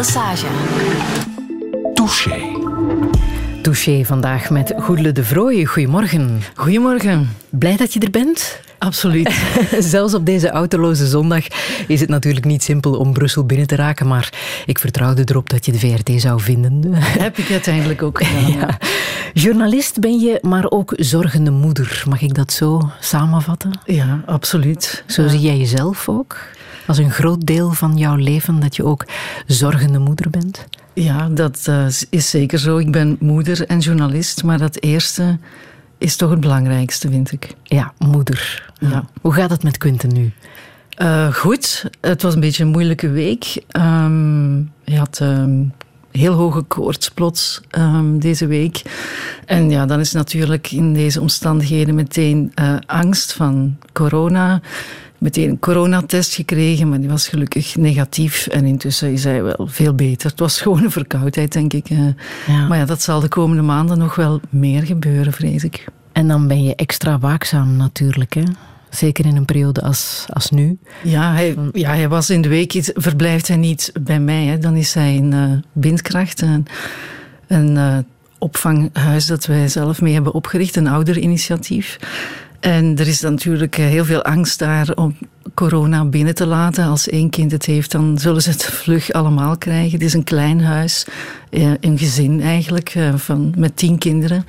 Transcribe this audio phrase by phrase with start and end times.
[0.00, 0.46] Lesage.
[1.94, 2.40] Touché.
[3.62, 5.66] Touché vandaag met Goedele de Vrooie.
[5.66, 6.40] Goedemorgen.
[6.54, 7.36] Goedemorgen.
[7.48, 8.60] Blij dat je er bent?
[8.78, 9.40] Absoluut.
[9.78, 11.44] Zelfs op deze autoloze zondag
[11.86, 14.32] is het natuurlijk niet simpel om Brussel binnen te raken, maar
[14.66, 16.94] ik vertrouwde erop dat je de VRT zou vinden.
[16.94, 18.52] Heb ik uiteindelijk ook gedaan.
[18.52, 18.78] Ja.
[19.32, 22.02] Journalist ben je, maar ook zorgende moeder.
[22.08, 23.80] Mag ik dat zo samenvatten?
[23.84, 25.04] Ja, absoluut.
[25.06, 26.38] Zo zie jij jezelf ook?
[26.86, 29.06] Als een groot deel van jouw leven dat je ook
[29.46, 30.66] zorgende moeder bent?
[30.92, 32.78] Ja, dat uh, is zeker zo.
[32.78, 35.38] Ik ben moeder en journalist, maar dat eerste
[35.98, 37.54] is toch het belangrijkste, vind ik.
[37.62, 38.70] Ja, moeder.
[38.78, 39.04] Ja.
[39.20, 40.32] Hoe gaat het met Quinten nu?
[41.02, 41.90] Uh, goed.
[42.00, 43.62] Het was een beetje een moeilijke week.
[43.76, 45.72] Um, hij had um,
[46.10, 48.82] heel hoge koorts plots um, deze week.
[49.46, 54.60] En ja, dan is natuurlijk in deze omstandigheden meteen uh, angst van corona
[55.20, 58.46] meteen een coronatest gekregen, maar die was gelukkig negatief.
[58.46, 60.30] En intussen is hij wel veel beter.
[60.30, 61.88] Het was gewoon een verkoudheid, denk ik.
[61.88, 62.14] Ja.
[62.68, 65.84] Maar ja, dat zal de komende maanden nog wel meer gebeuren, vrees ik.
[66.12, 68.42] En dan ben je extra waakzaam natuurlijk, hè?
[68.90, 70.78] Zeker in een periode als, als nu.
[71.02, 74.44] Ja hij, ja, hij was in de week, verblijft hij niet bij mij.
[74.44, 74.58] Hè.
[74.58, 76.66] Dan is hij in uh, Bindkracht, een,
[77.46, 77.98] een uh,
[78.38, 81.98] opvanghuis dat wij zelf mee hebben opgericht, een ouderinitiatief.
[82.60, 85.16] En er is natuurlijk heel veel angst daar om
[85.54, 86.84] corona binnen te laten.
[86.84, 89.92] Als één kind het heeft, dan zullen ze het vlug allemaal krijgen.
[89.92, 91.06] Het is een klein huis,
[91.80, 94.44] een gezin eigenlijk, van, met tien kinderen.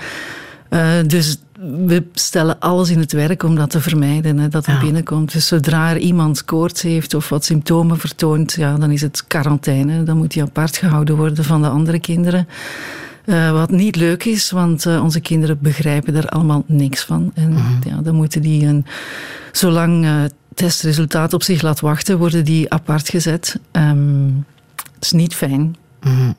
[0.69, 1.37] Uh, dus
[1.85, 4.81] we stellen alles in het werk om dat te vermijden, hè, dat het ja.
[4.81, 5.31] binnenkomt.
[5.31, 10.03] Dus zodra er iemand koorts heeft of wat symptomen vertoont, ja, dan is het quarantaine.
[10.03, 12.47] Dan moet hij apart gehouden worden van de andere kinderen.
[13.25, 17.31] Uh, wat niet leuk is, want uh, onze kinderen begrijpen er allemaal niks van.
[17.33, 17.79] En mm-hmm.
[17.87, 18.85] ja, dan moeten die een,
[19.51, 23.59] zolang uh, testresultaat op zich laat wachten, worden die apart gezet.
[23.71, 24.45] Um,
[24.95, 25.75] het is niet fijn.
[26.01, 26.35] Mm-hmm.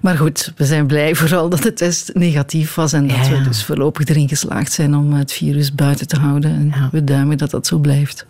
[0.00, 3.30] Maar goed, we zijn blij vooral dat de test negatief was en dat Ja.
[3.30, 6.50] we dus voorlopig erin geslaagd zijn om het virus buiten te houden.
[6.54, 6.88] En Ja.
[6.92, 8.26] we duimen dat dat zo blijft.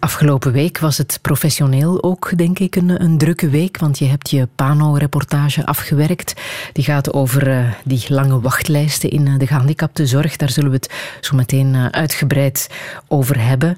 [0.00, 3.78] Afgelopen week was het professioneel ook, denk ik, een, een drukke week.
[3.78, 6.34] Want je hebt je Pano-reportage afgewerkt.
[6.72, 10.36] Die gaat over uh, die lange wachtlijsten in uh, de gehandicaptenzorg.
[10.36, 12.70] Daar zullen we het zo meteen uh, uitgebreid
[13.08, 13.76] over hebben.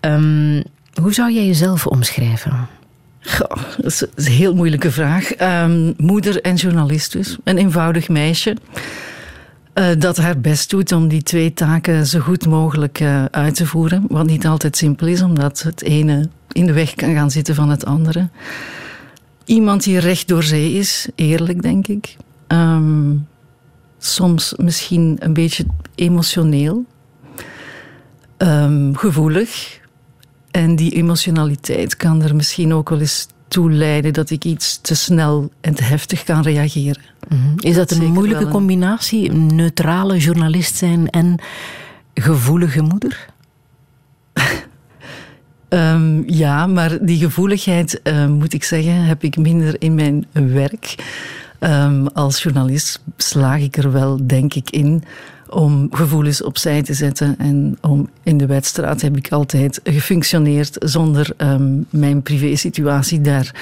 [0.00, 0.62] Um,
[1.02, 2.68] hoe zou jij jezelf omschrijven?
[3.20, 5.40] Goh, dat is een heel moeilijke vraag.
[5.40, 7.36] Um, moeder en journalist dus.
[7.44, 8.56] Een eenvoudig meisje.
[9.78, 13.66] Uh, dat haar best doet om die twee taken zo goed mogelijk uh, uit te
[13.66, 14.04] voeren.
[14.08, 17.70] Wat niet altijd simpel is, omdat het ene in de weg kan gaan zitten van
[17.70, 18.28] het andere.
[19.44, 22.16] Iemand die recht door zee is, eerlijk denk ik.
[22.48, 23.26] Um,
[23.98, 26.84] soms misschien een beetje emotioneel.
[28.38, 29.80] Um, gevoelig.
[30.50, 34.94] En die emotionaliteit kan er misschien ook wel eens toe leiden dat ik iets te
[34.94, 37.02] snel en te heftig kan reageren.
[37.28, 37.54] Mm-hmm.
[37.56, 38.50] Is dat, dat een moeilijke een...
[38.50, 39.30] combinatie?
[39.30, 41.38] Een neutrale journalist zijn en
[42.14, 43.26] gevoelige moeder?
[45.68, 50.94] um, ja, maar die gevoeligheid, uh, moet ik zeggen, heb ik minder in mijn werk.
[51.60, 55.04] Um, als journalist slaag ik er wel, denk ik, in
[55.48, 57.34] om gevoelens opzij te zetten.
[57.38, 63.54] En om in de wedstrijd heb ik altijd gefunctioneerd zonder um, mijn privésituatie daar,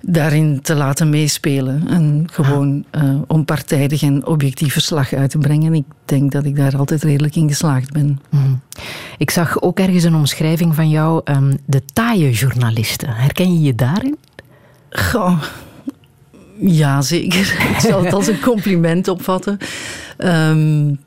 [0.00, 1.88] daarin te laten meespelen.
[1.88, 5.74] En gewoon uh, onpartijdig en objectief verslag uit te brengen.
[5.74, 8.20] Ik denk dat ik daar altijd redelijk in geslaagd ben.
[8.30, 8.60] Mm.
[9.18, 13.08] Ik zag ook ergens een omschrijving van jou, um, de taaie journalisten.
[13.08, 14.16] Herken je je daarin?
[14.90, 15.42] Goh.
[16.64, 17.56] Ja, zeker.
[17.74, 19.58] Ik zal het als een compliment opvatten.
[20.18, 21.00] Um,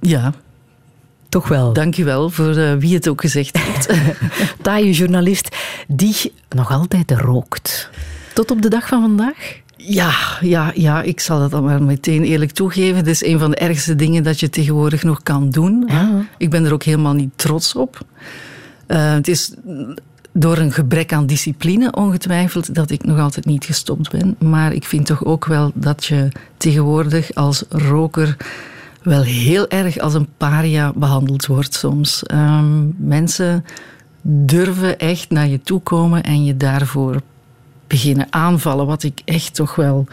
[0.00, 0.32] ja.
[1.28, 1.72] Toch wel.
[1.72, 3.88] Dank je wel voor uh, wie het ook gezegd heeft.
[4.62, 5.56] Taaie journalist
[5.88, 7.90] die nog altijd rookt.
[8.34, 9.60] Tot op de dag van vandaag?
[9.76, 12.96] Ja, ja, ja, ik zal dat dan maar meteen eerlijk toegeven.
[12.96, 15.84] Het is een van de ergste dingen dat je tegenwoordig nog kan doen.
[15.86, 16.26] Ja.
[16.38, 18.00] Ik ben er ook helemaal niet trots op.
[18.88, 19.52] Uh, het is
[20.38, 24.36] door een gebrek aan discipline ongetwijfeld dat ik nog altijd niet gestopt ben.
[24.38, 28.36] Maar ik vind toch ook wel dat je tegenwoordig als roker
[29.02, 32.22] wel heel erg als een paria behandeld wordt soms.
[32.32, 33.64] Um, mensen
[34.22, 37.20] durven echt naar je toe komen en je daarvoor
[37.86, 38.86] beginnen aanvallen.
[38.86, 40.06] Wat ik echt toch wel...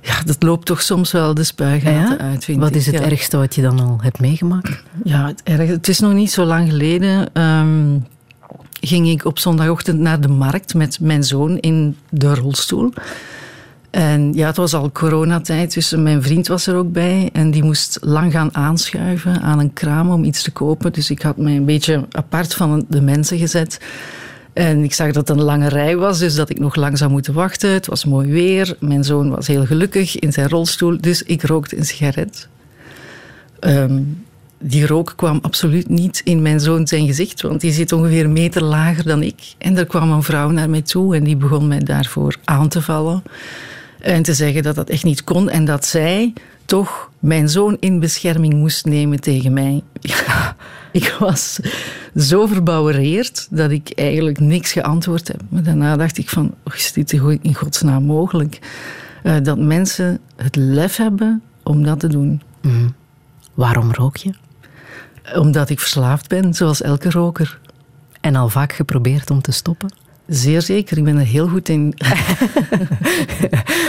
[0.00, 2.18] Ja, dat loopt toch soms wel de spuigaten ja?
[2.18, 2.76] uit, vind Wat ik.
[2.76, 3.04] is het ja.
[3.04, 4.82] ergste wat je dan al hebt meegemaakt?
[5.04, 7.42] Ja, het, erg, het is nog niet zo lang geleden...
[7.42, 8.06] Um,
[8.86, 12.92] ging ik op zondagochtend naar de markt met mijn zoon in de rolstoel.
[13.90, 17.30] En ja, het was al coronatijd, dus mijn vriend was er ook bij.
[17.32, 20.92] En die moest lang gaan aanschuiven aan een kraam om iets te kopen.
[20.92, 23.80] Dus ik had mij een beetje apart van de mensen gezet.
[24.52, 27.10] En ik zag dat het een lange rij was, dus dat ik nog lang zou
[27.10, 27.70] moeten wachten.
[27.70, 28.76] Het was mooi weer.
[28.80, 32.48] Mijn zoon was heel gelukkig in zijn rolstoel, dus ik rookte een sigaret.
[33.60, 34.02] Ehm,
[34.66, 38.32] die rook kwam absoluut niet in mijn zoon zijn gezicht, want die zit ongeveer een
[38.32, 39.54] meter lager dan ik.
[39.58, 42.82] En er kwam een vrouw naar mij toe en die begon mij daarvoor aan te
[42.82, 43.22] vallen.
[44.00, 46.32] En te zeggen dat dat echt niet kon en dat zij
[46.64, 49.82] toch mijn zoon in bescherming moest nemen tegen mij.
[50.92, 51.58] Ik was
[52.16, 55.40] zo verbouwereerd dat ik eigenlijk niks geantwoord heb.
[55.48, 57.12] Maar daarna dacht ik van, is dit
[57.42, 58.58] in godsnaam mogelijk?
[59.22, 62.42] Uh, dat mensen het lef hebben om dat te doen.
[62.62, 62.94] Mm.
[63.54, 64.32] Waarom rook je?
[65.34, 67.58] Omdat ik verslaafd ben, zoals elke roker.
[68.20, 69.88] En al vaak geprobeerd om te stoppen?
[70.26, 71.94] Zeer zeker, ik ben er heel goed in.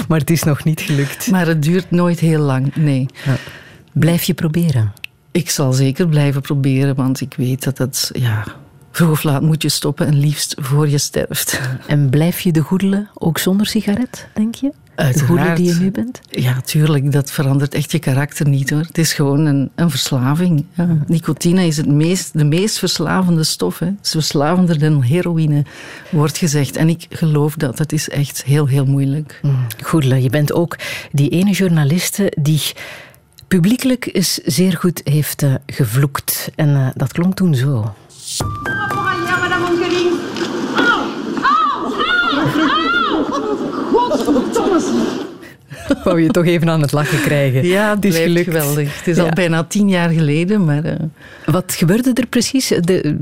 [0.07, 1.31] maar het is nog niet gelukt.
[1.31, 3.05] Maar het duurt nooit heel lang, nee.
[3.25, 3.35] Ja.
[3.93, 4.93] Blijf je proberen?
[5.31, 8.43] Ik zal zeker blijven proberen, want ik weet dat het, ja,
[8.91, 11.61] vroeg of laat moet je stoppen en liefst voor je sterft.
[11.87, 14.71] En blijf je de goedelen ook zonder sigaret, denk je?
[14.95, 15.57] Uiteraard.
[15.57, 16.21] De die je nu bent?
[16.29, 17.11] Ja, tuurlijk.
[17.11, 18.79] Dat verandert echt je karakter niet hoor.
[18.79, 20.65] Het is gewoon een, een verslaving.
[20.73, 20.97] Ja.
[21.07, 23.79] Nicotine is het meest, de meest verslavende stof.
[23.79, 23.85] Hè.
[23.85, 25.63] Het is verslavender dan heroïne,
[26.09, 26.75] wordt gezegd.
[26.75, 27.77] En ik geloof dat.
[27.77, 29.39] Het is echt heel, heel moeilijk.
[29.41, 30.15] Mm.
[30.15, 30.77] je bent ook
[31.11, 32.61] die ene journaliste die
[33.47, 36.51] publiekelijk eens zeer goed heeft uh, gevloekt.
[36.55, 37.93] En uh, dat klonk toen zo.
[46.03, 47.65] Wou je toch even aan het lachen krijgen.
[47.65, 48.45] Ja, het is gelukt.
[48.45, 48.97] geweldig.
[48.97, 50.85] Het is al bijna tien jaar geleden, maar...
[50.85, 50.93] Uh...
[51.45, 52.67] Wat gebeurde er precies?
[52.67, 53.17] De,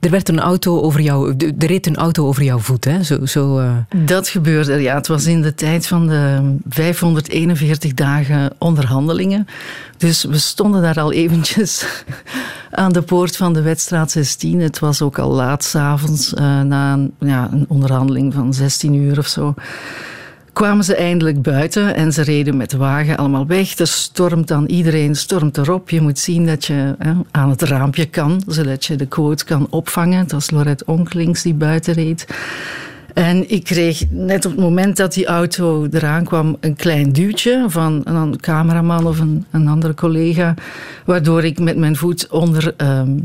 [0.00, 3.02] er werd een auto over jou, er reed een auto over jouw voet, hè?
[3.02, 3.76] Zo, zo, uh...
[3.96, 4.94] Dat gebeurde, ja.
[4.94, 9.46] Het was in de tijd van de 541 dagen onderhandelingen.
[9.96, 11.86] Dus we stonden daar al eventjes
[12.70, 14.60] aan de poort van de wedstraat 16.
[14.60, 19.18] Het was ook al laat s'avonds, uh, na een, ja, een onderhandeling van 16 uur
[19.18, 19.54] of zo
[20.52, 23.78] kwamen ze eindelijk buiten en ze reden met de wagen allemaal weg.
[23.78, 25.90] Er stormt dan iedereen stormt erop.
[25.90, 29.66] Je moet zien dat je hè, aan het raampje kan, zodat je de quote kan
[29.70, 30.18] opvangen.
[30.18, 32.26] Het was Lorette Onklings die buiten reed.
[33.14, 37.64] En ik kreeg net op het moment dat die auto eraan kwam een klein duwtje
[37.68, 40.54] van een cameraman of een, een andere collega,
[41.04, 43.18] waardoor ik met mijn voet onder ehm,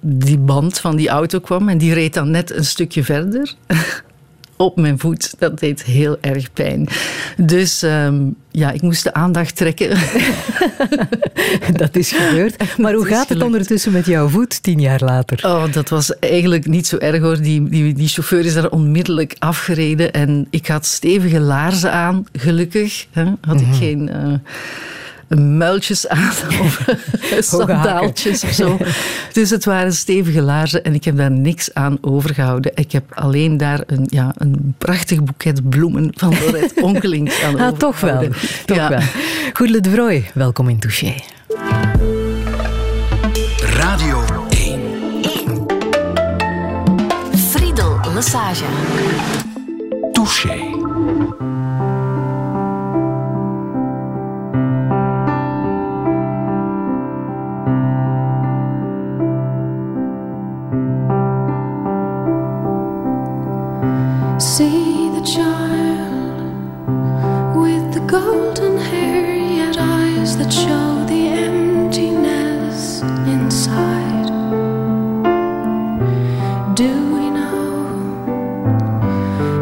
[0.00, 3.54] die band van die auto kwam en die reed dan net een stukje verder.
[4.64, 5.34] op mijn voet.
[5.38, 6.88] Dat deed heel erg pijn.
[7.36, 8.20] Dus ehm,
[8.50, 9.88] ja, ik moest de aandacht trekken.
[11.72, 12.56] dat is gebeurd.
[12.78, 15.38] Maar hoe gaat het ondertussen met jouw voet tien jaar later?
[15.46, 17.40] Oh, dat was eigenlijk niet zo erg hoor.
[17.40, 20.12] Die, die, die chauffeur is daar onmiddellijk afgereden.
[20.12, 23.06] En ik had stevige laarzen aan, gelukkig.
[23.10, 23.24] Hè?
[23.40, 23.76] Had ik mhm.
[23.76, 24.10] geen...
[24.14, 24.34] Uh,
[25.36, 26.32] muiltjes aan
[26.62, 26.84] of
[27.40, 28.78] sandaaltjes of zo.
[29.32, 32.72] Dus het waren stevige laarzen en ik heb daar niks aan overgehouden.
[32.74, 37.72] Ik heb alleen daar een, ja, een prachtig boeket bloemen van Lorette Onkeling aan ah,
[37.78, 38.28] Toch wel.
[38.66, 38.88] Toch ja.
[38.88, 39.80] wel.
[39.80, 41.14] De Vrooi, welkom in Touché.
[43.60, 44.80] Radio 1.
[45.22, 45.66] 1.
[47.50, 48.64] Friedel Lassage.
[50.12, 51.51] Touché.
[64.42, 66.42] See the child
[67.56, 73.02] with the golden hair, yet eyes that show the emptiness
[73.34, 74.26] inside.
[76.74, 77.86] Do we know?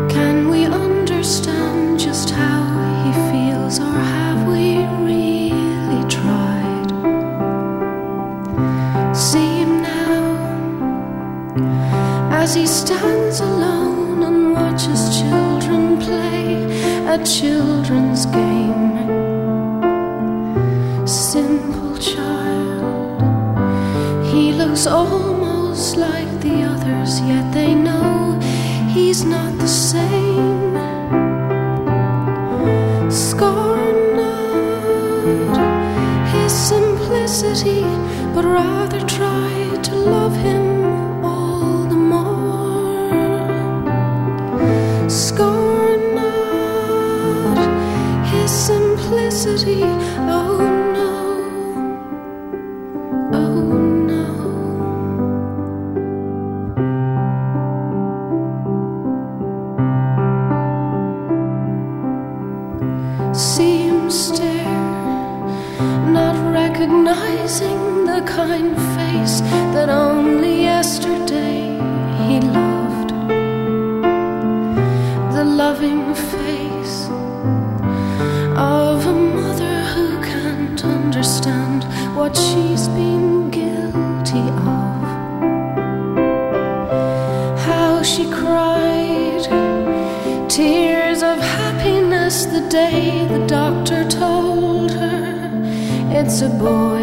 [0.09, 2.63] Can we understand just how
[3.05, 6.91] he feels, or have we really tried?
[9.15, 10.23] See him now
[12.33, 13.20] as he stands
[17.11, 18.95] a children's game.
[21.09, 23.21] Simple child,
[24.27, 28.39] he looks almost like the others, yet they know
[28.95, 30.77] he's not the same.
[33.11, 35.57] Scorn not
[36.29, 37.83] his simplicity,
[38.35, 40.60] but rather try to love him
[49.43, 50.59] Oh
[50.97, 51.13] no,
[53.33, 53.63] oh
[54.11, 54.27] no.
[63.33, 64.31] Seems
[66.13, 69.41] not recognizing the kind face
[69.73, 71.63] that only yesterday
[72.27, 73.11] he loved.
[75.33, 76.70] The loving face
[82.21, 84.47] what she's been guilty
[84.77, 85.01] of.
[87.67, 89.45] How she cried
[90.51, 95.51] tears of happiness the day the doctor told her
[96.19, 97.01] it's a boy.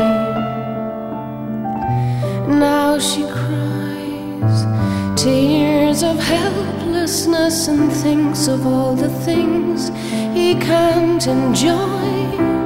[2.67, 4.59] Now she cries
[5.19, 9.89] tears of helplessness and thinks of all the things
[10.37, 12.56] he can't enjoy.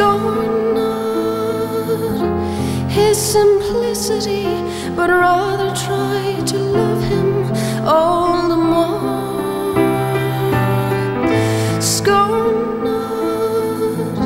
[0.00, 0.80] Not
[2.88, 4.44] his simplicity,
[4.96, 7.52] but rather try to love him
[7.86, 9.74] all the more.
[11.82, 14.16] Scorn not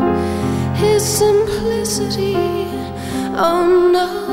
[0.77, 2.37] his simplicity,
[3.37, 4.24] oh no.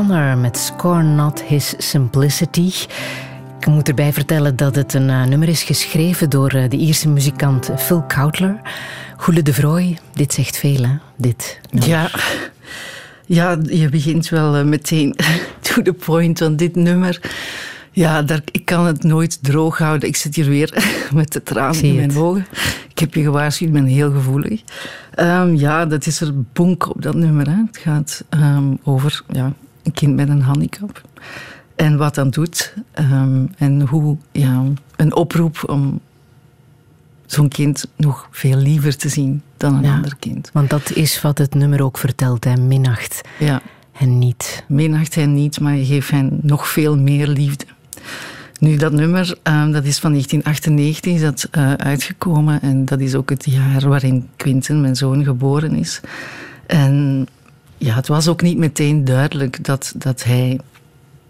[0.00, 2.72] O'Connor met Score Not His Simplicity.
[3.58, 7.08] Ik moet erbij vertellen dat het een uh, nummer is geschreven door uh, de Ierse
[7.08, 8.60] muzikant Phil Koutler.
[9.16, 10.96] Goele de Vrooi, dit zegt veel, hè?
[11.16, 11.60] Dit.
[11.70, 12.10] Ja.
[13.26, 15.16] ja, je begint wel uh, meteen
[15.74, 17.20] to the point van dit nummer.
[17.90, 20.08] Ja, daar, ik kan het nooit droog houden.
[20.08, 22.46] Ik zit hier weer met de tranen in mijn ogen.
[22.88, 24.62] Ik heb je gewaarschuwd, ik ben heel gevoelig.
[25.18, 27.46] Um, ja, dat is er bonk op dat nummer.
[27.46, 27.56] Hè.
[27.66, 29.52] Het gaat um, over ja,
[29.90, 31.02] een kind met een handicap.
[31.76, 32.74] En wat dat doet.
[32.98, 34.64] Um, en hoe ja,
[34.96, 36.00] een oproep om
[37.26, 40.50] zo'n kind nog veel liever te zien dan een ja, ander kind.
[40.52, 42.56] Want dat is wat het nummer ook vertelt, hè?
[42.56, 43.62] minacht ja.
[43.92, 44.64] hen niet.
[44.68, 47.64] Minacht hen niet, maar je geeft hen nog veel meer liefde.
[48.58, 52.62] Nu, dat nummer, uh, dat is van 1998 is dat, uh, uitgekomen.
[52.62, 56.00] En dat is ook het jaar waarin Quinten, mijn zoon, geboren is.
[56.66, 57.26] En
[57.80, 60.60] ja, het was ook niet meteen duidelijk dat, dat hij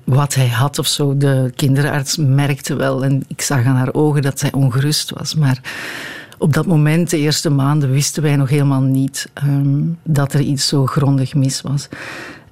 [0.05, 1.17] wat hij had of zo.
[1.17, 5.35] De kinderarts merkte wel en ik zag aan haar ogen dat zij ongerust was.
[5.35, 5.61] Maar
[6.39, 10.69] op dat moment, de eerste maanden, wisten wij nog helemaal niet um, dat er iets
[10.69, 11.89] zo grondig mis was.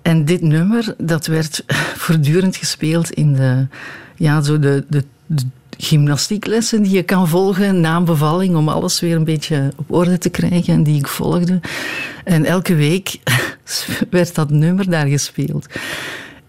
[0.03, 1.65] En dit nummer, dat werd
[2.05, 3.67] voortdurend gespeeld in de
[4.17, 5.43] ja, zo de, de, de
[5.79, 10.19] gymnastieklessen die je kan volgen na een bevalling om alles weer een beetje op orde
[10.19, 11.61] te krijgen en die ik volgde.
[12.25, 13.19] En elke week
[14.11, 15.67] werd dat nummer daar gespeeld.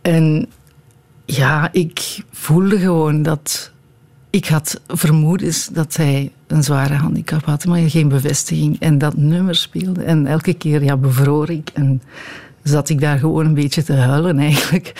[0.02, 0.48] En
[1.26, 3.72] ja, ik voelde gewoon dat
[4.30, 8.80] ik had vermoedens dat hij een zware handicap had, maar geen bevestiging.
[8.80, 10.04] En dat nummer speelde.
[10.04, 12.02] En elke keer ja, bevroor ik en
[12.64, 14.94] zat ik daar gewoon een beetje te huilen eigenlijk.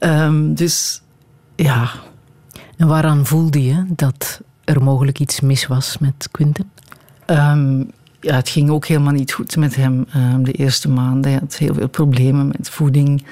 [0.00, 1.02] Um, dus
[1.56, 1.90] ja.
[2.76, 6.70] En waaraan voelde je dat er mogelijk iets mis was met Quinten?
[7.26, 7.90] Um,
[8.24, 11.30] ja, het ging ook helemaal niet goed met hem um, de eerste maanden.
[11.30, 13.24] Hij had heel veel problemen met voeding.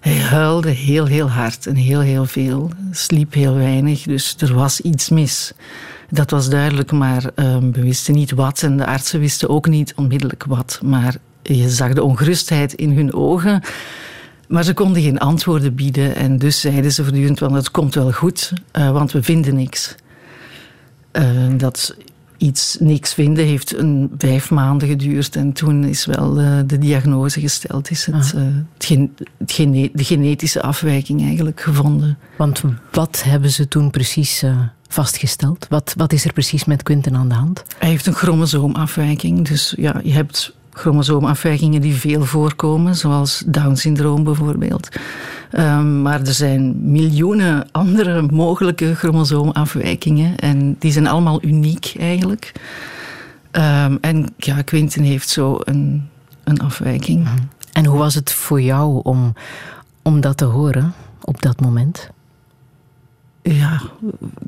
[0.00, 2.70] Hij huilde heel, heel hard en heel, heel veel.
[2.90, 5.52] Sliep heel weinig, dus er was iets mis.
[6.10, 8.62] Dat was duidelijk, maar um, we wisten niet wat.
[8.62, 10.80] En de artsen wisten ook niet onmiddellijk wat.
[10.82, 13.62] Maar je zag de ongerustheid in hun ogen.
[14.48, 18.52] Maar ze konden geen antwoorden bieden en dus zeiden ze voortdurend het komt wel goed,
[18.78, 19.94] uh, want we vinden niks.
[21.12, 21.24] Uh,
[21.56, 21.96] dat
[22.38, 27.40] iets niks vinden heeft een vijf maanden geduurd en toen is wel uh, de diagnose
[27.40, 28.42] gesteld, is het, ah.
[28.74, 32.18] het, gen, het gene, de genetische afwijking eigenlijk gevonden.
[32.36, 34.44] Want wat hebben ze toen precies
[34.88, 35.66] vastgesteld?
[35.68, 37.64] Wat, wat is er precies met Quinten aan de hand?
[37.78, 39.48] Hij heeft een chromosoomafwijking.
[39.48, 44.88] Dus ja, je hebt chromosoomafwijkingen die veel voorkomen, zoals Down-syndroom bijvoorbeeld.
[45.52, 52.52] Um, maar er zijn miljoenen andere mogelijke chromosoomafwijkingen en die zijn allemaal uniek eigenlijk.
[53.52, 56.08] Um, en ja, Quinten heeft zo een,
[56.44, 57.24] een afwijking.
[57.24, 57.36] Mhm.
[57.72, 59.34] En hoe was het voor jou om,
[60.02, 62.10] om dat te horen op dat moment?
[63.42, 63.80] Ja,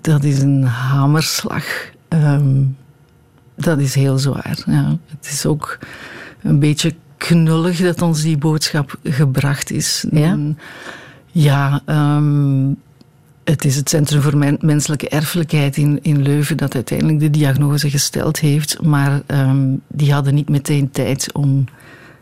[0.00, 1.64] dat is een hamerslag.
[2.08, 2.76] Um,
[3.54, 4.58] dat is heel zwaar.
[4.66, 4.96] Ja.
[5.06, 5.78] Het is ook
[6.42, 10.04] een beetje knullig dat ons die boodschap gebracht is.
[10.10, 10.38] Ja,
[11.32, 12.76] ja um,
[13.44, 18.38] het is het Centrum voor Menselijke Erfelijkheid in, in Leuven dat uiteindelijk de diagnose gesteld
[18.38, 18.82] heeft.
[18.82, 21.64] Maar um, die hadden niet meteen tijd om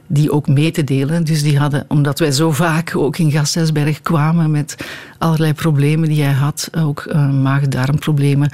[0.06, 1.24] die ook mee te delen.
[1.24, 4.76] Dus die hadden, omdat wij zo vaak ook in Gasthuisberg kwamen met
[5.18, 8.52] allerlei problemen die hij had, ook uh, maag-darmproblemen,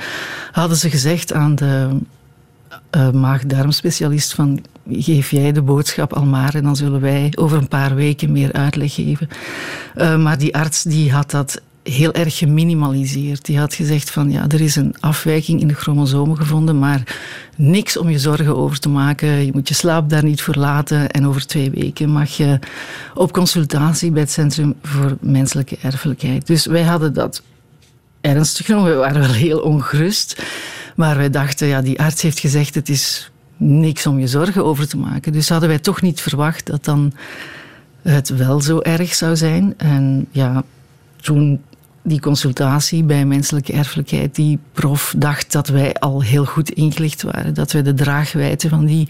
[0.52, 1.88] hadden ze gezegd aan de
[2.96, 7.68] uh, maag-darmspecialist van geef jij de boodschap al maar en dan zullen wij over een
[7.68, 9.28] paar weken meer uitleg geven.
[9.96, 13.44] Uh, maar die arts die had dat heel erg geminimaliseerd.
[13.44, 17.16] Die had gezegd van ja, er is een afwijking in de chromosomen gevonden, maar
[17.56, 19.44] niks om je zorgen over te maken.
[19.44, 22.58] Je moet je slaap daar niet voor laten en over twee weken mag je
[23.14, 26.46] op consultatie bij het Centrum voor Menselijke Erfelijkheid.
[26.46, 27.42] Dus wij hadden dat
[28.20, 28.90] ernstig genomen.
[28.90, 30.42] We waren wel heel ongerust.
[30.94, 34.88] Maar wij dachten, ja, die arts heeft gezegd, het is niks om je zorgen over
[34.88, 35.32] te maken.
[35.32, 37.12] Dus hadden wij toch niet verwacht dat dan
[38.02, 39.74] het wel zo erg zou zijn.
[39.76, 40.62] En ja,
[41.16, 41.60] toen
[42.02, 47.54] die consultatie bij menselijke erfelijkheid, die prof dacht dat wij al heel goed ingelicht waren.
[47.54, 49.08] Dat wij de draagwijte van die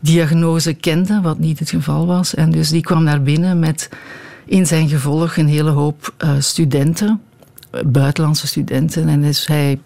[0.00, 2.34] diagnose kenden, wat niet het geval was.
[2.34, 3.88] En dus die kwam naar binnen met
[4.44, 7.20] in zijn gevolg een hele hoop uh, studenten,
[7.86, 9.08] buitenlandse studenten.
[9.08, 9.78] En dus hij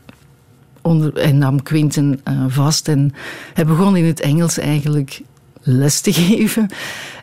[0.82, 3.12] onder, hij nam Quinten uh, vast en
[3.54, 5.22] hij begon in het Engels eigenlijk
[5.60, 6.68] les te geven.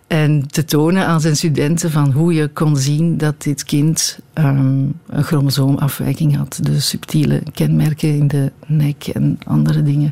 [0.08, 4.94] En te tonen aan zijn studenten van hoe je kon zien dat dit kind um,
[5.08, 6.60] een chromosoomafwijking had.
[6.62, 10.12] De subtiele kenmerken in de nek en andere dingen.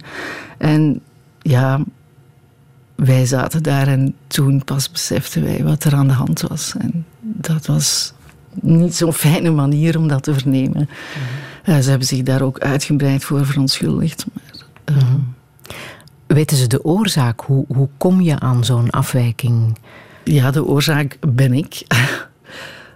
[0.57, 1.01] En
[1.41, 1.79] ja,
[2.95, 6.73] wij zaten daar en toen pas beseften wij wat er aan de hand was.
[6.79, 8.13] En dat was
[8.61, 10.89] niet zo'n fijne manier om dat te vernemen.
[11.67, 14.25] Ze hebben zich daar ook uitgebreid voor verontschuldigd.
[14.33, 15.03] Maar, uh,
[16.27, 17.41] Weten ze de oorzaak?
[17.41, 19.77] Hoe, hoe kom je aan zo'n afwijking?
[20.23, 21.83] Ja, de oorzaak ben ik.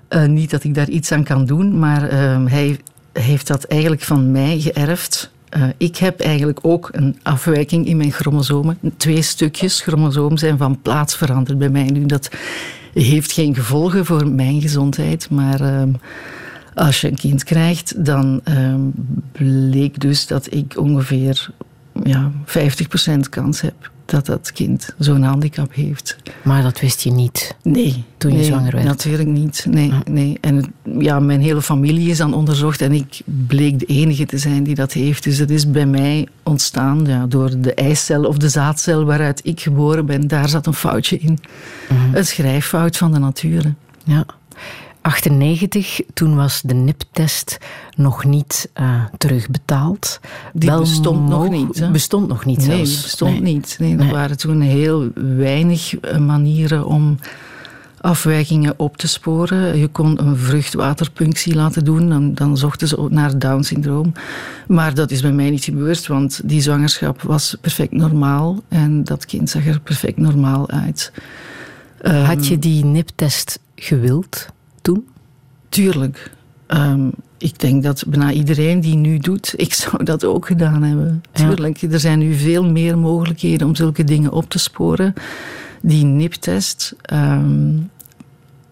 [0.10, 2.79] uh, niet dat ik daar iets aan kan doen, maar uh, hij
[3.13, 5.31] heeft dat eigenlijk van mij geërfd.
[5.57, 8.77] Uh, ik heb eigenlijk ook een afwijking in mijn chromosomen.
[8.97, 12.05] Twee stukjes chromosoom zijn van plaats veranderd bij mij nu.
[12.05, 12.29] Dat
[12.93, 15.89] heeft geen gevolgen voor mijn gezondheid, maar ehm,
[16.73, 18.81] als je een kind krijgt, dan ehm,
[19.31, 21.49] bleek dus dat ik ongeveer
[22.03, 26.15] ja, 50% kans heb dat dat kind zo'n handicap heeft.
[26.43, 28.86] Maar dat wist je niet nee, toen je zwanger werd?
[28.86, 29.65] natuurlijk niet.
[29.69, 30.38] Nee, nee.
[30.41, 34.63] En ja, mijn hele familie is dan onderzocht en ik bleek de enige te zijn
[34.63, 35.23] die dat heeft.
[35.23, 39.60] Dus dat is bij mij ontstaan ja, door de eicel of de zaadcel waaruit ik
[39.60, 40.27] geboren ben.
[40.27, 41.39] Daar zat een foutje in.
[41.89, 42.15] Mhm.
[42.15, 43.73] Een schrijffout van de natuur.
[44.03, 44.25] Ja.
[45.02, 47.58] 98, toen was de NIP-test
[47.96, 50.20] nog niet uh, terugbetaald.
[50.54, 51.80] Die Wel bestond nog niet.
[51.80, 51.92] Hè?
[51.92, 53.02] Bestond nog niet nee, zelfs.
[53.02, 53.54] bestond nee.
[53.54, 53.76] niet.
[53.80, 57.18] Nee, er waren toen heel weinig eh, manieren om
[58.02, 59.78] afwijkingen op te sporen.
[59.78, 64.12] Je kon een vruchtwaterpunctie laten doen, dan, dan zochten ze naar Down-syndroom.
[64.68, 69.26] Maar dat is bij mij niet gebeurd, want die zwangerschap was perfect normaal en dat
[69.26, 71.12] kind zag er perfect normaal uit.
[72.02, 74.48] Had je ehm, die NIP-test gewild?
[74.82, 75.08] Toen?
[75.70, 76.32] Tuurlijk.
[76.67, 81.24] Um, ik denk dat bijna iedereen die nu doet, ik zou dat ook gedaan hebben.
[81.32, 81.82] Tuurlijk.
[81.82, 85.13] Er zijn nu veel meer mogelijkheden om zulke dingen op te sporen.
[85.82, 87.89] Die NIP-test um,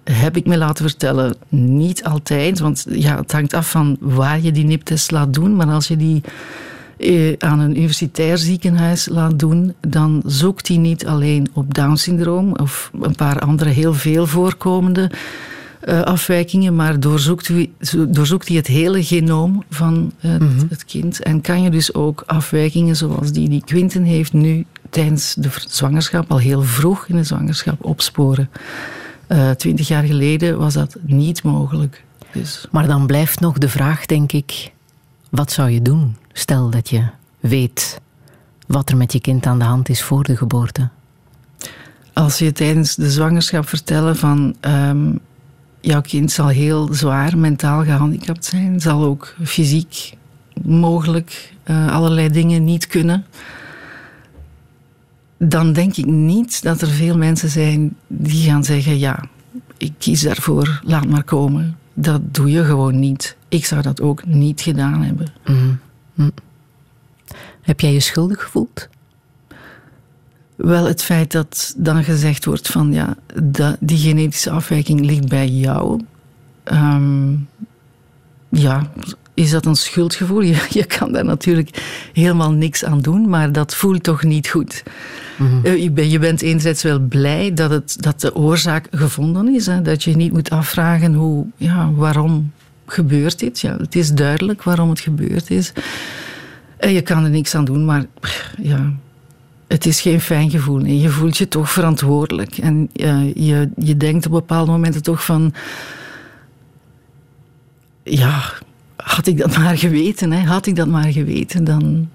[0.03, 2.59] heb ik me laten vertellen, niet altijd.
[2.59, 5.55] Want ja, het hangt af van waar je die NIP-test laat doen.
[5.55, 6.21] Maar als je die
[6.97, 12.91] eh, aan een universitair ziekenhuis laat doen, dan zoekt hij niet alleen op Down-syndroom of
[13.01, 15.11] een paar andere heel veel voorkomende
[15.87, 17.71] uh, afwijkingen, maar doorzoekt hij,
[18.07, 20.67] doorzoekt hij het hele genoom van het, mm -hmm.
[20.69, 21.23] het, kind.
[21.23, 26.31] En kan je dus ook afwijkingen zoals die die Quinten heeft nu tijdens de zwangerschap,
[26.31, 28.49] al heel vroeg in de zwangerschap, opsporen.
[29.27, 32.03] Uh, twintig jaar geleden was dat niet mogelijk.
[32.31, 32.67] Dus.
[32.71, 34.71] Maar dan blijft nog de vraag, denk ik,
[35.29, 36.15] wat zou je doen?
[36.33, 37.03] Stel dat je
[37.39, 37.99] weet
[38.67, 40.89] wat er met je kind aan de hand is voor de geboorte.
[42.13, 45.19] Als je tijdens de zwangerschap vertellen van um,
[45.81, 50.13] jouw kind zal heel zwaar mentaal gehandicapt zijn, zal ook fysiek
[50.63, 53.25] mogelijk uh, allerlei dingen niet kunnen,
[55.37, 59.23] dan denk ik niet dat er veel mensen zijn die gaan zeggen: Ja,
[59.77, 61.77] ik kies daarvoor, laat maar komen.
[61.93, 63.37] Dat doe je gewoon niet.
[63.47, 65.27] Ik zou dat ook niet gedaan hebben.
[65.45, 65.79] Mm.
[66.13, 66.31] Mm.
[67.61, 68.89] Heb jij je schuldig gevoeld?
[70.59, 73.15] Wel het feit dat dan gezegd wordt van ja,
[73.79, 76.01] die genetische afwijking ligt bij jou.
[76.63, 77.33] Ehm,
[78.49, 78.91] ja,
[79.33, 80.41] is dat een schuldgevoel?
[80.51, 81.69] Je, je, kan daar natuurlijk
[82.13, 84.83] helemaal niks aan doen, maar dat voelt toch niet goed.
[85.37, 85.65] Mm
[85.97, 89.65] je, bent enerzijds wel blij dat, het, dat de oorzaak gevonden is.
[89.65, 89.81] Hè?
[89.81, 92.51] Dat je niet moet afvragen hoe, ja, waarom
[92.85, 93.59] gebeurt dit.
[93.59, 95.73] Ja, het is duidelijk waarom het gebeurd is.
[96.77, 98.05] En je kan er niks aan doen, maar
[98.61, 98.93] ja,
[99.69, 100.77] het is geen fijn gevoel.
[100.77, 100.99] Nee.
[100.99, 102.57] Je voelt je toch verantwoordelijk.
[102.57, 105.53] En uh, je, je denkt op bepaalde momenten toch van...
[108.03, 108.43] Ja,
[108.95, 110.45] had ik dat maar geweten, hè?
[110.45, 112.09] had ik dat maar geweten, dan,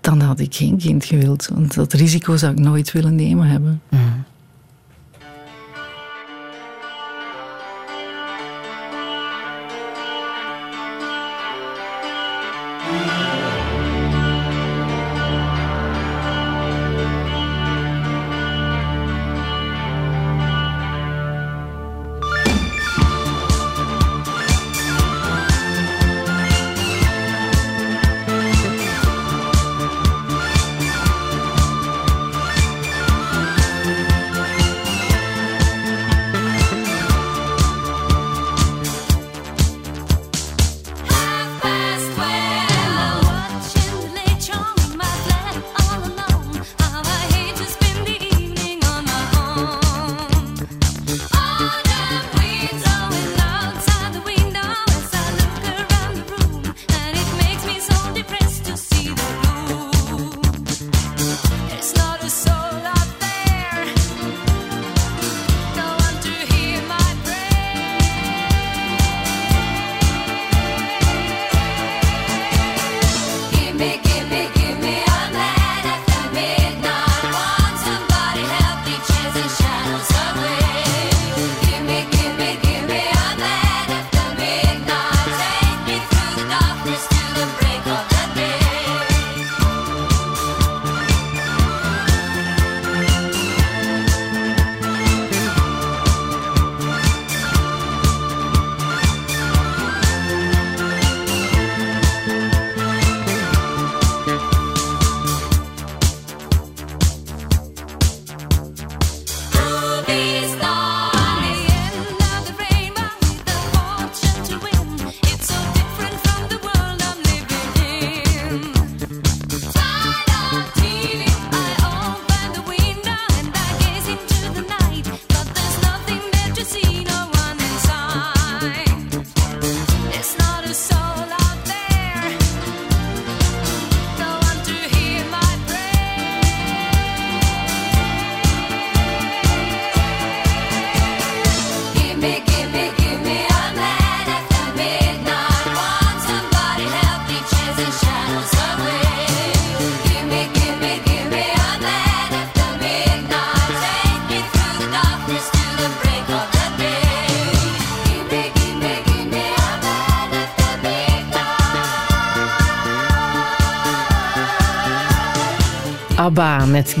[0.00, 1.48] dan had ik geen kind gewild.
[1.52, 3.82] Want dat risico zou ik nooit willen nemen hebben.
[3.88, 4.24] Mm.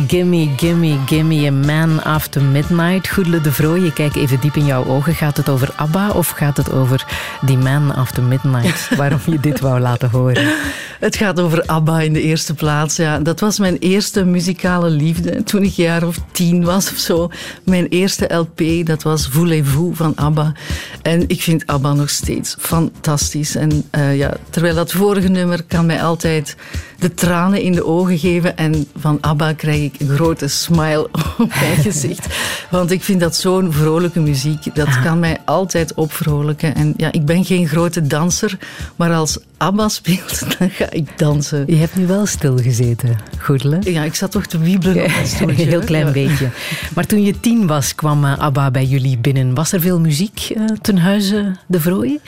[0.08, 3.08] Gimme, Gimme, Gimme a Man After Midnight.
[3.08, 5.14] Goedele de Vroo, je kijkt even diep in jouw ogen.
[5.14, 7.04] Gaat het over ABBA of gaat het over
[7.40, 8.88] die Man After Midnight?
[8.96, 10.54] Waarom je dit wou laten horen?
[10.98, 12.96] Het gaat over ABBA in de eerste plaats.
[12.96, 13.18] Ja.
[13.18, 17.30] Dat was mijn eerste muzikale liefde toen ik jaar of tien was of zo.
[17.64, 20.52] Mijn eerste LP, dat was Voulez-vous van ABBA.
[21.02, 23.54] En ik vind ABBA nog steeds fantastisch.
[23.54, 26.56] En uh, ja, terwijl dat vorige nummer kan mij altijd
[26.98, 28.56] de tranen in de ogen geven.
[28.56, 31.08] En van ABBA krijg ik een grote smile
[31.38, 32.26] op mijn gezicht.
[32.70, 34.74] Want ik vind dat zo'n vrolijke muziek.
[34.74, 36.74] Dat kan mij altijd opvrolijken.
[36.74, 38.58] En ja, ik ben geen grote danser.
[38.96, 41.64] Maar als ABBA speelt, dan ga ik dansen.
[41.66, 43.78] Je hebt nu wel stilgezeten, Goedele.
[43.80, 45.10] Ja, ik zat toch te wiebelen op.
[45.40, 46.48] Een heel klein beetje.
[46.94, 49.54] Maar toen je tien was, kwam eh, ABBA bij jullie binnen.
[49.54, 52.20] Was er veel muziek uh, ten huize de Vrooie?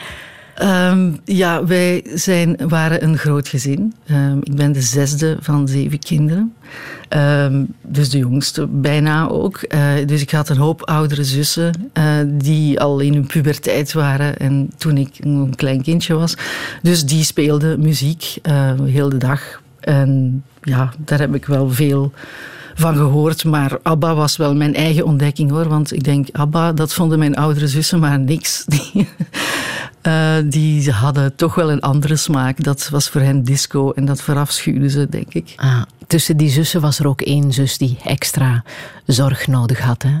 [0.61, 3.93] Ehm, ja, wij zijn, waren een groot gezin.
[4.05, 6.53] Ehm, ik ben de zesde van zeven kinderen.
[7.09, 9.65] Ehm, dus de jongste bijna ook.
[9.69, 14.37] Uh, dus ik had een hoop oudere zussen uh, die al in hun puberteit waren.
[14.37, 16.35] En toen ik een klein kindje was.
[16.81, 19.61] Dus die speelden muziek uh, heel de dag.
[19.79, 22.11] En ja, daar heb ik wel veel
[22.73, 23.43] van gehoord.
[23.43, 25.67] Maar ABBA was wel mijn eigen ontdekking hoor.
[25.67, 28.65] Want ik denk, ABBA, dat vonden mijn oudere zussen maar niks.
[28.65, 29.07] Die,
[30.07, 32.63] uh, die hadden toch wel een andere smaak.
[32.63, 35.53] Dat was voor hen disco en dat verafschuwden ze, denk ik.
[35.55, 38.63] Ah, tussen die zussen was er ook één zus die extra
[39.05, 40.19] zorg nodig had, hè?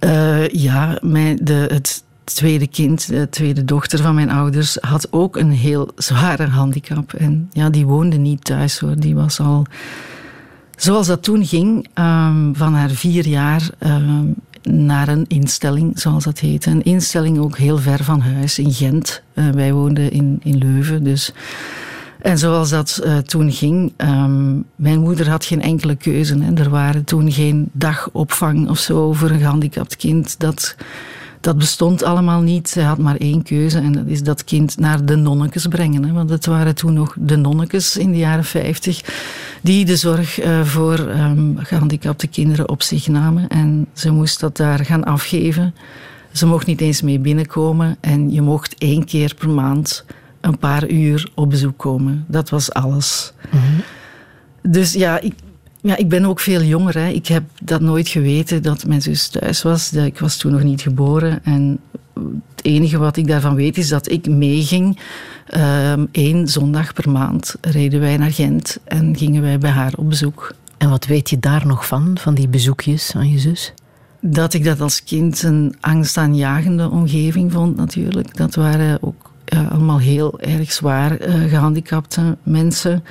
[0.00, 5.36] Uh, ja, mijn, de, het tweede kind, de tweede dochter van mijn ouders, had ook
[5.36, 7.12] een heel zware handicap.
[7.12, 8.96] En ja, die woonde niet thuis hoor.
[8.96, 9.66] Die was al
[10.80, 16.38] Zoals dat toen ging, um, van haar vier jaar um, naar een instelling, zoals dat
[16.38, 16.70] heette.
[16.70, 19.22] Een instelling ook heel ver van huis, in Gent.
[19.34, 21.32] Uh, wij woonden in, in Leuven, dus...
[22.20, 26.38] En zoals dat uh, toen ging, um, mijn moeder had geen enkele keuze.
[26.38, 26.54] Hè.
[26.54, 30.38] Er waren toen geen dagopvang of zo voor een gehandicapt kind.
[30.38, 30.76] Dat
[31.40, 32.68] dat bestond allemaal niet.
[32.68, 36.04] Zij had maar één keuze en dat is dat kind naar de nonnekes brengen.
[36.04, 36.12] Hè.
[36.12, 39.02] Want het waren toen nog de nonnekes in de jaren 50
[39.60, 43.48] die de zorg uh, voor um, gehandicapte kinderen op zich namen.
[43.48, 45.74] En ze moest dat daar gaan afgeven.
[46.32, 50.04] Ze mocht niet eens mee binnenkomen en je mocht één keer per maand
[50.40, 52.24] een paar uur op bezoek komen.
[52.28, 53.32] Dat was alles.
[53.50, 53.82] Mm -hmm.
[54.72, 55.34] Dus ja, ik,
[55.82, 56.98] ja, ik ben ook veel jonger.
[56.98, 57.08] Hè.
[57.08, 59.92] Ik heb dat nooit geweten dat mijn zus thuis was.
[59.92, 61.44] Ik was toen nog niet geboren.
[61.44, 61.80] En
[62.54, 64.98] het enige wat ik daarvan weet is dat ik meeging.
[65.56, 70.08] Um, één zondag per maand reden wij naar Gent en gingen wij bij haar op
[70.08, 70.54] bezoek.
[70.78, 73.74] En wat weet je daar nog van, van die bezoekjes aan je zus?
[74.20, 78.36] Dat ik dat als kind een angstaanjagende omgeving vond natuurlijk.
[78.36, 83.04] Dat waren ook ja, allemaal heel erg zwaar uh, gehandicapte mensen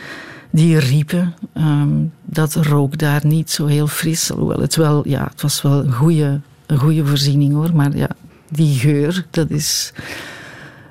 [0.51, 1.34] die riepen.
[1.58, 4.32] Um, dat rook daar niet zo heel fris.
[4.32, 7.76] Alhoewel het wel, ja, het was wel een goede, een goede voorziening hoor.
[7.76, 8.10] Maar ja,
[8.50, 9.94] die geur, dat is.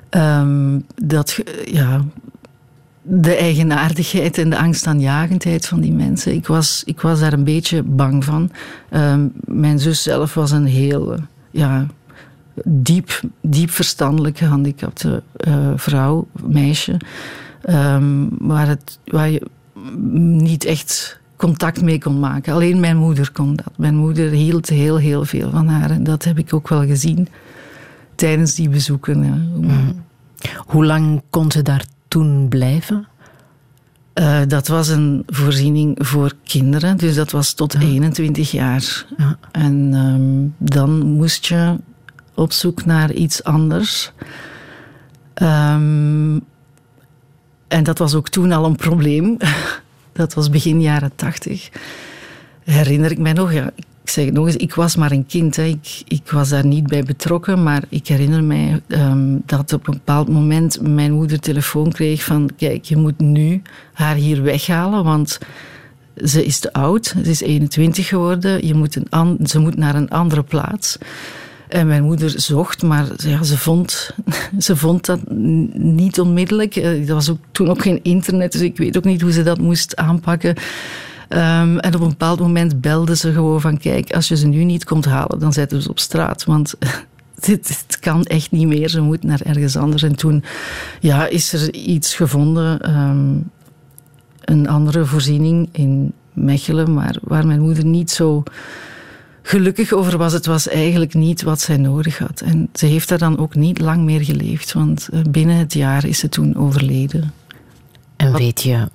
[0.09, 2.01] Um, dat, ja,
[3.01, 6.33] de eigenaardigheid en de angstaanjagendheid van die mensen.
[6.33, 8.51] Ik was, ik was daar een beetje bang van.
[8.91, 11.15] Um, mijn zus zelf was een heel
[11.51, 11.85] ja,
[12.63, 16.97] diep, diep verstandelijk gehandicapte uh, vrouw, meisje.
[17.69, 19.41] Um, waar, het, waar je
[20.31, 22.53] niet echt contact mee kon maken.
[22.53, 23.71] Alleen mijn moeder kon dat.
[23.77, 25.91] Mijn moeder hield heel, heel veel van haar.
[25.91, 27.27] En dat heb ik ook wel gezien
[28.15, 29.23] tijdens die bezoeken.
[29.23, 29.33] Ja.
[29.33, 30.03] Mm.
[30.57, 33.07] Hoe lang kon ze daar toen blijven?
[34.13, 37.79] Uh, dat was een voorziening voor kinderen, dus dat was tot ja.
[37.79, 39.05] 21 jaar.
[39.17, 39.37] Ja.
[39.51, 41.75] En um, dan moest je
[42.33, 44.11] op zoek naar iets anders.
[45.41, 46.41] Um,
[47.67, 49.37] en dat was ook toen al een probleem.
[50.19, 51.69] Dat was begin jaren tachtig.
[52.63, 55.55] Herinner ik mij nog, ja, ik zeg het nog eens, ik was maar een kind.
[55.55, 55.63] Hè.
[55.63, 59.93] Ik, ik was daar niet bij betrokken, maar ik herinner mij um, dat op een
[59.93, 63.61] bepaald moment mijn moeder telefoon kreeg van kijk, je moet nu
[63.93, 65.39] haar hier weghalen, want
[66.25, 70.09] ze is te oud, ze is 21 geworden, je moet een ze moet naar een
[70.09, 70.97] andere plaats.
[71.69, 74.11] En mijn moeder zocht, maar ja, ze, vond,
[74.59, 75.19] ze vond dat
[75.73, 76.75] niet onmiddellijk.
[76.75, 79.59] Er was ook toen ook geen internet, dus ik weet ook niet hoe ze dat
[79.59, 80.49] moest aanpakken.
[81.29, 83.77] Um, en op een bepaald moment belde ze gewoon van...
[83.77, 86.45] kijk, als je ze nu niet komt halen, dan zetten we ze op straat.
[86.45, 86.75] Want
[87.45, 88.89] dit, dit, kan echt niet meer.
[88.89, 90.03] Ze moet naar ergens anders.
[90.03, 90.43] En toen
[90.99, 92.97] ja, is er iets gevonden.
[92.97, 93.49] Um,
[94.39, 98.43] een andere voorziening in Mechelen, maar waar mijn moeder niet zo
[99.49, 100.33] gelukkig over was.
[100.33, 102.41] Het was eigenlijk niet wat zij nodig had.
[102.41, 106.05] En ze heeft daar dan ook niet lang meer geleefd, want eh, binnen het jaar
[106.05, 107.33] is ze toen overleden.
[108.15, 108.89] En weet je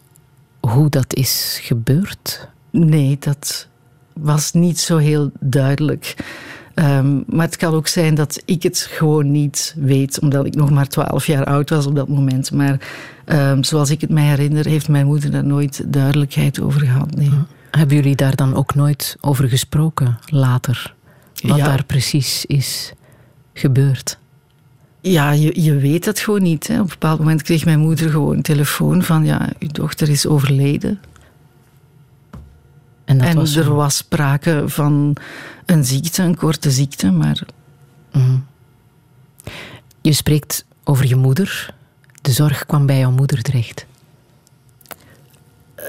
[0.60, 2.48] hoe dat is gebeurd?
[2.70, 3.68] Nee, dat
[4.12, 6.16] was niet zo heel duidelijk.
[6.74, 10.70] Um, maar het kan ook zijn dat ik het gewoon niet weet, omdat ik nog
[10.70, 12.52] maar twaalf jaar oud was op dat moment.
[12.52, 12.80] Maar
[13.26, 17.14] um, zoals ik het mij herinner, heeft mijn moeder daar nooit duidelijkheid over gehad.
[17.16, 17.30] Nee.
[17.78, 20.94] Hebben jullie daar dan ook nooit over gesproken later?
[21.42, 21.64] Wat ja.
[21.64, 22.92] daar precies is
[23.52, 24.18] gebeurd?
[25.00, 26.66] Ja, je, je weet het gewoon niet.
[26.66, 26.74] Hè.
[26.74, 30.26] Op een bepaald moment kreeg mijn moeder gewoon een telefoon van ja, uw dochter is
[30.26, 31.00] overleden.
[33.04, 35.16] En, dat en was er was sprake van
[35.66, 37.42] een ziekte, een korte ziekte, maar...
[38.12, 38.46] Mm.
[40.00, 41.74] Je spreekt over je moeder.
[42.22, 43.87] De zorg kwam bij jouw moeder terecht.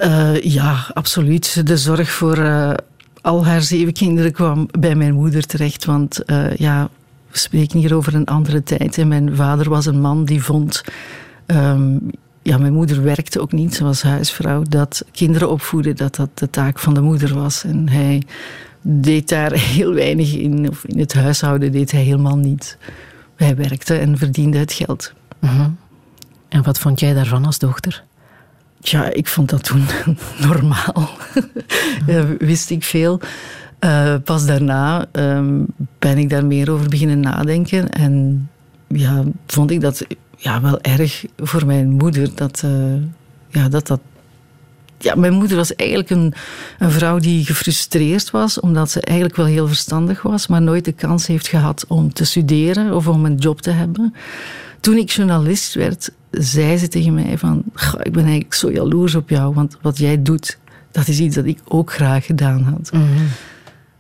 [0.04, 1.68] Uh, ja, absoluut.
[1.68, 2.74] De zorg voor uh,
[3.22, 5.86] al haar zeven kinderen kwam bij mijn moeder terecht.
[5.86, 6.90] Want uh, ja,
[7.32, 8.98] we spreken hier over een andere tijd.
[8.98, 10.84] En mijn vader was een man die vond.
[11.46, 11.98] Ehm,
[12.42, 14.62] ja, mijn moeder werkte ook niet, ze was huisvrouw.
[14.70, 17.64] Dat kinderen opvoeden, dat dat de taak van de moeder was.
[17.64, 18.22] En hij
[18.82, 20.70] deed daar heel weinig in.
[20.70, 22.78] Of in het huishouden deed hij helemaal niet.
[23.36, 25.14] Hij werkte en verdiende het geld.
[25.40, 25.70] Mhm.
[26.50, 28.04] En wat vond jij daarvan als dochter?
[28.90, 29.86] Ja, ik vond dat toen
[30.48, 31.10] normaal.
[32.38, 33.20] wist ik veel.
[33.80, 35.66] Uh, pas daarna um,
[36.00, 37.90] ben ik daar meer over beginnen nadenken.
[37.90, 38.48] En
[38.88, 40.06] ja, vond ik dat
[40.38, 42.36] ja, wel erg voor mijn moeder.
[42.36, 42.72] Dat, uh,
[43.50, 44.00] ja, dat dat
[44.98, 46.34] ja, mijn moeder was eigenlijk een,
[46.80, 50.92] een vrouw die gefrustreerd was, omdat ze eigenlijk wel heel verstandig was, maar nooit de
[50.92, 54.14] kans heeft gehad om te studeren of om een job te hebben.
[54.86, 57.64] Toen ik journalist werd, zei ze tegen mij van,
[58.04, 60.58] ik ben eigenlijk zo jaloers op jou, want wat jij doet,
[60.92, 62.92] dat is iets dat ik ook graag gedaan had.
[62.94, 63.04] Mhm.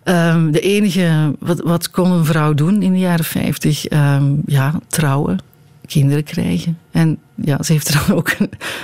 [0.03, 3.85] Ehm, de enige, wat, wat kon een vrouw doen in de jaren 50?
[3.85, 5.39] Ehm, ja, trouwen,
[5.85, 6.77] kinderen krijgen.
[6.91, 8.35] En ja, ze heeft er dan ook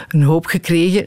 [0.08, 1.06] een, hoop gekregen.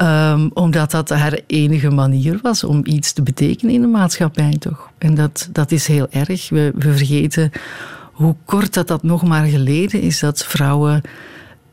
[0.00, 4.90] um, omdat dat haar enige manier was om iets te betekenen in de maatschappij, toch?
[4.98, 6.48] En dat, dat is heel erg.
[6.48, 7.52] We, we vergeten
[8.18, 11.00] hoe kort dat, dat nog maar geleden is dat vrouwen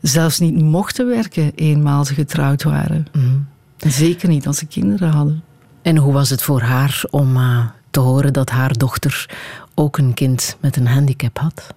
[0.00, 3.06] zelfs niet mochten werken eenmaal ze getrouwd waren.
[3.12, 3.46] Mm.
[3.76, 5.42] Zeker niet als ze kinderen hadden.
[5.82, 9.28] En hoe was het voor haar om uh, te horen dat haar dochter
[9.74, 11.74] ook een kind met een handicap had?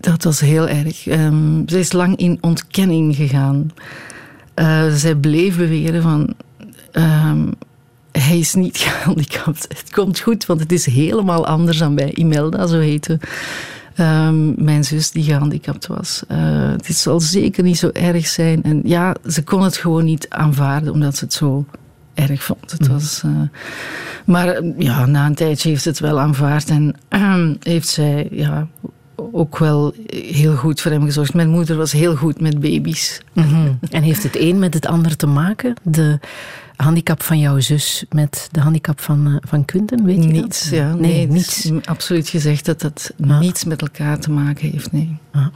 [0.00, 1.06] Dat was heel erg.
[1.06, 3.70] Um, ze is lang in ontkenning gegaan.
[4.54, 6.34] Uh, zij bleef beweren van...
[6.92, 7.52] Um,
[8.20, 9.66] hij is niet gehandicapt.
[9.68, 13.18] Het komt goed, want het is helemaal anders dan bij Imelda, zo heette
[14.00, 16.22] um, mijn zus die gehandicapt was.
[16.28, 16.38] Uh,
[16.70, 18.62] het zal zeker niet zo erg zijn.
[18.62, 21.64] En ja, ze kon het gewoon niet aanvaarden, omdat ze het zo
[22.14, 22.70] erg vond.
[22.70, 22.92] Het mhm.
[22.92, 23.32] was, uh,
[24.24, 28.66] maar ja, na een tijdje heeft ze het wel aanvaard en uh, heeft zij ja,
[29.16, 31.34] ook wel heel goed voor hem gezorgd.
[31.34, 33.20] Mijn moeder was heel goed met baby's.
[33.32, 33.72] Mhm.
[33.90, 35.74] En heeft het een met het ander te maken?
[35.82, 36.18] De
[36.82, 40.04] handicap van jouw zus met de handicap van, uh, van Quinten?
[40.04, 40.78] Weet je niets, dat?
[40.78, 41.70] Ja, nee, nee niets.
[41.84, 43.40] Absoluut gezegd dat dat ah.
[43.40, 44.92] niets met elkaar te maken heeft.
[44.92, 45.16] Nee.
[45.32, 45.46] Ah.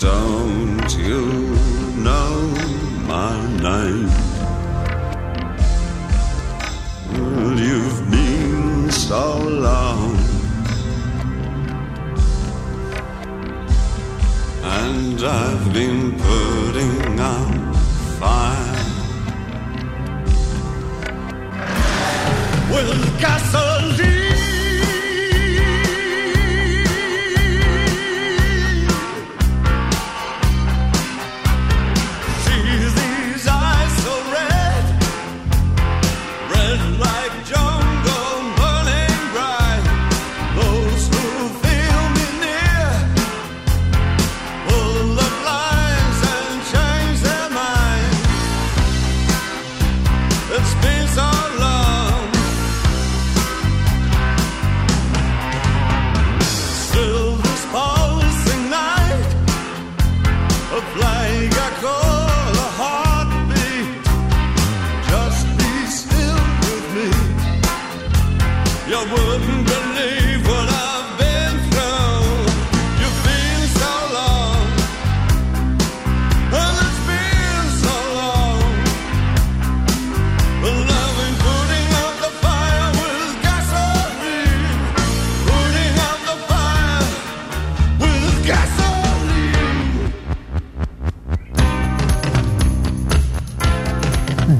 [0.00, 1.26] Don't you
[1.96, 2.32] know
[3.06, 4.08] my name?
[7.12, 10.16] Well, you've been so long,
[14.62, 17.74] and I've been putting on
[18.18, 18.76] fire.
[22.72, 23.69] Will castle?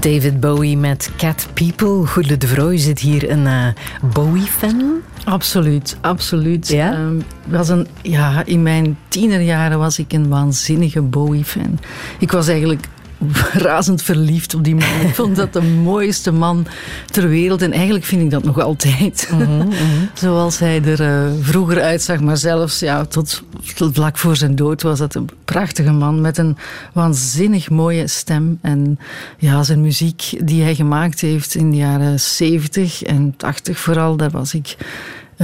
[0.00, 2.06] David Bowie met Cat People.
[2.06, 3.66] Goede de Vrooy zit hier een uh,
[4.12, 5.00] Bowie-fan.
[5.24, 6.68] Absoluut, absoluut.
[6.68, 6.98] Ja?
[6.98, 11.78] Um, was een, ja, in mijn tienerjaren was ik een waanzinnige Bowie-fan.
[12.18, 12.84] Ik was eigenlijk
[13.52, 15.00] razend verliefd op die man.
[15.00, 16.66] Ik vond dat de mooiste man
[17.10, 17.62] ter wereld.
[17.62, 19.28] En eigenlijk vind ik dat nog altijd.
[19.32, 19.70] Mm -hmm,
[20.14, 22.20] Zoals hij er uh, vroeger uitzag.
[22.20, 23.42] Maar zelfs ja, tot,
[23.74, 26.20] tot vlak voor zijn dood was dat een prachtige man.
[26.20, 26.56] Met een
[26.92, 28.58] waanzinnig mooie stem.
[28.62, 28.98] En
[29.38, 34.16] ja, zijn muziek die hij gemaakt heeft in de jaren 70 en 80 vooral.
[34.16, 34.76] Daar was ik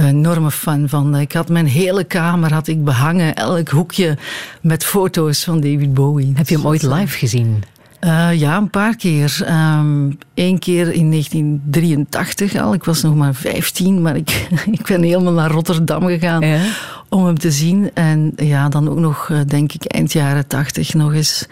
[0.05, 1.15] enorme fan van.
[1.15, 4.17] Ik had mijn hele kamer had ik behangen, elk hoekje
[4.61, 6.31] met foto's van David Bowie.
[6.35, 7.63] Heb je hem ooit live gezien?
[8.01, 9.37] Uh, ja, een paar keer.
[9.45, 12.73] Eén um, keer in 1983 al.
[12.73, 14.47] Ik was nog maar 15, maar ik,
[14.79, 16.61] ik ben helemaal naar Rotterdam gegaan ja.
[17.09, 17.91] om hem te zien.
[17.93, 21.47] En ja, dan ook nog, denk ik, eind jaren 80 nog eens.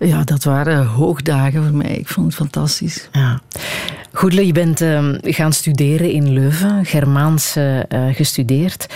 [0.00, 1.96] Ja, dat waren hoogdagen voor mij.
[1.96, 3.08] Ik vond het fantastisch.
[3.12, 3.40] Ja.
[4.12, 7.80] Goedele, je bent uh, gaan studeren in Leuven, Germaans uh,
[8.12, 8.86] gestudeerd,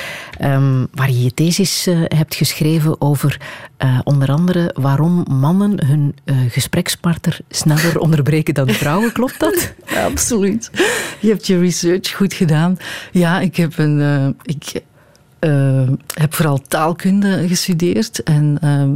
[0.42, 3.40] um, waar je je thesis uh, hebt geschreven over
[4.05, 6.14] onder andere waarom mannen hun
[6.48, 9.12] gesprekspartner sneller onderbreken dan vrouwen.
[9.12, 9.74] Klopt dat?
[9.86, 10.70] Ja, absoluut.
[11.20, 12.76] Je hebt je research goed gedaan.
[13.12, 14.36] Ja, ik heb een.
[14.42, 14.82] ik
[16.14, 18.90] heb vooral taalkunde gestudeerd en ehm,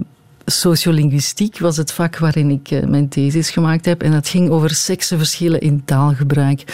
[0.50, 4.02] sociolinguïstiek was het vak waarin ik uh, mijn thesis gemaakt heb.
[4.02, 6.64] En dat ging over seksenverschillen in taalgebruik.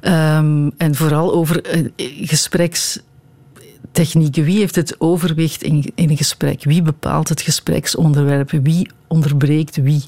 [0.00, 1.88] Um, en vooral over uh,
[2.26, 4.44] gesprekstechnieken.
[4.44, 6.64] Wie heeft het overwicht in een gesprek?
[6.64, 8.50] Wie bepaalt het gespreksonderwerp?
[8.50, 10.04] Wie onderbreekt wie?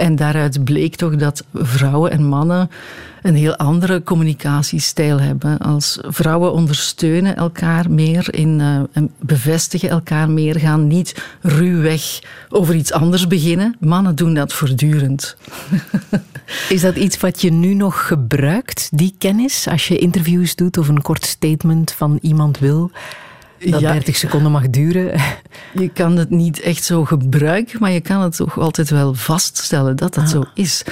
[0.00, 2.70] En daaruit bleek toch dat vrouwen en mannen
[3.22, 5.58] een heel andere communicatiestijl hebben.
[5.58, 8.60] Als vrouwen ondersteunen elkaar meer in,
[8.92, 13.76] en bevestigen elkaar meer, gaan niet ruwweg over iets anders beginnen.
[13.80, 15.36] Mannen doen dat voortdurend.
[16.68, 20.88] Is dat iets wat je nu nog gebruikt, die kennis, als je interviews doet of
[20.88, 22.90] een kort statement van iemand wil?
[23.68, 25.20] Dat ja, 30 seconden mag duren.
[25.72, 29.96] Je kan het niet echt zo gebruiken, maar je kan het toch altijd wel vaststellen
[29.96, 30.30] dat dat ah.
[30.30, 30.84] zo is.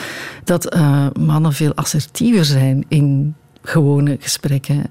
[0.44, 4.86] Dat uh, mannen veel assertiever zijn in gewone gesprekken.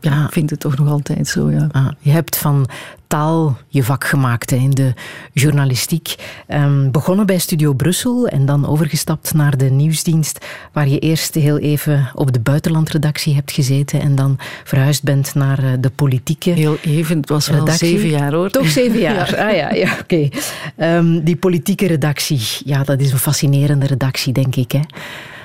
[0.00, 1.68] Ja, ik vind het toch nog altijd zo, ja.
[1.72, 2.68] Ah, je hebt van
[3.08, 4.94] taal je vak gemaakt hè, in de
[5.32, 6.14] journalistiek.
[6.48, 11.58] Um, begonnen bij Studio Brussel en dan overgestapt naar de nieuwsdienst, waar je eerst heel
[11.58, 16.76] even op de buitenlandredactie hebt gezeten en dan verhuisd bent naar uh, de politieke Heel
[16.82, 17.88] even, het was wel redactie.
[17.88, 18.50] zeven jaar hoor.
[18.50, 19.48] Toch zeven jaar, ja.
[19.48, 20.28] ah ja, ja oké.
[20.76, 20.96] Okay.
[20.96, 24.72] Um, die politieke redactie, ja, dat is een fascinerende redactie, denk ik.
[24.72, 24.80] Hè.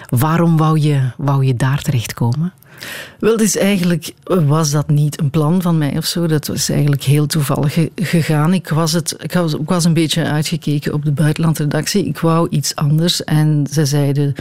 [0.10, 2.54] Waarom wou je, wou je daar terechtkomen?
[3.20, 6.28] Wel, dus eigenlijk was dat niet een plan van mij of zo.
[6.28, 8.54] Dat was eigenlijk heel toevallig gegaan.
[8.54, 12.06] Ik was, het, ik was, was een beetje uitgekeken op de buitenlandredactie.
[12.06, 13.24] Ik wou iets anders.
[13.24, 14.36] En ze zeiden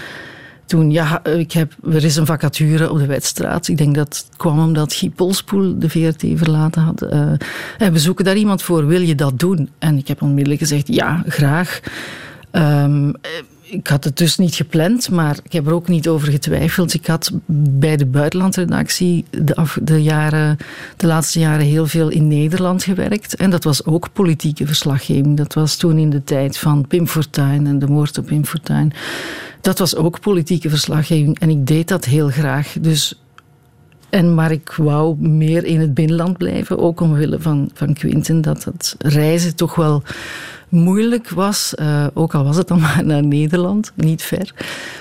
[0.67, 3.69] toen, ja, ik heb, er is een vacature op de Wetstraat.
[3.69, 7.03] Ik denk dat het kwam omdat Guy Polspoel de VRT verlaten had.
[7.79, 9.71] En we zoeken daar iemand voor, wil je dat doen?
[9.79, 11.81] En ik heb onmiddellijk gezegd, ja, graag.
[12.53, 13.15] Um,
[13.73, 16.95] ik had het dus niet gepland, maar ik heb er ook niet over getwijfeld.
[16.95, 20.57] Ik had bij de buitenlandredactie de, af, de, jaren,
[20.97, 23.35] de laatste jaren heel veel in Nederland gewerkt.
[23.35, 25.37] En dat was ook politieke verslaggeving.
[25.37, 28.93] Dat was toen in de tijd van Pim Fortuyn en de moord op Pim Fortuyn.
[29.61, 32.75] Dat was ook politieke verslaggeving en ik deed dat heel graag.
[32.81, 33.22] Dus
[34.13, 38.65] en, maar ik wou meer in het binnenland blijven, ook omwille van, van Quinten, dat
[38.65, 40.03] het reizen toch wel
[40.69, 41.75] moeilijk was.
[41.81, 44.55] Uh, ook al was het dan maar naar Nederland, niet ver.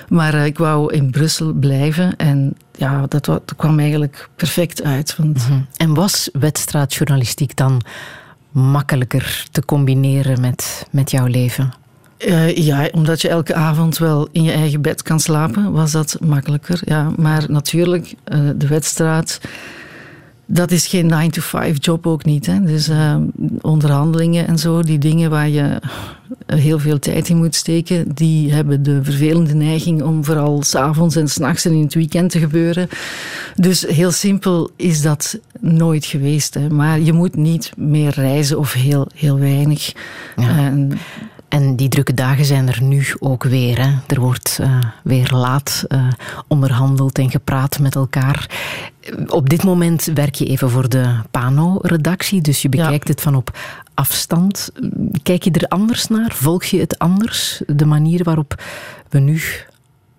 [0.09, 5.16] Maar uh, ik wou in Brussel blijven en ja, dat, dat kwam eigenlijk perfect uit.
[5.16, 5.45] Want...
[5.45, 5.68] -hmm.
[5.76, 7.82] En was wedstraatjournalistiek dan
[8.51, 11.74] makkelijker te combineren met, met jouw leven?
[12.26, 16.17] Uh, ja, omdat je elke avond wel in je eigen bed kan slapen, was dat
[16.19, 16.82] makkelijker.
[16.86, 17.11] Ja.
[17.17, 19.39] Maar natuurlijk, uh, de wedstraat,
[20.45, 22.45] dat is geen 9-to-5 job ook niet.
[22.45, 22.61] Hè.
[22.63, 23.15] Dus uh,
[23.61, 25.80] onderhandelingen en zo, die dingen waar je
[26.45, 31.28] heel veel tijd in moet steken, die hebben de vervelende neiging om vooral s'avonds en
[31.28, 32.89] s'nachts en in het weekend te gebeuren.
[33.55, 36.53] Dus heel simpel is dat nooit geweest.
[36.53, 36.69] Hè.
[36.69, 39.93] Maar je moet niet meer reizen of heel, heel weinig.
[40.36, 40.57] Ja.
[40.57, 40.91] En,
[41.52, 43.82] en die drukke dagen zijn er nu ook weer.
[43.82, 43.91] Hè.
[44.08, 46.08] Er wordt uh, weer laat uh,
[46.47, 48.49] onderhandeld en gepraat met elkaar.
[49.28, 53.14] Op dit moment werk je even voor de Pano-redactie, dus je bekijkt ja.
[53.14, 53.58] het van op
[53.93, 54.72] afstand.
[55.24, 56.32] Kijk je er anders naar?
[56.34, 57.62] Volg je het anders?
[57.68, 58.64] De manier waarop
[59.10, 59.41] we nu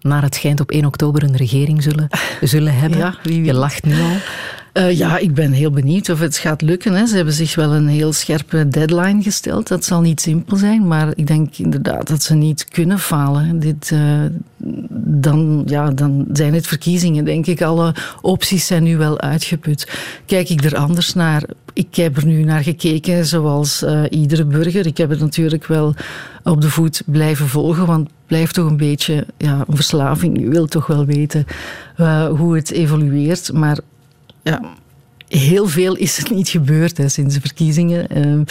[0.01, 2.09] naar het schijnt op 1 oktober een regering zullen,
[2.41, 2.99] zullen hebben?
[2.99, 3.45] Ja, wie, wie.
[3.45, 4.17] Je lacht nu al.
[4.73, 6.93] Uh, ja, ik ben heel benieuwd of het gaat lukken.
[6.95, 7.07] Hè.
[7.07, 9.69] Ze hebben zich wel een heel scherpe deadline gesteld.
[9.69, 13.59] Dat zal niet simpel zijn, maar ik denk inderdaad dat ze niet kunnen falen.
[13.59, 14.23] Dit, uh,
[15.05, 17.63] dan, ja, dan zijn het verkiezingen, denk ik.
[17.63, 19.91] Alle opties zijn nu wel uitgeput.
[20.27, 21.43] Kijk ik er anders naar?
[21.73, 24.87] Ik heb er nu naar gekeken, zoals uh, iedere burger.
[24.87, 25.95] Ik heb het natuurlijk wel
[26.43, 30.41] op de voet blijven volgen, want blijft toch een beetje ja, een verslaving.
[30.41, 31.47] Je wilt toch wel weten
[32.37, 33.79] hoe het evolueert, maar
[34.43, 34.61] ja,
[35.29, 38.09] heel veel is er niet gebeurd hè, sinds de verkiezingen.
[38.09, 38.43] Ehm,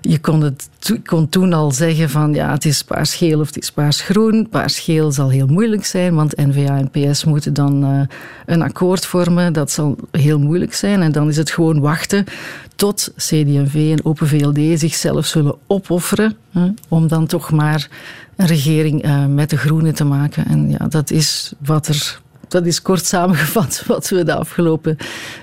[0.00, 0.68] je kon, het,
[1.04, 4.48] kon toen al zeggen van ja, het is paars-geel of het is paars-groen.
[4.48, 8.00] Paars-geel zal heel moeilijk zijn, want N-VA en PS moeten dan uh,
[8.46, 9.52] een akkoord vormen.
[9.52, 11.02] Dat zal heel moeilijk zijn.
[11.02, 12.24] En dan is het gewoon wachten
[12.76, 17.88] tot CD&V en Open VLD zichzelf zullen opofferen hè, om dan toch maar
[18.36, 20.46] een regering uh, met de groenen te maken.
[20.46, 24.96] En ja, dat is wat er dat is kort samengevat wat we de afgelopen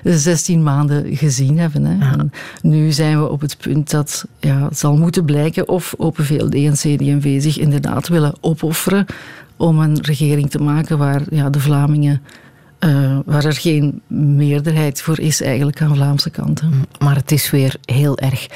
[0.04, 1.84] 16 maanden gezien hebben.
[1.84, 2.16] Hè.
[2.62, 6.54] Nu zijn we op het punt dat ja, het zal moeten blijken of Open VLD
[6.54, 9.06] en CD&V zich inderdaad willen opofferen
[9.56, 12.22] om een regering te maken waar ja, de Vlamingen
[12.80, 16.84] uh, waar er geen meerderheid voor is eigenlijk aan Vlaamse kanten.
[16.98, 18.46] Maar het is weer heel erg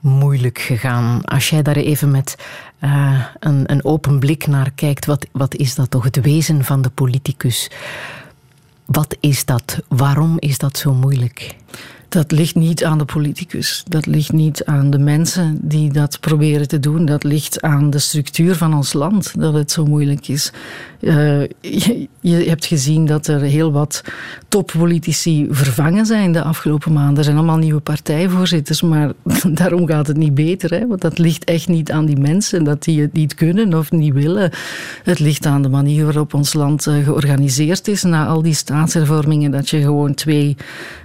[0.00, 1.24] moeilijk gegaan.
[1.24, 2.36] Als jij daar even met
[2.80, 6.82] uh, een, een open blik naar kijkt, wat, wat is dat toch het wezen van
[6.82, 7.70] de politicus?
[8.84, 9.80] Wat is dat?
[9.88, 11.56] Waarom is dat zo moeilijk?
[12.10, 13.84] Dat ligt niet aan de politicus.
[13.88, 17.04] Dat ligt niet aan de mensen die dat proberen te doen.
[17.04, 20.52] Dat ligt aan de structuur van ons land dat het zo moeilijk is.
[21.00, 24.04] Uh, je, hebt gezien dat er heel wat
[24.48, 27.18] toppolitici vervangen zijn de afgelopen maanden.
[27.18, 29.12] Er zijn allemaal nieuwe partijvoorzitters, maar
[29.60, 30.70] daarom gaat het niet beter.
[30.70, 30.86] Hè?
[30.86, 34.12] Want dat ligt echt niet aan die mensen, dat die het niet kunnen of niet
[34.12, 34.50] willen.
[35.02, 39.50] Het ligt aan de manier waarop ons land uh, georganiseerd is na al die staatshervormingen.
[39.50, 40.56] Dat je gewoon twee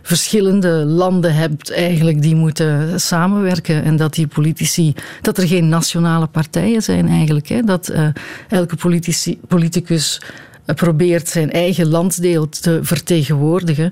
[0.02, 6.28] verschillende landen hebt eigenlijk die moeten samenwerken en dat die politici, dat er geen nationale
[6.28, 7.48] partijen zijn eigenlijk.
[7.48, 7.62] Hè?
[7.62, 8.08] Dat uh,
[8.50, 10.22] elke politici, politicus
[10.66, 13.92] uh, probeert zijn eigen landdeel te vertegenwoordigen.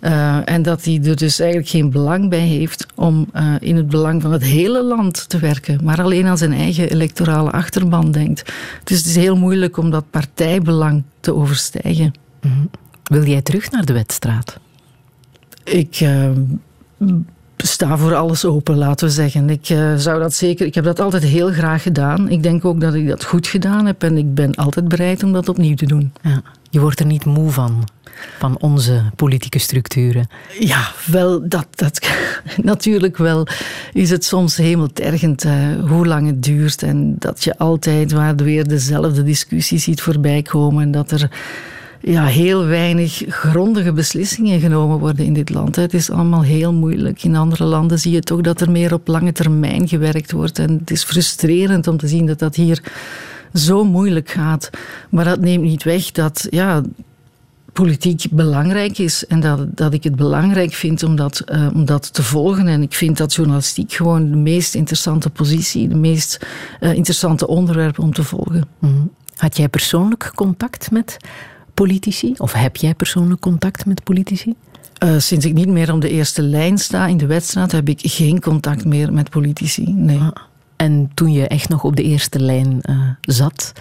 [0.00, 3.30] Uh, en dat hij er dus eigenlijk geen belang bij heeft om
[3.60, 7.50] in het belang van het hele land te werken, maar alleen aan zijn eigen electorale
[7.50, 8.52] achterban denkt.
[8.84, 12.14] Dus het is heel moeilijk om dat partijbelang te overstijgen.
[12.40, 12.70] -hmm.
[13.02, 14.58] Wil jij terug naar de wedstraat?
[15.66, 16.30] Ik uh,
[17.56, 19.50] sta voor alles open, laten we zeggen.
[19.50, 20.66] Ik uh, zou dat zeker.
[20.66, 22.30] Ik heb dat altijd heel graag gedaan.
[22.30, 25.32] Ik denk ook dat ik dat goed gedaan heb en ik ben altijd bereid om
[25.32, 26.12] dat opnieuw te doen.
[26.22, 27.88] Ja, je wordt er niet moe van.
[28.38, 30.28] Van onze politieke structuren.
[30.58, 32.08] Ja, wel, dat, dat,
[32.62, 33.46] natuurlijk wel
[33.92, 35.52] is het soms hemeltergend uh,
[35.88, 36.82] hoe lang het duurt.
[36.82, 40.82] En dat je altijd waar weer dezelfde discussies ziet voorbij komen.
[40.82, 41.30] En dat er
[42.12, 45.76] ja, heel weinig grondige beslissingen genomen worden in dit land.
[45.76, 47.22] Het is allemaal heel moeilijk.
[47.24, 50.58] In andere landen zie je toch dat er meer op lange termijn gewerkt wordt.
[50.58, 52.82] En het is frustrerend om te zien dat dat hier
[53.54, 54.70] zo moeilijk gaat.
[55.10, 56.82] Maar dat neemt niet weg dat ja,
[57.72, 62.14] politiek belangrijk is en dat, dat ik het belangrijk vind om dat, uh, om dat
[62.14, 62.68] te volgen.
[62.68, 66.46] En ik vind dat journalistiek gewoon de meest interessante positie, de meest
[66.80, 68.68] uh, interessante onderwerp om te volgen.
[68.78, 69.10] Mm.
[69.36, 71.16] Had jij persoonlijk contact met
[71.76, 72.34] politici?
[72.36, 74.54] Of heb jij persoonlijk contact met politici?
[75.04, 78.00] Uh, sinds ik niet meer op de eerste lijn sta in de wedstrijd, heb ik
[78.02, 79.92] geen contact meer met politici.
[79.92, 80.18] Nee.
[80.18, 80.30] Ah,
[80.76, 83.72] en toen je echt nog op de eerste lijn uh, zat,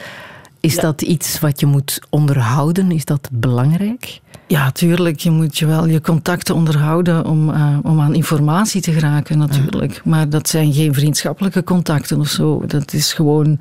[0.59, 0.81] is ja.
[0.81, 2.91] dat iets wat je moet onderhouden?
[2.91, 4.19] Is dat belangrijk?
[4.47, 5.19] Ja, tuurlijk.
[5.19, 9.93] Je moet je wel je contacten onderhouden om, uh, om aan informatie te geraken, natuurlijk.
[9.93, 10.01] Ja.
[10.03, 12.63] Maar dat zijn geen vriendschappelijke contacten of zo.
[12.67, 13.59] Dat is gewoon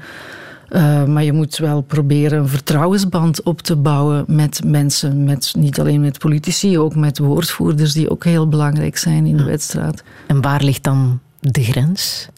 [0.74, 5.24] uh, maar je moet wel proberen een vertrouwensband op te bouwen met mensen.
[5.24, 9.44] Met, niet alleen met politici, ook met woordvoerders die ook heel belangrijk zijn in de
[9.44, 10.02] wedstrijd.
[10.26, 12.28] En waar ligt dan de grens?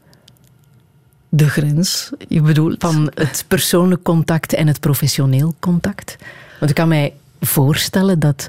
[1.28, 2.76] De grens, je bedoelt?
[2.78, 6.16] Van het persoonlijk contact en het professioneel contact.
[6.59, 8.47] Want ik kan mij voorstellen dat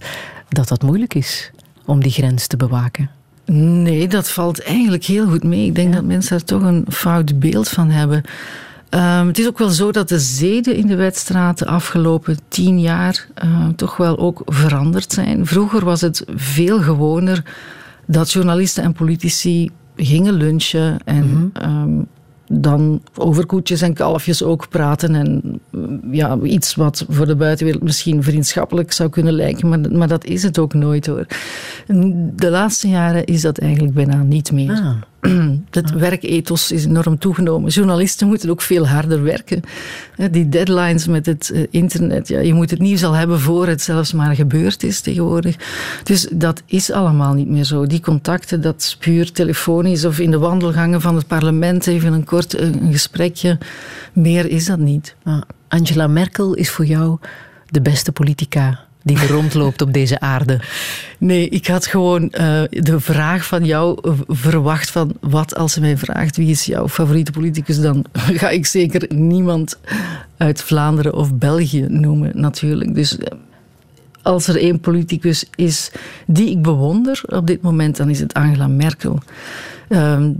[0.49, 1.51] dat, dat moeilijk is
[1.85, 3.09] om die grens te bewaken.
[3.45, 5.65] Nee, dat valt eigenlijk heel goed mee.
[5.65, 5.95] Ik denk ja.
[5.95, 8.23] dat mensen daar toch een fout beeld van hebben.
[8.89, 12.79] Um, het is ook wel zo dat de zeden in de wedstraat de afgelopen tien
[12.79, 15.45] jaar uh, toch wel ook veranderd zijn.
[15.45, 17.43] Vroeger was het veel gewoner
[18.05, 21.81] dat journalisten en politici gingen lunchen en mm -hmm.
[21.81, 22.07] um,
[22.49, 25.15] dan over koetjes en kalfjes ook praten.
[25.15, 25.59] En
[26.11, 30.43] ja, iets wat voor de buitenwereld misschien vriendschappelijk zou kunnen lijken, maar, maar dat is
[30.43, 31.25] het ook nooit hoor.
[32.35, 34.71] De laatste jaren is dat eigenlijk bijna niet meer.
[34.71, 34.95] Ah.
[35.69, 37.71] het werkethos is enorm toegenomen.
[37.71, 39.61] Journalisten moeten ook veel harder werken.
[40.31, 43.81] Die deadlines met het eh, internet, ja, je moet het nieuws al hebben voor het
[43.81, 45.55] zelfs maar gebeurd is tegenwoordig.
[46.03, 47.87] Dus dat is allemaal niet meer zo.
[47.87, 52.25] Die contacten, dat is puur telefonisch of in de wandelgangen van het parlement even een
[52.25, 53.57] kort eh, een gesprekje.
[54.13, 55.15] Meer is dat niet.
[55.67, 57.17] Angela Merkel is voor jou
[57.69, 60.59] de beste politica die rondloopt op deze aarde?
[61.17, 65.97] Nee, ik had gewoon uh, de vraag van jou verwacht van wat als ze mij
[65.97, 68.05] vraagt wie is jouw favoriete politicus, dan
[68.41, 69.79] ga ik zeker niemand
[70.37, 72.95] uit Vlaanderen of België noemen natuurlijk.
[72.95, 73.37] Dus eh,
[74.21, 75.91] als er één politicus is
[76.25, 79.19] die ik bewonder op dit moment, dan is het Angela Merkel.
[79.87, 80.31] Ehm,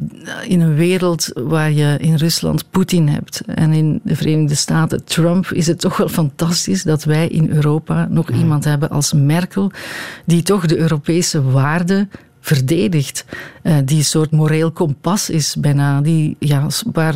[0.48, 5.46] in een wereld waar je in Rusland Poetin hebt en in de Verenigde Staten Trump,
[5.46, 9.72] is het toch wel fantastisch dat wij in Europa nog iemand hebben als Merkel,
[10.26, 13.26] die toch de Europese waarden verdedigt.
[13.64, 17.16] Uh, die een soort moreel kompas is bijna, die, ja, waar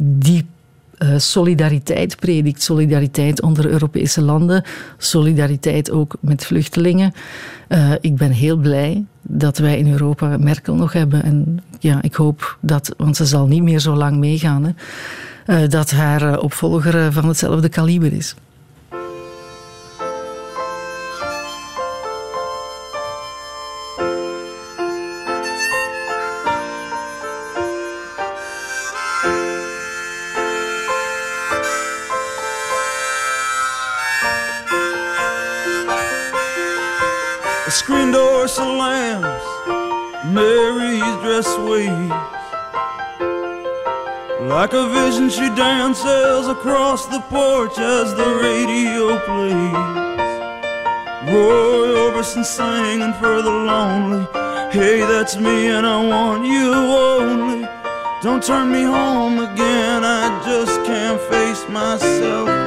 [0.00, 0.46] die
[1.02, 2.62] uh, solidariteit predikt.
[2.62, 4.64] Solidariteit onder Europese landen,
[4.98, 7.12] solidariteit ook met vluchtelingen.
[7.68, 11.22] Uh, ik ben heel blij dat wij in Europa Merkel nog hebben.
[11.22, 15.68] En ja, ik hoop dat, want ze zal niet meer zo lang meegaan, hè, uh,
[15.68, 18.34] dat haar opvolger van hetzelfde kaliber is.
[40.38, 42.12] Mary's dress waves.
[44.54, 49.98] Like a vision, she dances across the porch as the radio plays.
[51.32, 54.24] Roy Orbison singing for the lonely.
[54.70, 57.68] Hey, that's me, and I want you only.
[58.22, 62.57] Don't turn me home again, I just can't face myself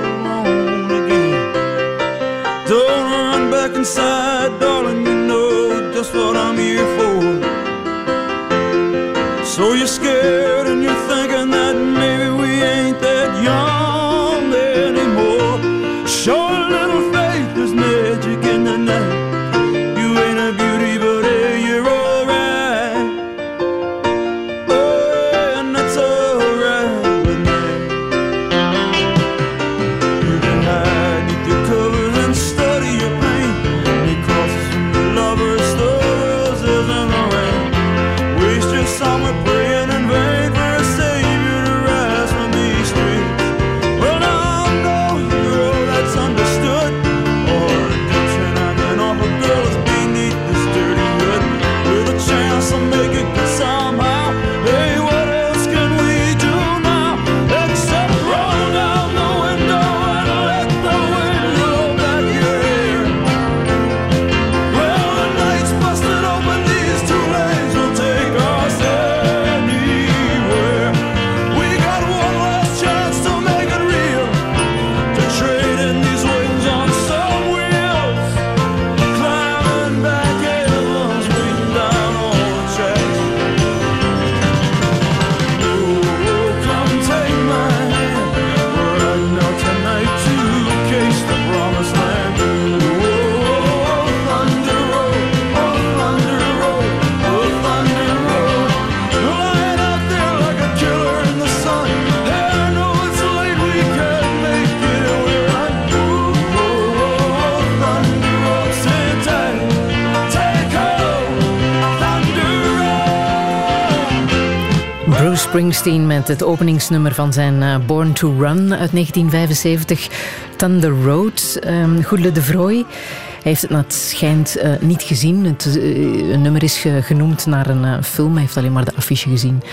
[115.51, 120.07] Springsteen met het openingsnummer van zijn eh, Born to Run uit 1975,
[120.55, 121.59] Thunder Road.
[121.67, 122.85] Um, Goedele de.
[122.85, 125.45] Hij heeft het, het schijnt, uh, niet gezien.
[125.45, 128.31] Het uh, nummer is ge genoemd naar een film.
[128.31, 129.63] Hij heeft alleen maar de affiche gezien,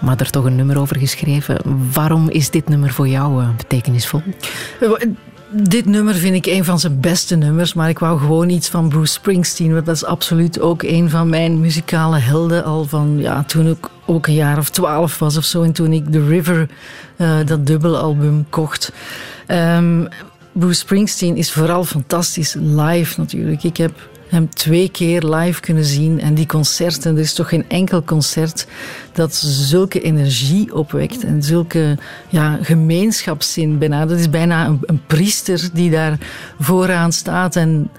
[0.00, 1.58] maar er toch een nummer over geschreven.
[1.92, 4.22] Waarom is dit nummer voor jou betekenisvol?
[5.52, 8.88] Dit nummer vind ik een van zijn beste nummers, maar ik wou gewoon iets van
[8.88, 9.72] Bruce Springsteen.
[9.72, 12.64] Want dat is absoluut ook een van mijn muzikale helden.
[12.64, 15.62] Al van ja, toen ik ook een jaar of twaalf was of zo.
[15.62, 16.68] En toen ik The River,
[17.16, 18.92] uh, dat dubbelalbum, kocht.
[19.48, 20.08] Um,
[20.52, 23.62] Bruce Springsteen is vooral fantastisch live natuurlijk.
[23.62, 26.20] Ik heb hem twee keer live kunnen zien.
[26.20, 28.66] En die concerten, er is toch geen enkel concert
[29.12, 34.06] dat zulke energie opwekt en zulke ja, gemeenschapszin bijna.
[34.06, 36.18] Dat is bijna een, een priester die daar
[36.58, 37.90] vooraan staat en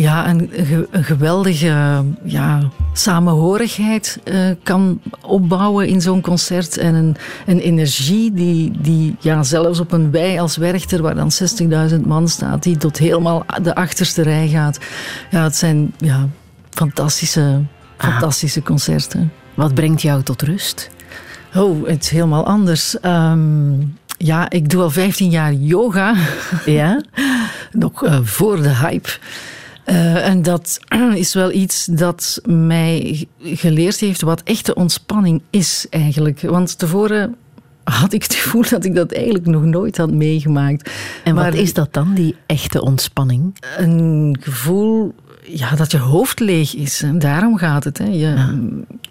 [0.00, 0.50] ja, een,
[0.90, 2.60] een geweldige ja,
[2.92, 6.76] samenhorigheid uh, kan opbouwen in zo'n concert.
[6.76, 11.30] En een, een energie die, die ja, zelfs op een wei als Werchter, waar dan
[11.90, 14.78] 60.000 man staat, die tot helemaal de achterste rij gaat.
[15.30, 16.28] Ja, het zijn ja,
[16.70, 17.62] fantastische,
[17.96, 19.32] fantastische concerten.
[19.54, 20.90] Wat brengt jou tot rust?
[21.54, 22.96] Oh, het is helemaal anders.
[23.02, 26.14] Um, ja, ik doe al 15 jaar yoga.
[26.64, 27.02] Ja?
[27.72, 29.08] Nog uh, voor de hype.
[29.90, 30.80] Uh, en dat
[31.14, 36.40] is wel iets dat mij geleerd heeft wat echte ontspanning is eigenlijk.
[36.40, 37.36] Want tevoren
[37.84, 40.90] had ik het gevoel dat ik dat eigenlijk nog nooit had meegemaakt.
[41.24, 43.56] En maar, wat is dat dan, die echte ontspanning?
[43.76, 47.02] Een gevoel ja, dat je hoofd leeg is.
[47.02, 47.98] En daarom gaat het.
[47.98, 48.04] Hè.
[48.04, 48.34] Je,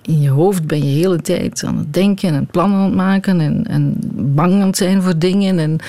[0.01, 2.95] In je hoofd ben je de hele tijd aan het denken en plannen aan het
[2.95, 5.59] maken en, en bang aan het zijn voor dingen.
[5.59, 5.79] En,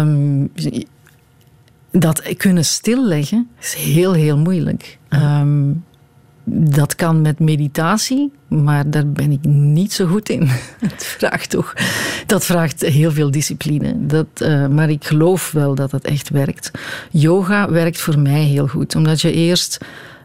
[0.00, 0.50] um,
[2.00, 4.98] dat kunnen stilleggen is heel, heel moeilijk.
[5.08, 5.84] Um,
[6.48, 10.48] dat kan met meditatie, maar daar ben ik niet zo goed in.
[10.88, 11.74] Het vraagt toch,
[12.26, 14.06] dat vraagt heel veel discipline.
[14.06, 16.70] Dat, uh, maar ik geloof wel dat het echt werkt.
[17.10, 19.78] Yoga werkt voor mij heel goed, omdat je eerst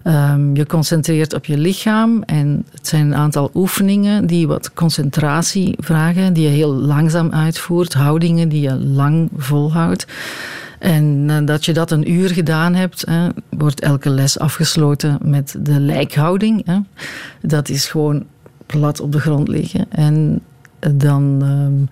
[0.04, 2.24] um, je concentreert op je lichaam.
[2.24, 7.94] En het zijn een aantal oefeningen die wat concentratie vragen, die je heel langzaam uitvoert,
[7.94, 10.06] houdingen die je lang volhoudt.
[10.82, 15.80] En nadat je dat een uur gedaan hebt, hè, wordt elke les afgesloten met de
[15.80, 16.66] lijkhouding.
[16.66, 16.80] Hè.
[17.42, 18.24] Dat is gewoon
[18.66, 19.86] plat op de grond liggen.
[19.90, 20.42] En
[20.96, 21.90] dan um,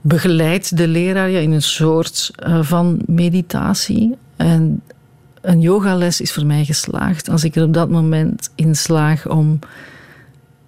[0.00, 4.16] begeleidt de leraar je in een soort uh, van meditatie.
[4.36, 4.82] En
[5.40, 9.58] een yogales is voor mij geslaagd als ik er op dat moment in slaag om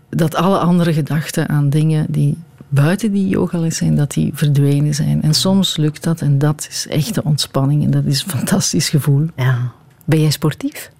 [0.08, 2.36] dat alle andere gedachten aan dingen die
[2.68, 5.22] buiten die yogales zijn, dat die verdwenen zijn.
[5.22, 9.26] En soms lukt dat en dat is echte ontspanning en dat is een fantastisch gevoel.
[9.36, 9.72] Ja.
[10.04, 10.90] Ben jij sportief?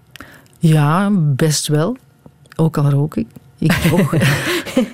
[0.59, 1.97] Ja, best wel.
[2.57, 3.27] Ook al rook ik.
[3.59, 4.15] Ik jog.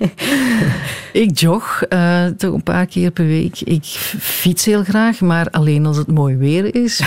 [1.22, 3.60] ik jog uh, toch een paar keer per week.
[3.60, 3.84] Ik
[4.18, 7.00] fiets heel graag, maar alleen als het mooi weer is.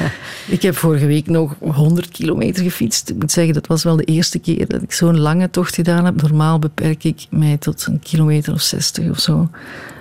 [0.46, 3.10] ik heb vorige week nog 100 kilometer gefietst.
[3.10, 6.04] Ik moet zeggen, dat was wel de eerste keer dat ik zo'n lange tocht gedaan
[6.04, 6.22] heb.
[6.22, 9.48] Normaal beperk ik mij tot een kilometer of 60 of zo.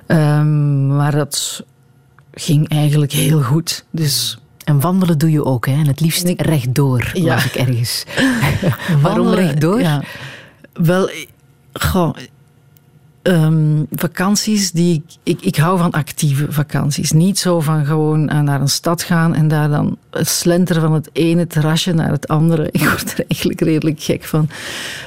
[0.08, 1.66] Um, maar dat
[2.34, 3.86] ging eigenlijk heel goed.
[3.92, 5.74] Dus en wandelen doe je ook, hè?
[5.74, 7.44] En het liefst rechtdoor, ja.
[7.44, 8.04] ik ergens.
[9.02, 9.82] Waarom rechtdoor?
[9.82, 10.04] Ja.
[10.74, 11.10] Wel,
[11.74, 12.16] goh,
[13.24, 17.12] um, vakanties die ik, ik, hou van actieve vakanties.
[17.12, 21.48] Niet zo van gewoon naar een stad gaan en daar dan slenteren van het ene
[21.48, 22.70] terrasje naar het andere.
[22.72, 24.50] Ik word er eigenlijk redelijk gek van.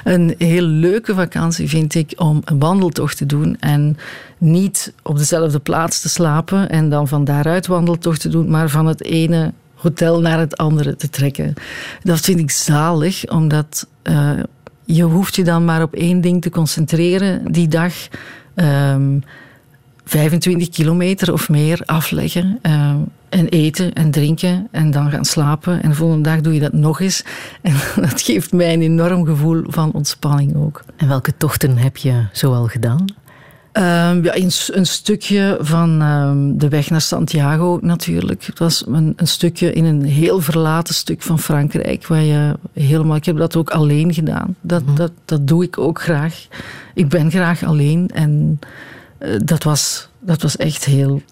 [0.04, 3.96] Een heel leuke vakantie vind ik om een wandeltocht te doen en
[4.38, 8.86] niet op dezelfde plaats te slapen en dan van daaruit wandeltocht te doen, maar van
[8.86, 11.54] het ene hotel naar het andere te trekken.
[12.02, 13.86] Dat vind ik zalig, omdat.
[14.02, 14.30] Uh,
[14.86, 17.92] je hoeft je dan maar op één ding te concentreren die dag.
[18.54, 19.18] Um, ehm,
[20.04, 22.58] 25 kilometer of meer afleggen.
[22.62, 25.82] Um, en eten en drinken en dan gaan slapen.
[25.82, 27.24] En de volgende dag doe je dat nog eens.
[27.62, 30.82] En dat geeft mij een enorm gevoel van ontspanning ook.
[30.96, 33.04] En welke tochten heb je zoal gedaan?
[33.78, 38.44] Um, ja, een, een, stukje van um, de weg naar Santiago natuurlijk.
[38.44, 42.06] Het was een, een, stukje in een heel verlaten stuk van Frankrijk.
[42.06, 44.56] Waar je helemaal, ik heb dat ook alleen gedaan.
[44.60, 44.96] Dat, mm -hmm.
[44.96, 46.46] dat, dat doe ik ook graag.
[46.94, 48.10] Ik ben graag alleen.
[48.14, 48.60] En
[49.18, 51.22] uh, dat, was, dat was echt heel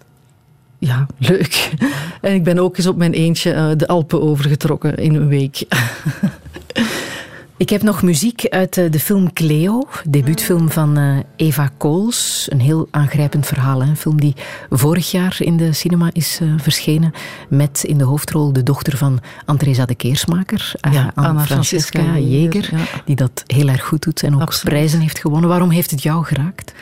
[0.77, 1.71] ja, leuk.
[2.21, 5.63] En ik ben ook eens op mijn eentje uh, de Alpen overgetrokken in een week.
[7.57, 12.47] Ik heb nog muziek uit eh, de film Cleo, debuutfilm van eh, Eva Kools.
[12.49, 13.81] Een heel aangrijpend verhaal.
[13.81, 14.35] Een film die
[14.69, 17.13] vorig jaar in de cinema is uh, verschenen.
[17.49, 22.69] Met in de hoofdrol de dochter van Andresa de Keersmaker, ja, Anna Francisca, Francisca Jeger.
[22.77, 22.83] Ja.
[23.05, 24.73] Die dat heel erg goed doet en ook Absoluut.
[24.73, 25.49] prijzen heeft gewonnen.
[25.49, 26.73] Waarom heeft het jou geraakt?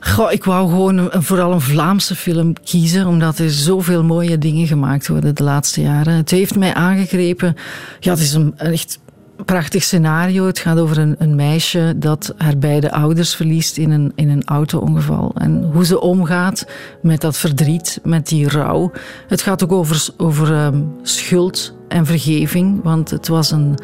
[0.00, 4.66] Goh, ik wou gewoon een, vooral een Vlaamse film kiezen, omdat er zoveel mooie dingen
[4.66, 6.14] gemaakt worden de laatste jaren.
[6.14, 7.56] Het heeft mij aangegrepen.
[8.00, 8.98] Ja, het is een echt
[9.44, 10.46] prachtig scenario.
[10.46, 14.44] Het gaat over een, een, meisje dat haar beide ouders verliest in een, in een
[14.44, 15.32] auto-ongeval.
[15.34, 16.66] En hoe ze omgaat
[17.02, 18.92] met dat verdriet, met die rouw.
[19.28, 23.78] Het gaat ook over, over um, schuld en vergeving, want het was een,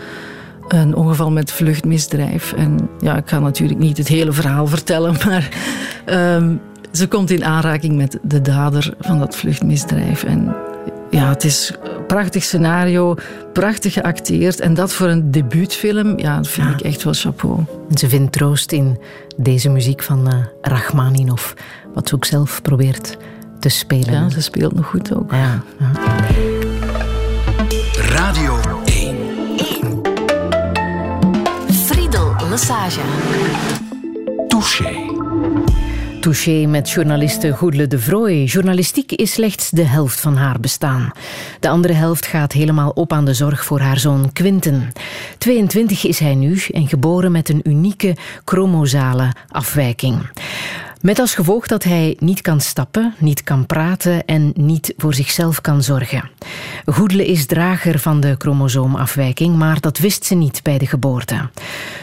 [0.68, 2.52] een ongeval met vluchtmisdrijf.
[2.52, 5.48] En ja, ik ga natuurlijk niet het hele verhaal vertellen, maar
[6.06, 6.60] um,
[6.92, 10.24] ze komt in aanraking met de dader van dat vluchtmisdrijf.
[10.24, 10.54] En
[11.10, 11.72] ja, het is
[12.06, 13.14] prachtig scenario,
[13.52, 14.60] prachtig geacteerd.
[14.60, 17.64] En dat voor een debuutfilm, ja, dat vind ik echt wel chapeau.
[17.94, 18.98] Ze vindt troost in
[19.36, 21.54] deze muziek van uh, Rachmaninoff,
[21.94, 23.16] wat ze ook zelf probeert
[23.60, 24.12] te spelen.
[24.12, 25.32] Ja, ze speelt nog goed ook.
[25.32, 25.62] Ja.
[27.98, 29.16] Radio 1.
[29.56, 30.00] 1.
[31.70, 33.00] Friedel Massage.
[34.48, 35.14] Touché.
[36.26, 38.44] Touché met journaliste Goedele de Vrooy.
[38.44, 41.10] Journalistiek is slechts de helft van haar bestaan.
[41.60, 44.92] De andere helft gaat helemaal op aan de zorg voor haar zoon Quinten.
[45.38, 50.30] 22 is hij nu en geboren met een unieke chromosale afwijking.
[51.06, 55.60] Met als gevolg dat hij niet kan stappen, niet kan praten en niet voor zichzelf
[55.60, 56.30] kan zorgen.
[56.86, 61.48] Goedele is drager van de chromosoomafwijking, maar dat wist ze niet bij de geboorte.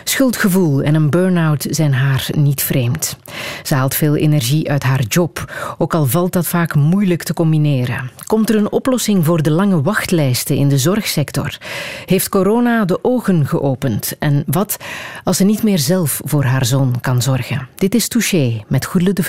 [0.04, 3.18] Schuldgevoel en een burn-out zijn haar niet vreemd.
[3.64, 8.12] Ze haalt veel energie uit haar job, ook al valt dat vaak moeilijk te combineren.
[8.26, 11.58] Komt er een oplossing voor de lange wachtlijsten in de zorgsector?
[12.06, 14.16] Heeft corona de ogen geopend?
[14.20, 14.78] En wat
[15.24, 17.68] als ze niet meer zelf voor haar zoon kan zorgen?
[17.76, 19.24] Dit is Touché met Goedele de.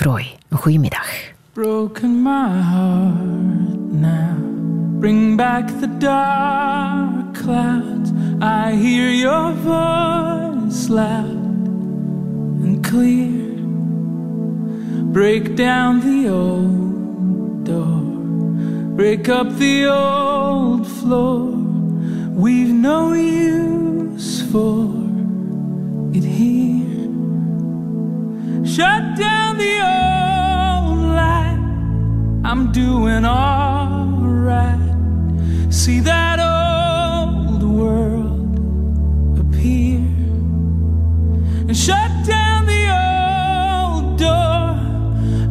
[0.49, 1.07] Een goede middag.
[1.53, 4.37] Broken my heart now.
[4.99, 8.11] Bring back the dark clouds.
[8.41, 11.67] I hear your voice loud
[12.63, 13.57] and clear.
[15.11, 18.03] Break down the old door.
[18.95, 21.49] Break up the old floor.
[22.35, 24.85] We've no use for
[26.13, 26.84] it here.
[28.65, 31.59] Shut down the old light.
[32.43, 34.79] I'm doing alright.
[35.71, 38.57] See that old world
[39.39, 39.99] appear.
[41.67, 44.79] And shut down the old door.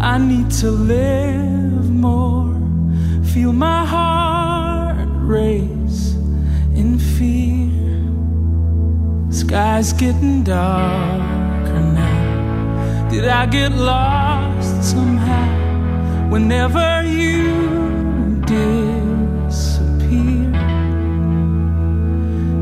[0.01, 2.53] I need to live more.
[3.33, 6.15] Feel my heart race
[6.75, 7.71] in fear.
[9.31, 11.44] Sky's getting now.
[13.15, 20.51] Did I get lost somehow whenever you disappear?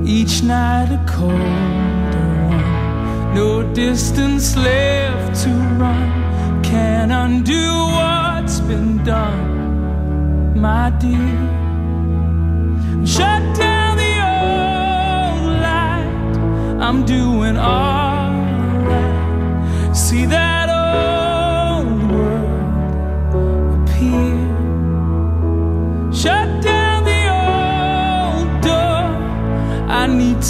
[0.04, 5.50] Each night a colder one, no distance left to
[5.80, 6.62] run.
[6.62, 11.48] Can't undo what's been done, my dear.
[13.06, 16.36] Shut down the old light.
[16.86, 18.01] I'm doing alright.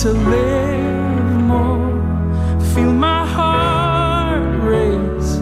[0.02, 2.60] To live more.
[2.74, 5.36] Feel my heart race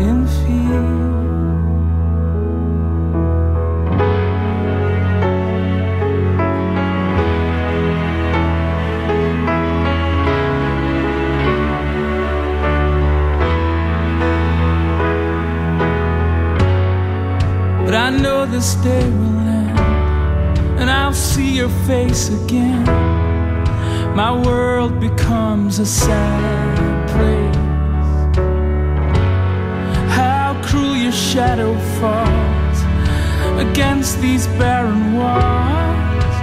[0.00, 0.82] in fear.
[17.84, 19.78] But I know this day will end,
[20.80, 23.01] and I'll see your face again.
[24.14, 27.56] My world becomes a sad place.
[30.12, 32.78] How cruel your shadow falls
[33.66, 36.34] against these barren walls,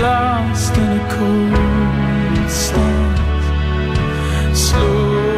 [0.00, 3.20] lost in a cold stance.
[4.56, 5.29] Slow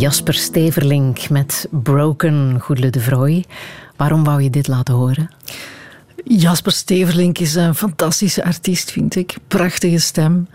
[0.00, 3.44] Jasper Steverlink met Broken, Goedele de Vrooy.
[3.96, 5.30] Waarom wou je dit laten horen?
[6.24, 9.36] Jasper Steverlink is een fantastische artiest, vind ik.
[9.48, 10.48] Prachtige stem.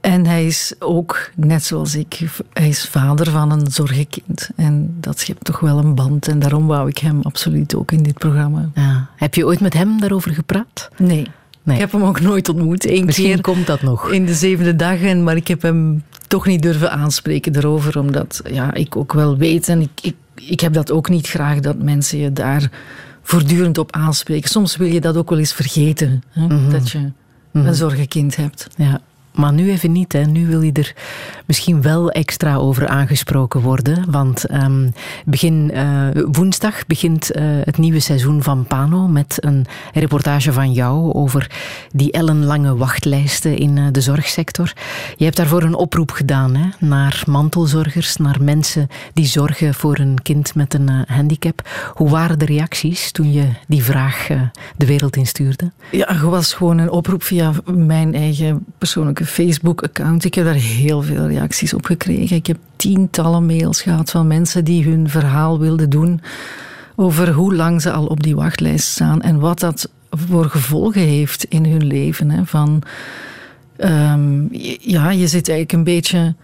[0.00, 2.18] En hij is ook, net zoals ik,
[2.52, 4.50] hij is vader van een zorgenkind.
[4.56, 6.28] En dat schept toch wel een band.
[6.28, 8.70] En daarom wou ik hem absoluut ook in dit programma.
[8.74, 9.08] Ja.
[9.16, 10.88] Heb je ooit met hem daarover gepraat?
[10.96, 11.26] Nee.
[11.62, 11.74] Nee.
[11.74, 12.90] Ik heb hem ook nooit ontmoet.
[12.90, 14.10] Eén Misschien keer komt dat nog.
[14.10, 15.00] in de zevende dag.
[15.00, 17.98] En, maar ik heb hem toch niet durven aanspreken erover.
[17.98, 19.68] Omdat ja, ik ook wel weet.
[19.68, 22.70] En ik, ik, ik heb dat ook niet graag dat mensen je daar
[23.22, 24.50] voortdurend op aanspreken.
[24.50, 26.22] Soms wil je dat ook wel eens vergeten.
[26.30, 26.68] Hè?
[26.68, 27.12] Dat je
[27.52, 28.68] een zorgenkind hebt.
[28.76, 29.00] Ja.
[29.32, 30.12] Maar nu even niet.
[30.12, 30.24] Hè.
[30.24, 30.94] Nu wil je er
[31.46, 34.10] misschien wel extra over aangesproken worden.
[34.10, 34.88] Want ehm,
[35.24, 41.12] begin eh, woensdag begint eh, het nieuwe seizoen van Pano met een reportage van jou
[41.12, 41.50] over
[41.92, 44.72] die ellenlange wachtlijsten in eh, de zorgsector.
[45.16, 50.18] Je hebt daarvoor een oproep gedaan hè, naar mantelzorgers, naar mensen die zorgen voor een
[50.22, 51.68] kind met een handicap.
[51.94, 54.26] Hoe waren de reacties toen je die vraag
[54.76, 55.70] de wereld instuurde?
[55.90, 60.24] Ja, het was gewoon een oproep via mijn eigen persoonlijke Facebook-account.
[60.24, 62.36] Ik heb daar heel veel reacties op gekregen.
[62.36, 66.20] Ik heb tientallen mails gehad van mensen die hun verhaal wilden doen
[66.94, 71.44] over hoe lang ze al op die wachtlijst staan en wat dat voor gevolgen heeft
[71.44, 72.30] in hun leven.
[72.30, 72.46] Hè.
[72.46, 72.82] Van,
[73.76, 74.46] ehm,
[74.80, 76.34] ja, je zit eigenlijk een beetje.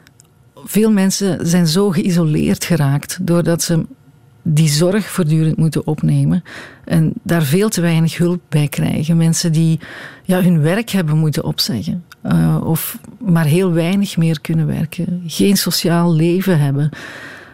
[0.64, 3.86] Veel mensen zijn zo geïsoleerd geraakt doordat ze
[4.42, 6.42] die zorg voortdurend moeten opnemen
[6.84, 9.16] en daar veel te weinig hulp bij krijgen.
[9.16, 9.78] Mensen die
[10.24, 15.56] ja, hun werk hebben moeten opzeggen uh, of maar heel weinig meer kunnen werken, geen
[15.56, 16.90] sociaal leven hebben,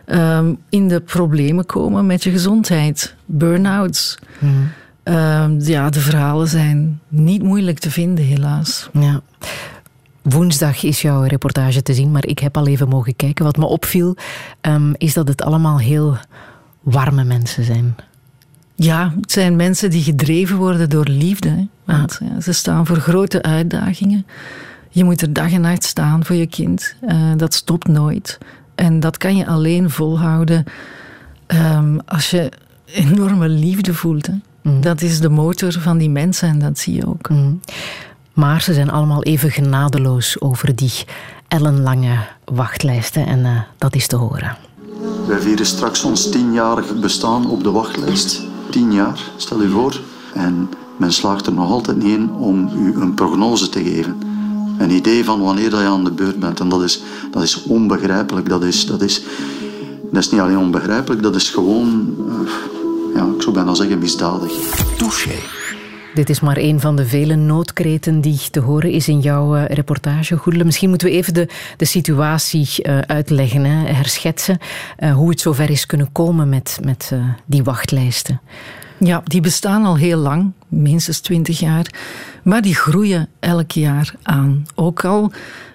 [0.06, 4.18] um, in de problemen komen met je gezondheid, burn-outs.
[4.38, 4.70] Mm.
[5.04, 8.88] Um, ja, de verhalen zijn niet moeilijk te vinden, helaas.
[8.92, 9.20] Ja.
[10.22, 13.44] Woensdag is jouw reportage te zien, maar ik heb al even mogen kijken.
[13.44, 14.16] Wat me opviel,
[14.60, 16.16] um, is dat het allemaal heel
[16.80, 17.94] warme mensen zijn.
[18.74, 21.48] Ja, het zijn mensen die gedreven worden door liefde.
[21.48, 21.66] Hè?
[21.84, 24.26] Want ja, ze staan voor grote uitdagingen.
[24.90, 26.94] Je moet er dag en nacht staan voor je kind.
[27.02, 28.38] Uh, dat stopt nooit.
[28.74, 30.64] En dat kan je alleen volhouden
[31.46, 32.52] um, als je
[32.84, 34.26] enorme liefde voelt.
[34.26, 34.34] Hè?
[34.62, 34.80] Mm.
[34.80, 37.28] Dat is de motor van die mensen en dat zie je ook.
[37.28, 37.60] Mm.
[38.32, 41.04] Maar ze zijn allemaal even genadeloos over die
[41.48, 44.56] ellenlange wachtlijsten en uh, dat is te horen.
[45.26, 48.42] Wij vieren straks ons tienjarig bestaan op de wachtlijst.
[48.74, 50.00] Tien jaar, stel u voor.
[50.32, 54.20] En men slaagt er nog altijd niet in om u een prognose te geven.
[54.78, 56.60] Een idee van wanneer dat je aan de beurt bent.
[56.60, 58.48] En dat is, dat is onbegrijpelijk.
[58.48, 59.22] Dat is, dat, is,
[60.10, 62.50] dat is niet alleen onbegrijpelijk, dat is gewoon, uh,
[63.14, 64.52] ja, ik zou bijna zeggen, misdadig.
[64.96, 65.63] Touché.
[66.14, 69.64] Dit is maar een van de vele noodkreten die te horen is in jouw uh,
[69.64, 70.36] reportage.
[70.36, 74.58] Goedele, misschien moeten we even de, de situatie uh, uitleggen, hè, herschetsen.
[74.98, 77.12] Uh, hoe het zover is kunnen komen met, met
[77.46, 78.40] die wachtlijsten.
[78.98, 81.86] Ja, die bestaan al heel lang, minstens twintig jaar.
[82.42, 84.66] Maar die groeien elk jaar aan.
[84.74, 85.32] Ook al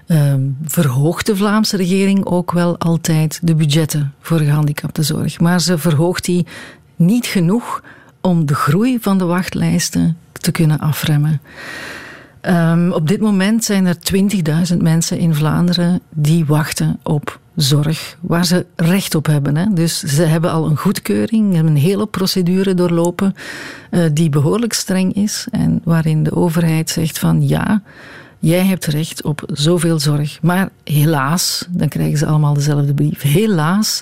[0.07, 5.39] ehm, verhoogt de Vlaamse regering ook wel altijd de budgetten voor gehandicaptenzorg.
[5.39, 6.47] Maar ze verhoogt die
[6.95, 7.83] niet genoeg
[8.21, 11.41] om de groei van de wachtlijsten te kunnen afremmen.
[12.41, 13.95] Um, op dit moment zijn er
[14.71, 19.57] 20.000 mensen in Vlaanderen die wachten op zorg waar ze recht op hebben.
[19.57, 19.65] Hè.
[19.73, 23.33] Dus ze hebben al een goedkeuring, hebben een hele procedure doorlopen
[23.91, 27.81] uh, die behoorlijk streng is en waarin de overheid zegt van ja,
[28.39, 30.41] jij hebt recht op zoveel zorg.
[30.41, 33.21] Maar helaas, dan krijgen ze allemaal dezelfde brief.
[33.21, 34.01] Helaas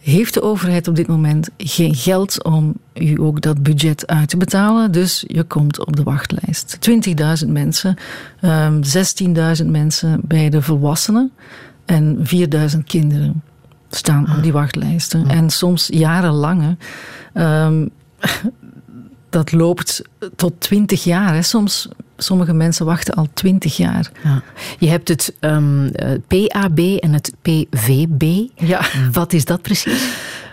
[0.00, 4.36] heeft de overheid op dit moment geen geld om u ook dat budget uit te
[4.36, 4.92] betalen.
[4.92, 6.78] Dus je komt op de wachtlijst.
[7.44, 7.96] 20.000 mensen,
[8.42, 8.80] um,
[9.60, 11.32] 16.000 mensen bij de volwassenen
[11.84, 12.18] en
[12.72, 13.42] 4.000 kinderen
[13.90, 15.28] staan op die wachtlijsten.
[15.28, 16.76] En soms jarenlang.
[17.34, 17.90] Um,
[19.30, 20.02] dat loopt
[20.36, 21.34] tot 20 jaar.
[21.34, 21.42] Hè.
[21.42, 21.88] Soms
[22.22, 24.10] sommige mensen wachten al twintig jaar.
[24.24, 24.42] Ja.
[24.78, 25.90] Je hebt het um, uh,
[26.26, 28.48] PAB en het PVB.
[28.54, 28.80] Ja.
[29.12, 30.08] Wat is dat precies?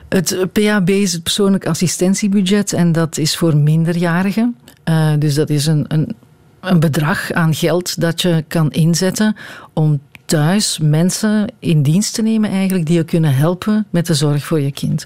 [0.09, 4.55] Het PAB is het persoonlijk assistentiebudget en dat is voor minderjarigen.
[4.85, 6.15] Uh, dus dat is een, een,
[6.59, 9.35] een bedrag aan geld dat je kan inzetten
[9.73, 14.45] om thuis mensen in dienst te nemen eigenlijk die je kunnen helpen met de zorg
[14.45, 15.05] voor je kind.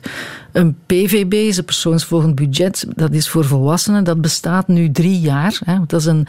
[0.51, 2.85] Een PVB een persoonsvolgend budget.
[2.95, 4.03] Dat is voor volwassenen.
[4.03, 5.59] Dat bestaat nu drie jaar.
[5.65, 5.77] Hè.
[5.87, 6.27] Dat is een,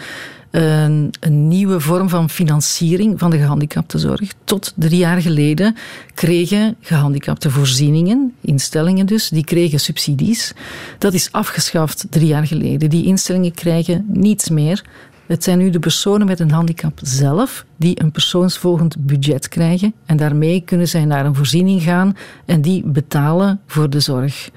[0.50, 4.32] een, een, nieuwe vorm van financiering van de gehandicaptenzorg.
[4.44, 5.76] Tot drie jaar geleden
[6.14, 10.52] kregen gehandicapte voorzieningen, instellingen dus, die kregen subsidies.
[10.98, 12.90] Dat is afgeschaft drie jaar geleden.
[12.90, 14.84] Die instellingen krijgen niets meer.
[15.26, 19.94] Het zijn nu de personen met een handicap zelf die een persoonsvolgend budget krijgen.
[20.06, 24.50] En daarmee kunnen zij naar een voorziening gaan en die betalen voor de zorg.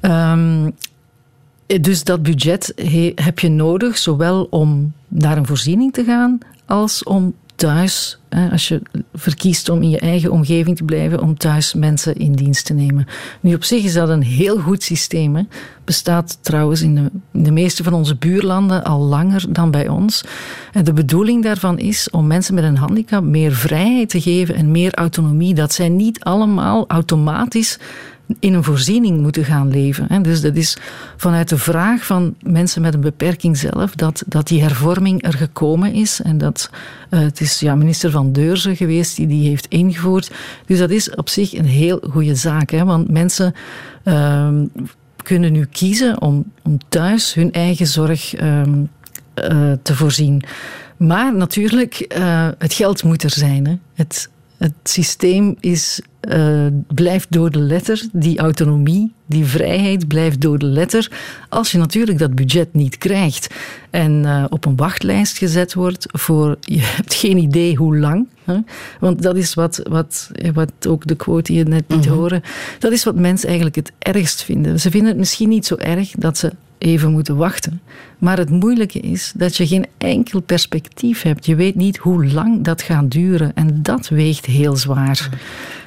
[0.00, 0.74] Um,
[1.80, 7.02] dus dat budget he, heb je nodig, zowel om naar een voorziening te gaan, als
[7.02, 8.18] om thuis,
[8.50, 8.82] als je
[9.14, 13.06] verkiest om in je eigen omgeving te blijven, om thuis mensen in dienst te nemen.
[13.40, 15.36] Nu op zich is dat een heel goed systeem.
[15.36, 15.42] Hè.
[15.84, 20.24] Bestaat trouwens in de, de meeste van onze buurlanden al langer dan bij ons.
[20.72, 24.70] En de bedoeling daarvan is om mensen met een handicap meer vrijheid te geven en
[24.70, 25.54] meer autonomie.
[25.54, 27.78] Dat zij niet allemaal automatisch
[28.40, 30.22] in een voorziening moeten gaan leven.
[30.22, 30.76] Dus dat is
[31.16, 35.92] vanuit de vraag van mensen met een beperking zelf dat, dat die hervorming er gekomen
[35.92, 36.20] is.
[36.22, 36.70] En dat
[37.10, 40.30] uh, het is ja, minister Van Deurzen geweest die die heeft ingevoerd.
[40.66, 42.70] Dus dat is op zich een heel goede zaak.
[42.70, 42.84] Hè?
[42.84, 43.54] Want mensen
[44.04, 44.48] uh,
[45.22, 48.62] kunnen nu kiezen om, om thuis hun eigen zorg uh,
[49.82, 50.42] te voorzien.
[50.96, 53.66] Maar natuurlijk, uh, het geld moet er zijn.
[53.66, 53.74] Hè?
[53.94, 58.06] Het, het systeem is, uh, blijft door de letter.
[58.12, 61.10] Die autonomie, die vrijheid blijft door de letter.
[61.48, 63.54] Als je natuurlijk dat budget niet krijgt
[63.90, 68.28] en uh, op een wachtlijst gezet wordt voor je hebt geen idee hoe lang.
[68.44, 68.58] Hè?
[69.00, 72.18] Want dat is wat, wat, wat ook de quote die je net liet mm -hmm.
[72.18, 72.42] horen.
[72.78, 74.80] Dat is wat mensen eigenlijk het ergst vinden.
[74.80, 77.80] Ze vinden het misschien niet zo erg dat ze even moeten wachten.
[78.18, 81.46] Maar het moeilijke is dat je geen enkel perspectief hebt.
[81.46, 83.52] Je weet niet hoe lang dat gaat duren.
[83.54, 85.28] En dat weegt heel zwaar.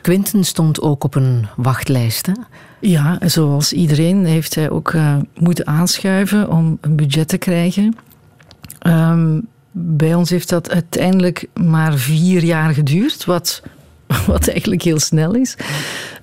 [0.02, 2.26] Quinten stond ook op een wachtlijst.
[2.26, 2.34] Hè?
[2.80, 7.96] Ja, zoals iedereen heeft hij ook uh, moeten aanschuiven om een budget te krijgen.
[8.88, 13.62] Um, bij ons heeft dat uiteindelijk maar vier jaar geduurd, wat
[14.28, 15.55] wat eigenlijk heel snel is.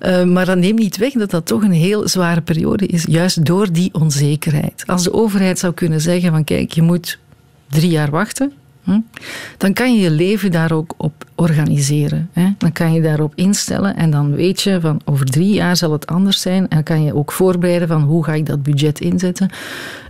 [0.01, 3.45] Uh, maar dat neemt niet weg dat dat toch een heel zware periode is, juist
[3.45, 4.83] door die onzekerheid.
[4.87, 7.19] Als de overheid zou kunnen zeggen van kijk, je moet
[7.69, 8.53] drie jaar wachten,
[8.95, 9.01] hm,
[9.57, 12.31] dan kan je je leven daar ook op organiseren.
[12.33, 12.49] Hè?
[12.59, 16.07] Dan kan je daarop instellen en dan weet je van over drie jaar zal het
[16.07, 16.63] anders zijn.
[16.63, 19.51] En dan kan je ook voorbereiden van hoe ga ik dat budget inzetten.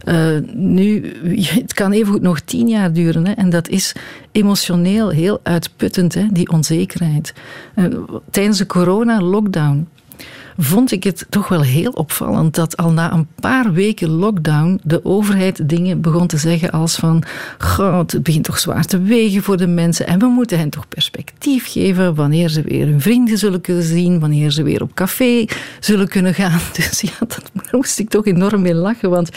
[0.05, 1.13] Uh, nu,
[1.63, 3.27] het kan evengoed nog tien jaar duren.
[3.27, 3.33] Hè?
[3.33, 3.95] En dat is
[4.33, 6.27] emotioneel heel uitputtend, hè?
[6.31, 7.35] die onzekerheid.
[7.75, 7.85] Uh,
[8.31, 9.89] tijdens de corona-lockdown
[10.57, 15.05] vond ik het toch wel heel opvallend dat al na een paar weken lockdown de
[15.05, 17.23] overheid dingen begon te zeggen als van
[17.59, 20.89] God, het begint toch zwaar te wegen voor de mensen en we moeten hen toch
[20.89, 25.45] perspectief geven wanneer ze weer hun vrienden zullen kunnen zien, wanneer ze weer op café
[25.81, 26.61] zullen kunnen gaan.
[26.79, 29.31] Dus ja, dat moest ik toch enorm mee lachen, want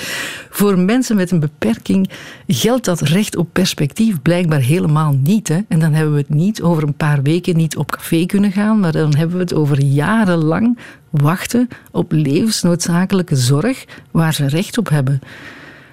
[0.49, 2.09] voor mensen met een beperking
[2.47, 5.47] geldt dat recht op perspectief blijkbaar helemaal niet.
[5.47, 5.59] Hè?
[5.67, 8.79] En dan hebben we het niet over een paar weken niet op café kunnen gaan,
[8.79, 10.70] maar dan hebben we het over jarenlang
[11.09, 15.19] wachten op levensnoodzakelijke zorg waar ze recht op hebben.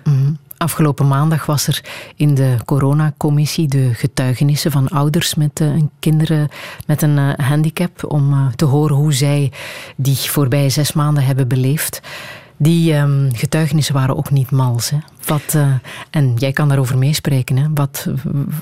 [0.05, 0.39] Mm.
[0.57, 1.85] Afgelopen maandag was er
[2.17, 6.49] in de coronacommissie de getuigenissen van ouders met uh, kinderen
[6.87, 9.53] met een uh, handicap om uh, te horen hoe zij
[9.97, 12.01] die voorbije zes maanden hebben beleefd.
[12.57, 14.91] Die um, getuigenissen waren ook niet mals.
[14.91, 14.99] Hè?
[15.31, 15.73] Uh,
[16.11, 17.75] en jij kan daarover meespreken.
[17.75, 18.07] Wat,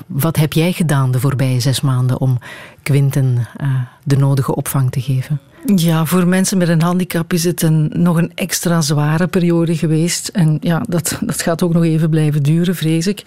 [0.07, 2.37] wat heb jij gedaan de voorbije zes maanden om
[2.83, 3.67] Quinten uh,
[4.03, 5.39] de nodige opvang te geven?
[5.75, 10.27] Ja, voor mensen met een handicap is het een, nog een extra zware periode geweest.
[10.27, 13.23] En ja, dat, dat gaat ook nog even blijven duren, vrees ik.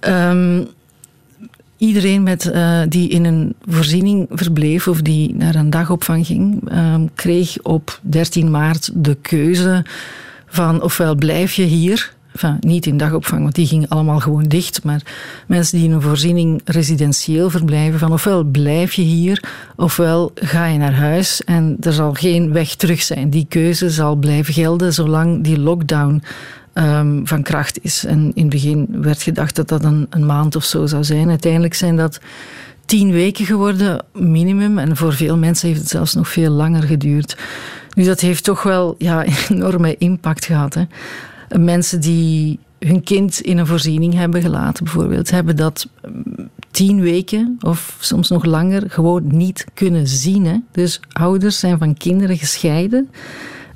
[0.00, 0.66] Um,
[1.76, 6.94] iedereen met, uh, die in een voorziening verbleef of die naar een dagopvang ging, uh,
[7.14, 9.84] kreeg op 13 maart de keuze
[10.46, 12.14] van ofwel blijf je hier,
[12.60, 15.02] niet in dagopvang, want die gingen allemaal gewoon dicht, maar
[15.46, 19.44] mensen die in een voorziening residentieel verblijven, van ofwel blijf je hier,
[19.76, 23.30] ofwel ga je naar huis en er zal geen weg terug zijn.
[23.30, 26.22] Die keuze zal blijven gelden zolang die lockdown
[26.74, 28.04] um, van kracht is.
[28.04, 31.28] En in het begin werd gedacht dat dat een, een maand of zo zou zijn.
[31.28, 32.20] Uiteindelijk zijn dat
[32.84, 34.78] tien weken geworden, minimum.
[34.78, 37.36] En voor veel mensen heeft het zelfs nog veel langer geduurd.
[37.94, 40.74] Nu, dat heeft toch wel ja, enorme impact gehad.
[40.74, 40.82] Hè.
[41.58, 45.88] Mensen die hun kind in een voorziening hebben gelaten, bijvoorbeeld, hebben dat
[46.70, 50.46] tien weken of soms nog langer gewoon niet kunnen zien.
[50.46, 50.56] Hè.
[50.70, 53.10] Dus ouders zijn van kinderen gescheiden.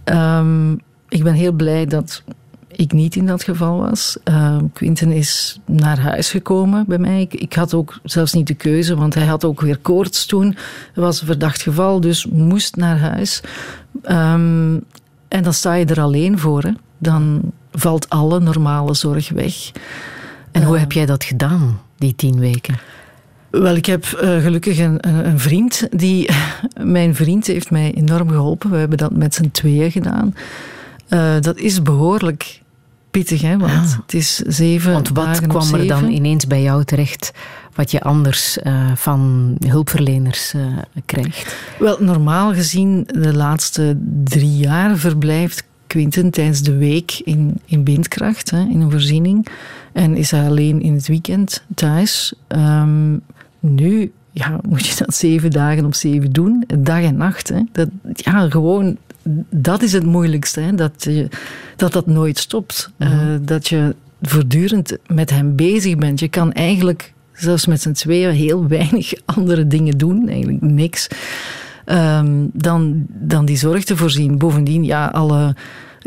[0.04, 2.22] Um, ik ben heel blij dat
[2.68, 4.16] ik niet in dat geval was.
[4.24, 7.26] Uh, Quinten is naar huis gekomen bij mij.
[7.30, 10.46] Ik, had ook zelfs niet de keuze, want hij had ook weer koorts toen.
[10.46, 10.56] Het
[10.94, 13.40] was een verdacht geval, dus moest naar huis.
[14.10, 14.84] Um,
[15.28, 16.62] en dan sta je er alleen voor.
[16.62, 16.70] Hè.
[16.98, 19.54] Dan valt alle normale zorg weg.
[20.52, 22.78] En hoe uh, heb jij dat gedaan, die tien weken?
[23.50, 25.88] Wel, ik heb uh, gelukkig een, een, vriend.
[25.90, 26.30] Die,
[26.96, 28.70] mijn vriend heeft mij enorm geholpen.
[28.70, 30.34] We hebben dat met z'n tweeën gedaan.
[31.08, 32.60] Uh, dat is behoorlijk
[33.10, 33.58] pittig, hè?
[33.58, 34.00] want ja.
[34.02, 37.32] het is zeven Want wat kwam er dan ineens bij jou terecht
[37.74, 40.54] wat je anders uh, van hulpverleners
[41.04, 41.56] krijgt?
[41.78, 48.50] Wel, normaal gezien de laatste drie jaar verblijft Quinten tijdens de week in, in Bindkracht,
[48.50, 49.46] hè, in een voorziening.
[49.92, 52.34] En is hij alleen in het weekend thuis.
[52.48, 53.20] Um,
[53.60, 57.48] Nu ja, moet je dat zeven dagen op zeven doen, dag en nacht.
[57.48, 57.60] Hè.
[57.72, 58.96] Dat, ja, gewoon,
[59.50, 60.60] dat is het moeilijkste.
[60.60, 60.74] Hè.
[60.74, 61.28] Dat, je,
[61.76, 62.90] dat dat nooit stopt.
[62.98, 66.20] Uh, dat je voortdurend met hem bezig bent.
[66.20, 70.28] Je kan eigenlijk zelfs met z'n tweeën heel weinig andere dingen doen.
[70.28, 71.08] Eigenlijk niks.
[71.88, 74.38] Um, dan, dan die zorg te voorzien.
[74.38, 75.54] Bovendien, ja, alle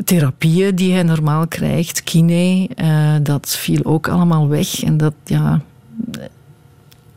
[0.03, 4.84] therapieën die hij normaal krijgt, kine, uh, dat viel ook allemaal weg.
[4.84, 5.61] En dat, ja,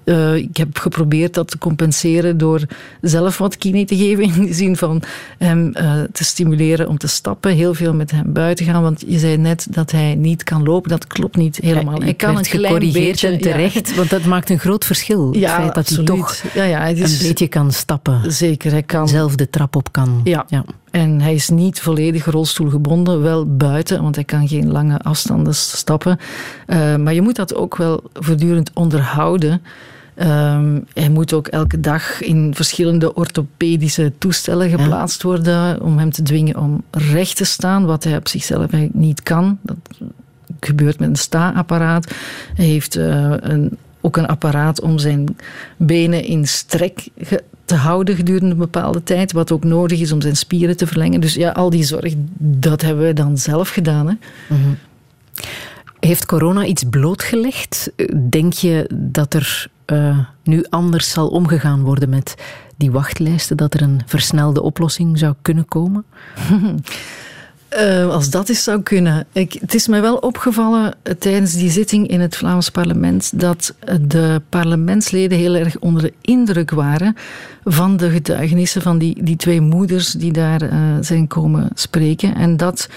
[0.05, 2.61] uh, ik heb geprobeerd dat te compenseren door
[3.01, 4.25] zelf wat kine te geven.
[4.35, 5.03] In de zin van
[5.39, 7.53] hem uh, te stimuleren om te stappen.
[7.53, 8.83] Heel veel met hem buiten gaan.
[8.83, 10.91] Want je zei net dat hij niet kan lopen.
[10.91, 11.99] Dat klopt niet helemaal.
[11.99, 13.89] Ja, hij kan een klein beetje en terecht.
[13.89, 13.95] Ja.
[13.95, 15.37] Want dat maakt een groot verschil.
[15.37, 16.09] Ja, het feit dat absoluut.
[16.09, 18.33] hij toch ja, ja, het is, een beetje kan stappen.
[18.33, 18.71] Zeker.
[18.71, 20.21] Hij kan zelf de trap op kan.
[20.25, 20.47] Ja.
[20.93, 26.19] En hij is niet volledig rolstoelgebonden, wel buiten, want hij kan geen lange afstanden stappen.
[26.67, 29.63] Uh, maar je moet dat ook wel voortdurend onderhouden.
[30.17, 36.23] Um, hij moet ook elke dag in verschillende orthopedische toestellen geplaatst worden om hem te
[36.23, 39.59] dwingen om recht te staan, wat hij op zichzelf eigenlijk niet kan.
[39.63, 39.77] Dat
[40.61, 42.13] gebeurt met een sta-apparaat.
[42.55, 45.37] Hij heeft uh, een, ook een apparaat om zijn
[45.77, 47.09] benen in strek
[47.65, 51.21] te houden gedurende een bepaalde tijd, wat ook nodig is om zijn spieren te verlengen.
[51.21, 54.07] Dus ja, al die zorg, dat hebben we dan zelf gedaan.
[54.07, 54.15] Hè.
[54.49, 54.79] Mm-hmm.
[56.01, 57.93] Heeft corona iets blootgelegd?
[58.29, 62.35] Denk je dat er uh, nu anders zal omgegaan worden met
[62.77, 63.57] die wachtlijsten?
[63.57, 66.05] Dat er een versnelde oplossing zou kunnen komen?
[67.79, 69.27] Uh, als dat eens zou kunnen.
[69.33, 73.75] Ik, het is mij wel opgevallen uh, tijdens die zitting in het Vlaams parlement dat
[74.01, 77.17] de parlementsleden heel erg onder de indruk waren
[77.65, 80.71] van de getuigenissen van die, die twee moeders die daar uh,
[81.01, 82.35] zijn komen spreken.
[82.35, 82.89] En dat.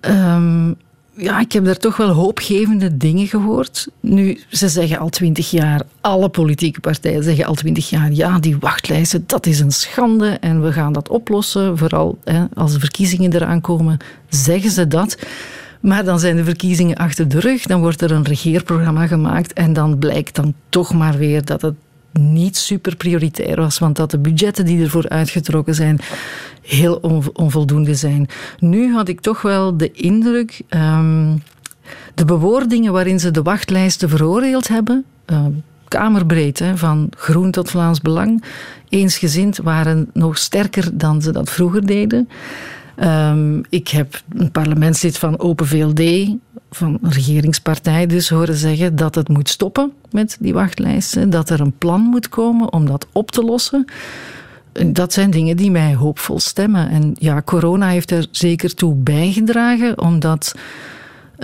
[0.00, 0.76] Um,
[1.16, 3.88] ja, ik heb daar toch wel hoopgevende dingen gehoord.
[4.00, 8.56] Nu, ze zeggen al twintig jaar, alle politieke partijen zeggen al twintig jaar, ja, die
[8.58, 11.78] wachtlijsten, dat is een schande en we gaan dat oplossen.
[11.78, 13.98] Vooral hè, als de verkiezingen eraan komen,
[14.28, 15.18] zeggen ze dat.
[15.80, 19.72] Maar dan zijn de verkiezingen achter de rug, dan wordt er een regeerprogramma gemaakt en
[19.72, 21.74] dan blijkt dan toch maar weer dat het
[22.12, 25.98] niet super prioritair was, want dat de budgetten die ervoor uitgetrokken zijn
[26.62, 26.94] heel
[27.32, 28.28] onvoldoende zijn.
[28.58, 31.42] Nu had ik toch wel de indruk, um,
[32.14, 35.46] de bewoordingen waarin ze de wachtlijsten veroordeeld hebben, uh,
[35.88, 38.44] kamerbreed, hè, van groen tot Vlaams Belang,
[38.88, 42.28] eensgezind waren nog sterker dan ze dat vroeger deden.
[43.04, 46.34] Um, ik heb een parlementslid van Open VLD,
[46.70, 51.60] van een regeringspartij dus, horen zeggen dat het moet stoppen met die wachtlijsten, dat er
[51.60, 53.84] een plan moet komen om dat op te lossen.
[54.86, 56.88] Dat zijn dingen die mij hoopvol stemmen.
[56.88, 60.54] En ja, corona heeft er zeker toe bijgedragen, omdat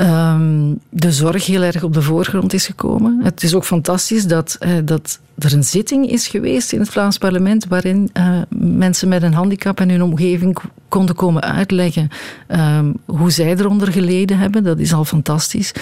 [0.01, 3.21] um, de zorg heel erg op de voorgrond is gekomen.
[3.23, 7.19] Het is ook fantastisch dat, uh, dat er een zitting is geweest in het Vlaams
[7.19, 10.57] parlement waarin uh, mensen met een handicap en hun omgeving
[10.89, 12.09] konden komen uitleggen
[12.49, 14.65] um, hoe zij eronder geleden hebben.
[14.65, 15.73] Dat is al fantastisch.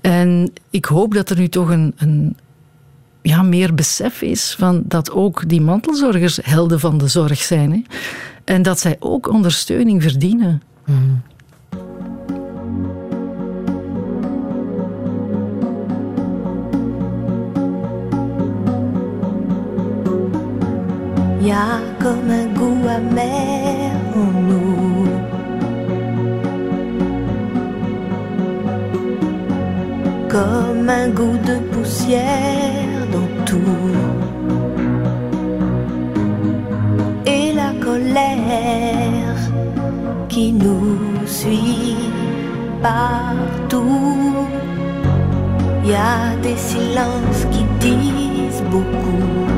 [0.00, 2.36] En ik hoop dat er nu toch een, een
[3.22, 7.72] ja, meer besef is van dat ook die mantelzorgers helden van de zorg zijn.
[7.72, 7.82] Hè?
[8.44, 10.62] En dat zij ook ondersteuning verdienen.
[10.84, 11.22] Mm.
[21.46, 23.92] Y a comme un goût amer
[24.22, 25.06] en nous.
[30.28, 33.92] Comme un goût de poussière dans tout.
[37.26, 39.40] Et la colère
[40.28, 42.10] qui nous suit
[42.82, 44.34] partout.
[45.84, 49.55] Y a des silences qui disent beaucoup.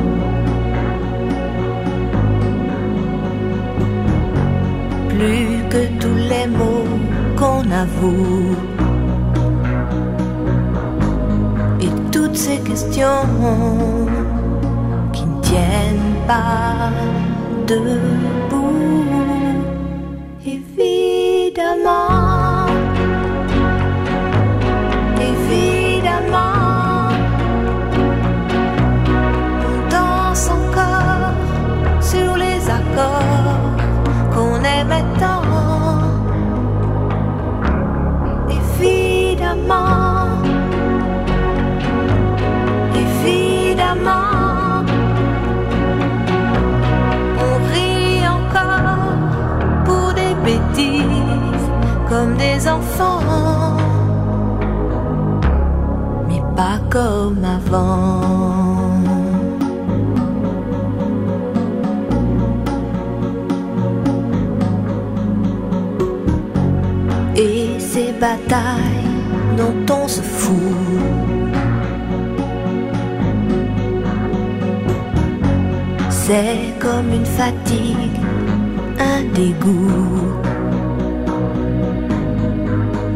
[5.19, 6.87] Plus que tous les mots
[7.37, 8.55] qu'on avoue.
[11.81, 13.25] Et toutes ces questions
[15.13, 16.91] qui ne tiennent pas
[17.67, 18.58] debout.
[56.89, 58.21] comme avant.
[67.35, 69.15] Et ces batailles
[69.57, 70.55] dont on se fout.
[76.09, 78.19] C'est comme une fatigue,
[78.99, 80.33] un dégoût.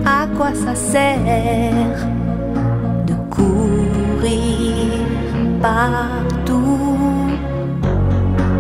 [0.06, 2.13] À quoi ça sert
[5.62, 7.30] partout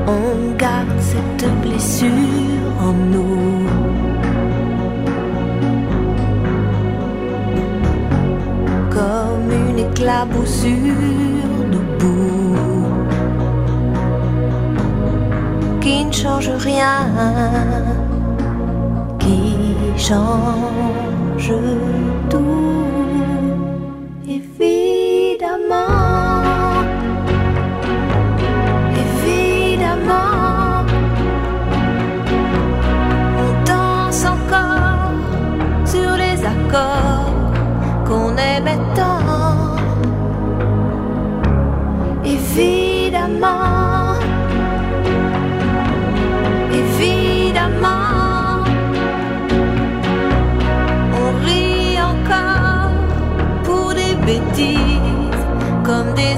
[0.08, 3.68] On garde cette blessure en nous.
[8.90, 10.74] Comme une éclaboussure
[11.74, 12.54] de boue
[15.82, 16.98] qui ne change rien,
[19.20, 21.54] qui change
[22.30, 22.43] tout.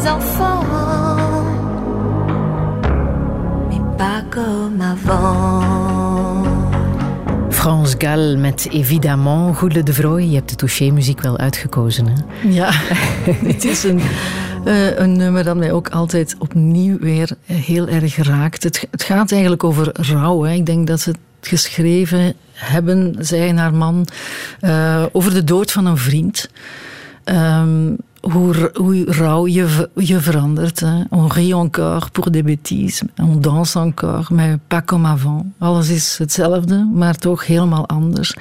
[0.07, 0.65] Enfants,
[3.69, 6.45] mais pas comme avant.
[7.49, 9.57] Frans Gal met Evidemment.
[9.57, 12.07] Goedele de Vrooy, je hebt de touché-muziek wel uitgekozen.
[12.07, 12.49] Hè?
[12.49, 12.69] Ja,
[13.53, 14.02] het is een,
[14.65, 18.64] eh, een nummer dat mij ook altijd opnieuw weer heel erg raakt.
[18.64, 20.44] Het, het gaat eigenlijk over rouw.
[20.44, 20.53] Hè.
[20.53, 24.07] Ik denk dat ze het geschreven hebben, zij en haar man,
[24.60, 26.49] eh, over de dood van een vriend.
[27.23, 27.94] Ehm,
[28.31, 30.80] hoe, hoe rauw je, je verandert.
[30.80, 31.03] Hè.
[31.10, 33.03] On rit encore pour des bêtises.
[33.18, 35.45] On danse encore, mais pas comme avant.
[35.57, 38.35] Alles is hetzelfde, maar toch helemaal anders.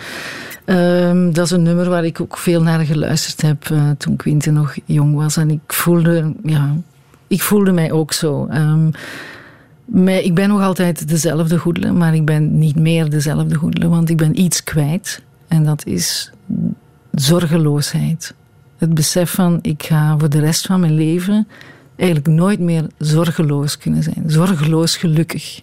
[0.64, 4.50] Ehm, dat is een nummer waar ik ook veel naar geluisterd heb eh, toen Quinte
[4.50, 5.36] nog jong was.
[5.36, 6.76] En ik voelde, ja,
[7.26, 8.46] ik voelde mij ook zo.
[8.46, 8.88] Ehm,
[10.06, 14.16] ik ben nog altijd dezelfde goedele, maar ik ben niet meer dezelfde goedele, want ik
[14.16, 15.22] ben iets kwijt.
[15.48, 16.32] En dat is
[17.10, 18.34] zorgeloosheid.
[18.76, 21.48] Het besef van, ik ga voor de rest van mijn leven
[21.96, 24.22] eigenlijk nooit meer zorgeloos kunnen zijn.
[24.26, 25.60] Zorgeloos gelukkig.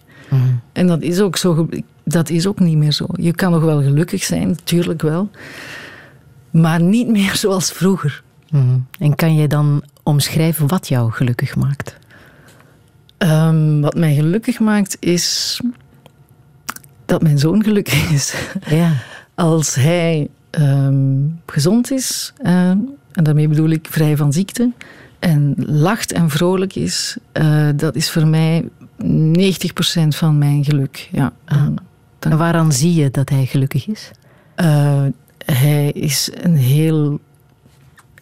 [0.72, 1.68] En dat is ook zo.
[2.04, 3.06] Dat is ook niet meer zo.
[3.12, 5.30] Je kan nog wel gelukkig zijn, natuurlijk wel.
[6.50, 8.22] Maar niet meer zoals vroeger.
[8.50, 8.78] Mhm.
[8.98, 11.98] En kan jij dan omschrijven wat jou gelukkig maakt?
[13.18, 15.60] Ehm, wat mij gelukkig maakt is
[17.04, 18.34] dat mijn zoon gelukkig is.
[18.66, 18.92] Ja.
[19.34, 21.16] Als hij ehm,
[21.46, 22.32] gezond is,
[23.12, 24.70] en daarmee bedoel ik vrij van ziekte,
[25.18, 28.68] en lacht en vrolijk is, eh, dat is voor mij
[29.04, 31.08] 90% van mijn geluk.
[31.12, 31.32] Ja.
[32.18, 34.10] Dan- En waaraan zie je dat hij gelukkig is?
[34.54, 35.02] Eh,
[35.44, 37.20] hij is een heel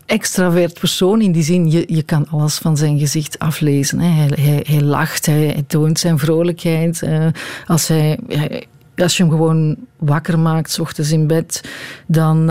[0.07, 1.21] extravert persoon.
[1.21, 3.99] In die zin, je, je kan alles van zijn gezicht aflezen.
[4.01, 4.09] Hè.
[4.09, 7.03] Hij, hij, hij lacht, hij, hij toont zijn vrolijkheid.
[7.03, 7.27] Eh,
[7.67, 11.61] als, hij, hij- als je hem gewoon wakker maakt, s ochtends in bed,
[12.07, 12.51] dan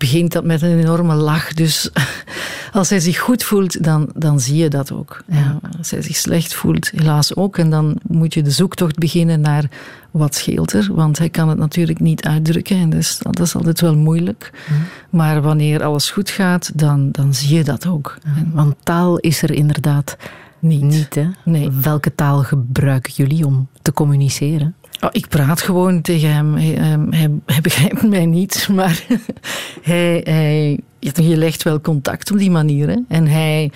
[0.00, 1.52] begint dat met een enorme lach.
[1.52, 1.90] Dus
[2.72, 5.22] als hij zich goed voelt, dan, dan zie je dat ook.
[5.26, 7.58] Ja, als hij zich slecht voelt, helaas ook.
[7.58, 9.64] En dan moet je de zoektocht beginnen naar
[10.10, 10.88] wat scheelt er.
[10.94, 12.76] Want hij kan het natuurlijk niet uitdrukken.
[12.76, 14.52] En dus, dat is altijd wel moeilijk.
[15.10, 18.18] Maar wanneer alles goed gaat, dan, dan zie je dat ook.
[18.52, 20.16] Want taal is er inderdaad
[20.58, 20.82] niet.
[20.82, 21.14] niet.
[21.14, 21.28] Hè?
[21.44, 21.70] Nee.
[21.70, 24.74] Welke taal gebruiken jullie om te communiceren?
[25.00, 26.54] Oh, ik praat gewoon tegen hem.
[26.54, 29.04] Hij, ehm, hij, hij begrijpt mij niet, maar
[29.82, 32.88] hij, hij, je legt wel contact op die manier.
[32.88, 32.96] Hè.
[33.08, 33.70] En hij,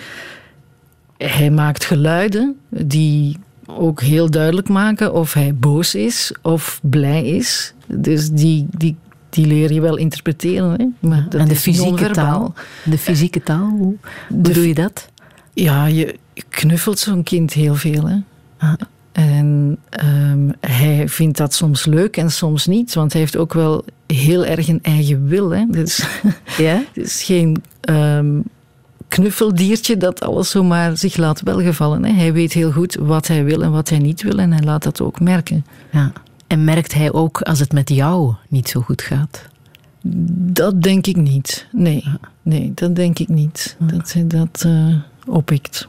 [1.17, 7.73] hij maakt geluiden die ook heel duidelijk maken of hij boos is of blij is.
[7.87, 8.95] Dus die, die,
[9.29, 10.71] die leer je wel interpreteren.
[10.71, 11.07] Hè.
[11.07, 12.53] Maar dat en de fysieke taal?
[12.83, 13.95] De fysieke taal, hoe,
[14.29, 15.09] hoe De doe je dat?
[15.53, 16.15] Ja, je
[16.49, 18.07] knuffelt zo'n kind heel veel.
[18.07, 18.17] Hè?
[18.57, 18.73] Ah.
[19.15, 23.85] En ehm, hij vindt dat soms leuk en soms niet, want hij heeft ook wel
[24.07, 25.49] heel erg een eigen wil.
[25.49, 25.65] Hè?
[25.69, 26.07] Dus
[26.57, 26.83] Ja?
[26.93, 28.39] het is geen ehm,
[29.07, 32.03] knuffeldiertje dat alles zomaar zich laat welgevallen.
[32.05, 32.11] Hè?
[32.13, 34.83] Hij weet heel goed wat hij wil en wat hij niet wil en hij laat
[34.83, 35.65] dat ook merken.
[35.91, 36.11] ja.
[36.47, 39.41] En merkt hij ook als het met jou niet zo goed gaat?
[40.53, 41.67] Dat denk ik niet.
[41.71, 42.03] Nee,
[42.41, 43.75] nee dat denk ik niet.
[43.79, 44.95] Dat hij dat eh,
[45.27, 45.87] oppikt.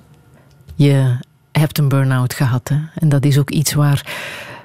[0.74, 1.16] Je
[1.61, 2.69] hebt een burn-out gehad.
[2.69, 2.77] Hè?
[2.95, 4.05] En dat is ook iets waar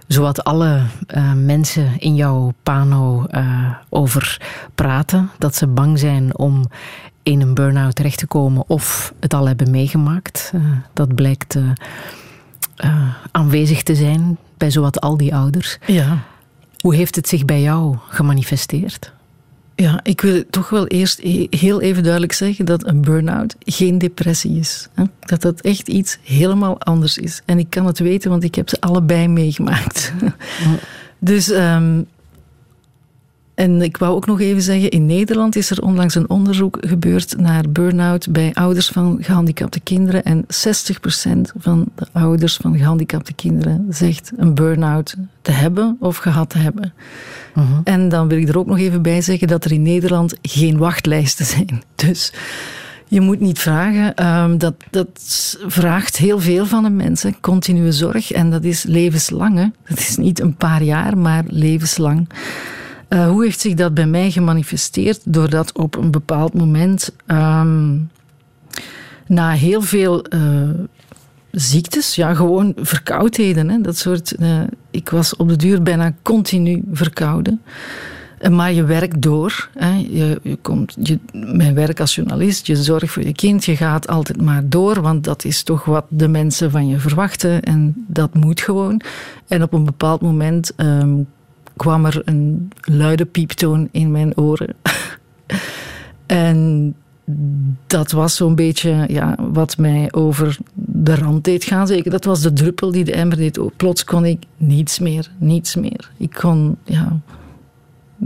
[0.08, 4.42] zowat alle eh, mensen in jouw pano eh, over
[4.76, 5.30] praten.
[5.38, 6.66] Dat ze bang zijn om
[7.24, 10.52] in een burn-out terecht te komen of het al hebben meegemaakt.
[10.54, 10.62] Eh,
[10.94, 11.58] dat blijkt
[13.32, 15.78] aanwezig te zijn bij zowat al die ouders.
[15.86, 16.18] Ja.
[16.80, 19.14] Hoe heeft het zich bij jou gemanifesteerd?
[19.82, 24.60] Ja, ik wil toch wel eerst heel even duidelijk zeggen dat een burn-out geen depressie
[24.60, 24.88] is.
[24.94, 25.04] Hè?
[25.20, 27.42] Dat dat echt iets helemaal anders is.
[27.46, 30.14] En ik kan het weten, want ik heb ze allebei meegemaakt.
[31.24, 32.02] Dus ehm,
[33.62, 37.38] en ik wou ook nog even zeggen, in Nederland is er onlangs een onderzoek gebeurd
[37.38, 40.24] naar burn-out bij ouders van gehandicapte kinderen.
[40.24, 40.48] En 60%
[41.58, 46.94] van de ouders van gehandicapte kinderen zegt een burn-out te hebben of gehad te hebben.
[47.84, 50.78] En dan wil ik er ook nog even bij zeggen dat er in Nederland geen
[50.78, 51.84] wachtlijsten zijn.
[52.06, 52.34] Dus
[53.08, 54.16] je moet niet vragen.
[54.16, 55.08] Ehm, dat, dat
[55.68, 57.24] vraagt heel veel van een mens.
[57.24, 57.30] hè.
[57.42, 58.32] Continue zorg.
[58.32, 59.58] En dat is levenslang.
[59.58, 59.66] hè.
[59.88, 62.28] Dat is niet een paar jaar, maar levenslang.
[63.12, 65.22] Eh, hoe heeft zich dat bij mij gemanifesteerd?
[65.24, 67.98] Doordat op een bepaald moment, ehm,
[69.28, 70.70] na heel veel eh,
[71.52, 74.36] ziektes, ja, gewoon verkoudheden, hè, dat soort.
[74.36, 74.60] eh,
[74.92, 77.62] ik was op de duur bijna continu verkouden.
[78.50, 79.70] Maar je werkt door.
[79.74, 79.94] Hè.
[80.10, 84.08] Je, je komt, je, mijn werk als journalist, je zorgt voor je kind, je gaat
[84.08, 88.34] altijd maar door, want dat is toch wat de mensen van je verwachten en dat
[88.34, 89.02] moet gewoon.
[89.48, 91.14] En op een bepaald moment ehm,
[91.82, 94.76] kwam er een luide pieptoon in mijn oren.
[96.26, 96.96] en
[97.88, 101.88] dat was zo'n beetje ja, wat mij over de rand deed gaan.
[101.88, 103.58] Zeker, dat was de druppel die de emmer deed.
[103.58, 106.12] Oh, Plots kon ik niets meer, niets meer.
[106.18, 107.20] Ik kon ja,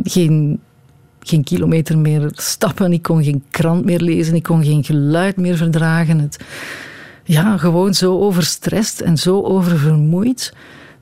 [0.04, 0.60] geen,
[1.20, 2.94] geen kilometer meer stappen.
[2.94, 4.36] Ik kon geen krant meer lezen.
[4.36, 6.20] Ik kon geen geluid meer verdragen.
[6.20, 6.46] Het,
[7.24, 10.54] ja, gewoon zo overstrest en zo oververmoeid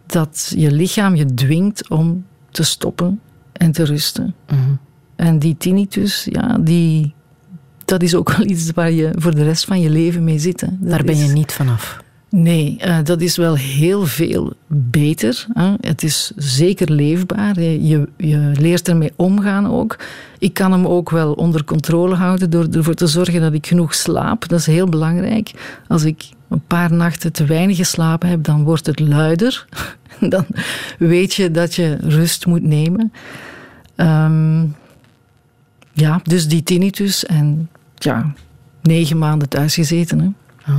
[0.06, 3.20] dat je lichaam je dwingt om te stoppen
[3.52, 4.36] en te rusten.
[5.16, 7.14] En die tinnitus, ja, die,
[7.86, 10.62] dat is ook wel iets waar je voor de rest van je leven mee zit.
[10.62, 10.68] hè.
[10.80, 12.02] Daar ben is- je niet vanaf.
[12.30, 15.46] Nee, eh, dat is wel heel veel beter.
[15.54, 15.74] Hè.
[15.82, 17.60] Het is zeker leefbaar.
[17.62, 19.98] Je, je, je leert ermee omgaan ook.
[20.40, 23.94] Ik kan hem ook wel onder controle houden door ervoor te zorgen dat ik genoeg
[23.96, 24.48] slaap.
[24.48, 25.52] Dat is heel belangrijk.
[25.88, 29.66] Als ik een paar nachten te weinig geslapen heb, dan wordt het luider.
[30.34, 30.46] Dan
[30.98, 33.14] weet je dat je rust moet nemen.
[33.96, 34.66] Ehm,
[35.92, 38.34] ja, dus die tinnitus en ja,
[38.82, 40.20] negen maanden thuis gezeten.
[40.20, 40.74] Hè.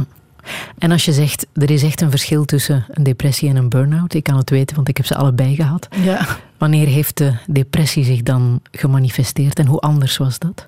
[0.78, 4.14] En als je zegt, er is echt een verschil tussen een depressie en een burn-out.
[4.14, 5.88] Ik kan het weten, want ik heb ze allebei gehad.
[6.02, 6.26] Ja.
[6.58, 10.66] Wanneer heeft de depressie zich dan gemanifesteerd en hoe anders was dat?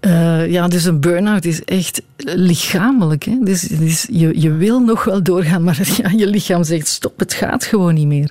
[0.00, 3.24] Eh, ja, dus een burn-out is echt lichamelijk.
[3.24, 3.38] Hè?
[3.40, 3.68] Dus,
[4.10, 7.94] je, je wil nog wel doorgaan, maar ja, je lichaam zegt stop, het gaat gewoon
[7.94, 8.30] niet meer.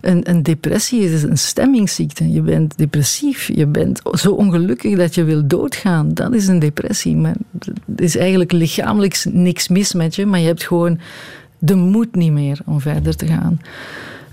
[0.00, 2.32] Een, een depressie is een stemmingsziekte.
[2.32, 6.14] Je bent depressief, je bent zo ongelukkig dat je wil doodgaan.
[6.14, 7.16] Dat is een depressie.
[7.16, 7.36] Maar
[7.96, 10.98] er is eigenlijk lichamelijk niks mis met je, maar je hebt gewoon
[11.58, 13.60] de moed niet meer om verder te gaan.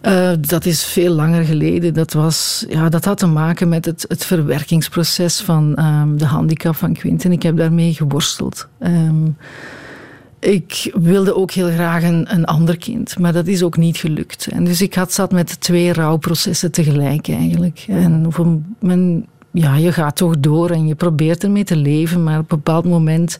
[0.08, 1.94] Eh, dat is veel langer geleden.
[1.94, 6.76] Dat, was, ja, dat had te maken met het, het verwerkingsproces van ehm, de handicap
[6.76, 7.32] van Quinten.
[7.32, 8.68] Ik heb daarmee geworsteld.
[8.80, 9.28] Ehm,
[10.40, 14.48] ik wilde ook heel graag een, ander kind, maar dat is ook niet gelukt.
[14.48, 17.86] En dus ik had, zat met twee rouwprocessen tegelijk eigenlijk.
[17.88, 18.32] En
[18.80, 22.58] men, ja, je gaat toch door en je probeert ermee te leven, maar op een
[22.58, 23.38] bepaald moment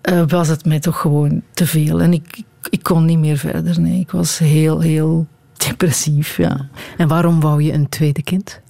[0.00, 2.00] eh, was het mij toch gewoon te veel.
[2.00, 3.80] En ik, ik kon niet meer verder.
[3.80, 4.00] Nee.
[4.00, 5.26] Ik was heel, heel
[5.66, 6.36] depressief.
[6.36, 6.68] Ja.
[6.96, 8.60] En waarom wou je een tweede kind?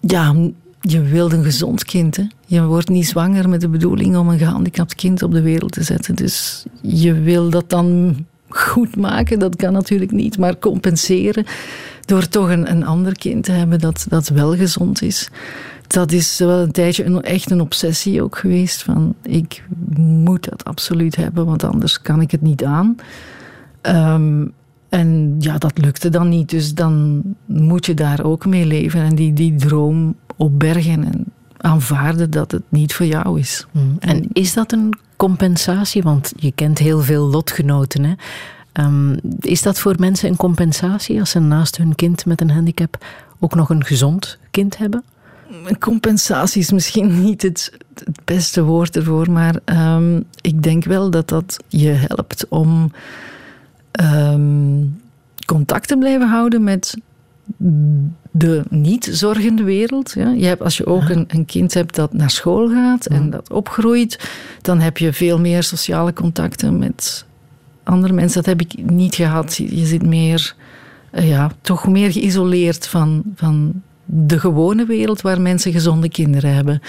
[0.00, 0.34] Ja,
[0.80, 2.16] je wilt een gezond kind.
[2.16, 2.24] Hè?
[2.46, 5.82] Je wordt niet zwanger met de bedoeling om een gehandicapt kind op de wereld te
[5.82, 6.14] zetten.
[6.14, 8.16] Dus je wil dat dan
[8.48, 9.38] goed maken.
[9.38, 11.44] Dat kan natuurlijk niet, maar compenseren
[12.04, 15.30] door toch een, een ander kind te hebben dat, dat wel gezond is.
[15.86, 18.82] Dat is wel een tijdje een, echt een obsessie ook geweest.
[18.82, 19.64] Van ik
[19.96, 22.96] moet dat absoluut hebben, want anders kan ik het niet aan.
[23.80, 24.46] Ehm,
[24.90, 26.50] en ja, dat lukte dan niet.
[26.50, 31.24] Dus dan moet je daar ook mee leven en die, die droom opbergen en
[31.56, 33.66] aanvaarden dat het niet voor jou is.
[33.98, 36.02] En is dat een compensatie?
[36.02, 38.04] Want je kent heel veel lotgenoten.
[38.04, 38.14] Hè?
[38.72, 43.04] Ehm, is dat voor mensen een compensatie als ze naast hun kind met een handicap
[43.38, 45.04] ook nog een gezond kind hebben?
[45.78, 51.28] Compensatie is misschien niet het, het beste woord ervoor, maar ehm, ik denk wel dat
[51.28, 52.90] dat je helpt om
[54.04, 54.84] ehm,
[55.46, 56.96] contact te blijven houden met
[58.30, 60.12] de niet-zorgende wereld.
[60.12, 60.30] Ja.
[60.30, 63.50] Je hebt, als je ook een, een kind hebt dat naar school gaat en dat
[63.50, 64.30] opgroeit,
[64.62, 67.24] dan heb je veel meer sociale contacten met
[67.82, 68.42] andere mensen.
[68.42, 69.56] Dat heb ik niet gehad.
[69.56, 70.54] Je zit meer,
[71.10, 76.82] eh, ja, toch meer geïsoleerd van, van de gewone wereld waar mensen gezonde kinderen hebben.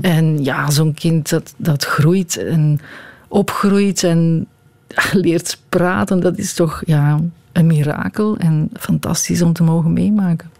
[0.00, 2.80] En ja, zo'n kind dat, dat groeit en
[3.28, 4.46] opgroeit en
[5.12, 7.20] leert praten, dat is toch ja,
[7.52, 10.52] een mirakel en fantastisch om te mogen meemaken.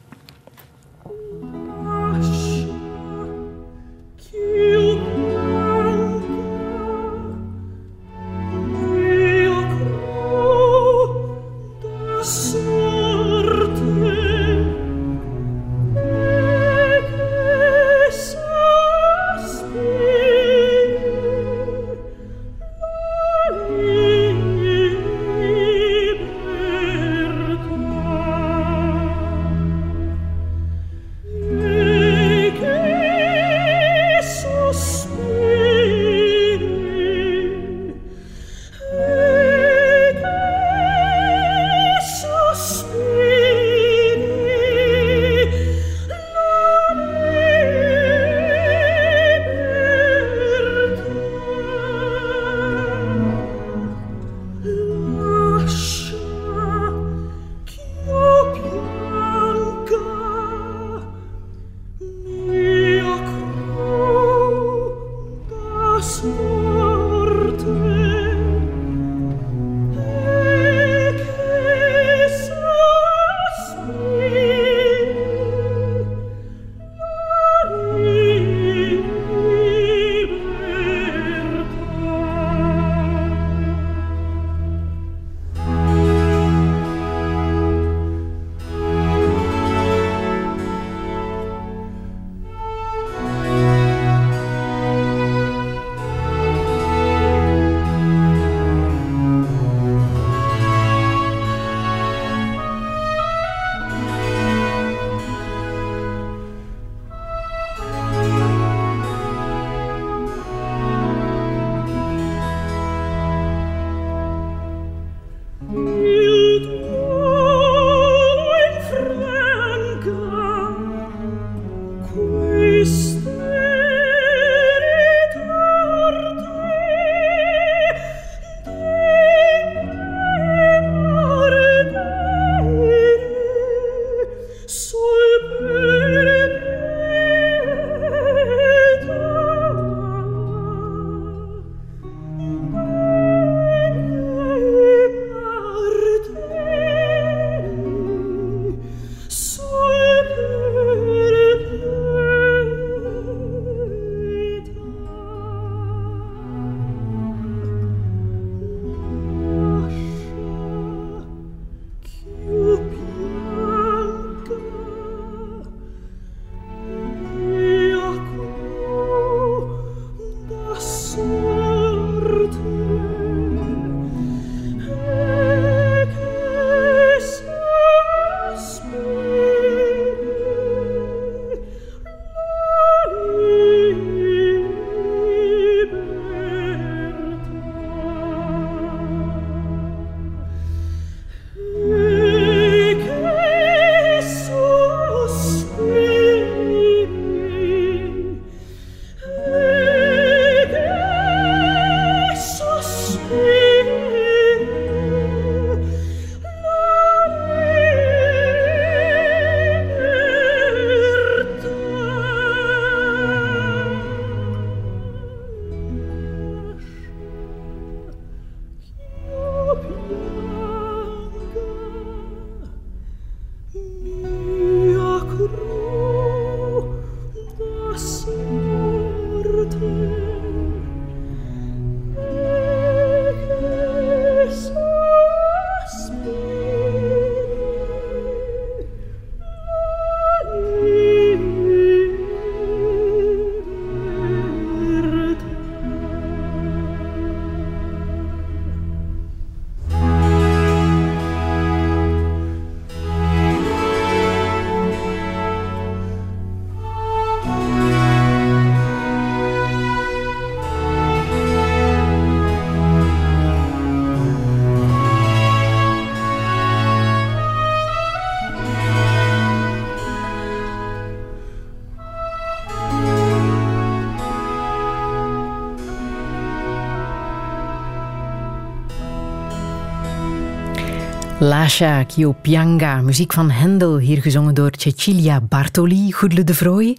[281.64, 286.98] Lascia Chiopianga, muziek van Hendel, hier gezongen door Cecilia Bartoli, Goedele de Vrooy.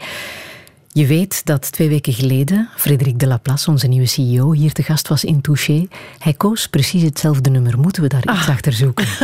[0.92, 5.08] Je weet dat twee weken geleden Frederik de Laplace, onze nieuwe CEO, hier te gast
[5.08, 5.88] was in Touché.
[6.20, 7.80] Hij koos precies hetzelfde nummer.
[7.80, 8.50] Moeten we daar iets Ah.
[8.50, 9.06] achter zoeken?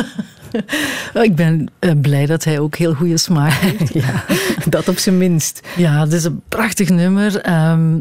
[1.22, 3.94] Ik ben eh, blij dat hij ook heel goede smaak heeft.
[4.04, 4.26] ja,
[4.70, 5.62] dat op zijn minst.
[5.78, 7.38] Ja, het is een prachtig nummer.
[7.40, 7.98] Ehm,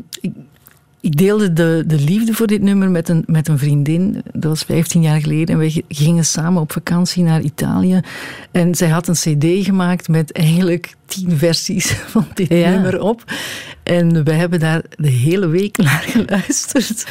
[1.01, 4.23] ik, deelde de, de liefde voor dit nummer met een, met een vriendin.
[4.33, 5.55] Dat was 15 jaar geleden.
[5.55, 8.01] En we gingen samen op vakantie naar Italië.
[8.51, 12.71] En zij had een cd gemaakt met eigenlijk tien versies van dit Ja.
[12.71, 13.25] nummer op.
[13.83, 17.07] En we hebben daar de hele week naar geluisterd.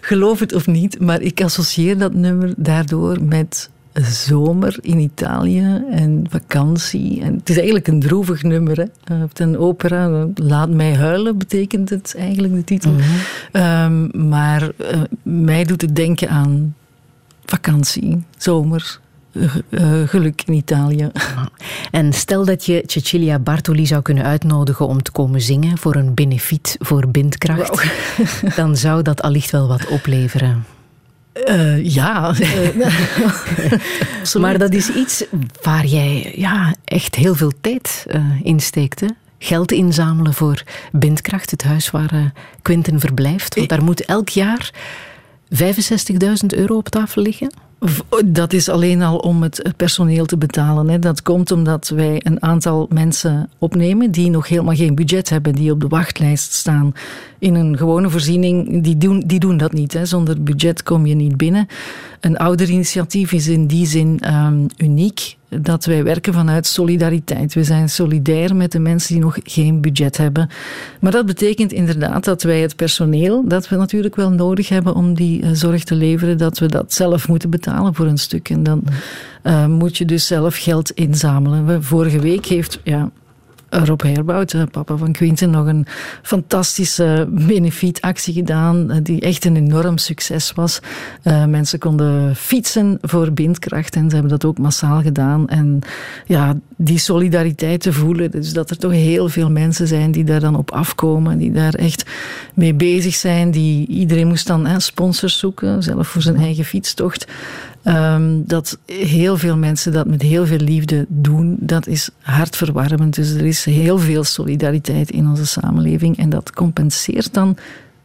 [0.00, 3.70] Geloof het of niet, maar ik associeer dat nummer daardoor met
[4.02, 7.22] zomer in Italië en vakantie.
[7.22, 8.76] En het is eigenlijk een droevig nummer.
[8.76, 9.14] Hè?
[9.14, 12.92] Het een opera, Laat mij huilen, betekent het eigenlijk de titel.
[13.52, 16.74] Ehm, maar eh, mij doet het denken aan
[17.44, 19.00] vakantie, zomer,
[19.32, 21.10] eh, eh, geluk in Italië.
[21.90, 26.14] En stel dat je Cecilia Bartoli zou kunnen uitnodigen om te komen zingen voor een
[26.14, 27.90] benefiet voor Bindkracht,
[28.56, 30.64] dan zou dat allicht wel wat opleveren.
[31.44, 32.34] Eh, ja,
[34.40, 35.24] Maar dat is iets
[35.62, 39.00] waar jij ja, echt heel veel tijd eh, in steekt.
[39.00, 39.06] Hè?
[39.38, 40.62] Geld inzamelen voor
[40.92, 42.24] Bindkracht, het huis waar eh,
[42.62, 43.54] Quinten verblijft.
[43.54, 44.70] Want daar moet elk jaar
[45.54, 45.58] 65.000
[46.46, 47.52] euro op tafel liggen.
[47.80, 50.88] V- Dat is alleen al om het het personeel te betalen.
[50.88, 50.98] Hè.
[50.98, 55.72] Dat komt omdat wij een aantal mensen opnemen die nog helemaal geen budget hebben, die
[55.72, 56.92] op de wachtlijst staan.
[57.38, 59.92] In een gewone voorziening, die doen, die doen dat niet.
[59.92, 60.04] Hè.
[60.06, 61.66] Zonder budget kom je niet binnen.
[62.20, 67.54] Een ouderinitiatief is in die zin ehm, uniek dat wij werken vanuit solidariteit.
[67.54, 70.48] We zijn solidair met de mensen die nog geen budget hebben.
[71.00, 75.14] Maar dat betekent inderdaad dat wij het personeel, dat we natuurlijk wel nodig hebben om
[75.14, 78.50] die eh, zorg te leveren, dat we dat zelf moeten betalen voor een stuk.
[78.50, 78.82] En dan
[79.42, 81.66] eh, moet je dus zelf geld inzamelen.
[81.66, 83.10] We, vorige week heeft ja,
[83.70, 85.86] Rob Herbout, eh, papa van Quinten, nog een
[86.22, 90.80] fantastische benefietactie gedaan, eh, die echt een enorm succes was.
[91.22, 95.48] Eh, mensen konden fietsen voor bindkracht en ze hebben dat ook massaal gedaan.
[95.48, 95.80] En
[96.26, 100.40] ja, die solidariteit te voelen, dus dat er toch heel veel mensen zijn die daar
[100.40, 102.10] dan op afkomen, die daar echt
[102.54, 103.50] mee bezig zijn.
[103.50, 107.26] Die, iedereen moest dan hè, sponsors zoeken, zelf voor zijn eigen fietstocht.
[107.82, 113.14] Ehm, dat heel veel mensen dat met heel veel liefde doen, dat is hartverwarmend.
[113.14, 116.18] Dus er is heel veel solidariteit in onze samenleving.
[116.18, 117.56] En dat compenseert dan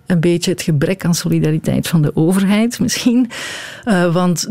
[0.06, 3.30] een beetje het gebrek aan solidariteit van de overheid misschien.
[3.84, 4.48] Eh, want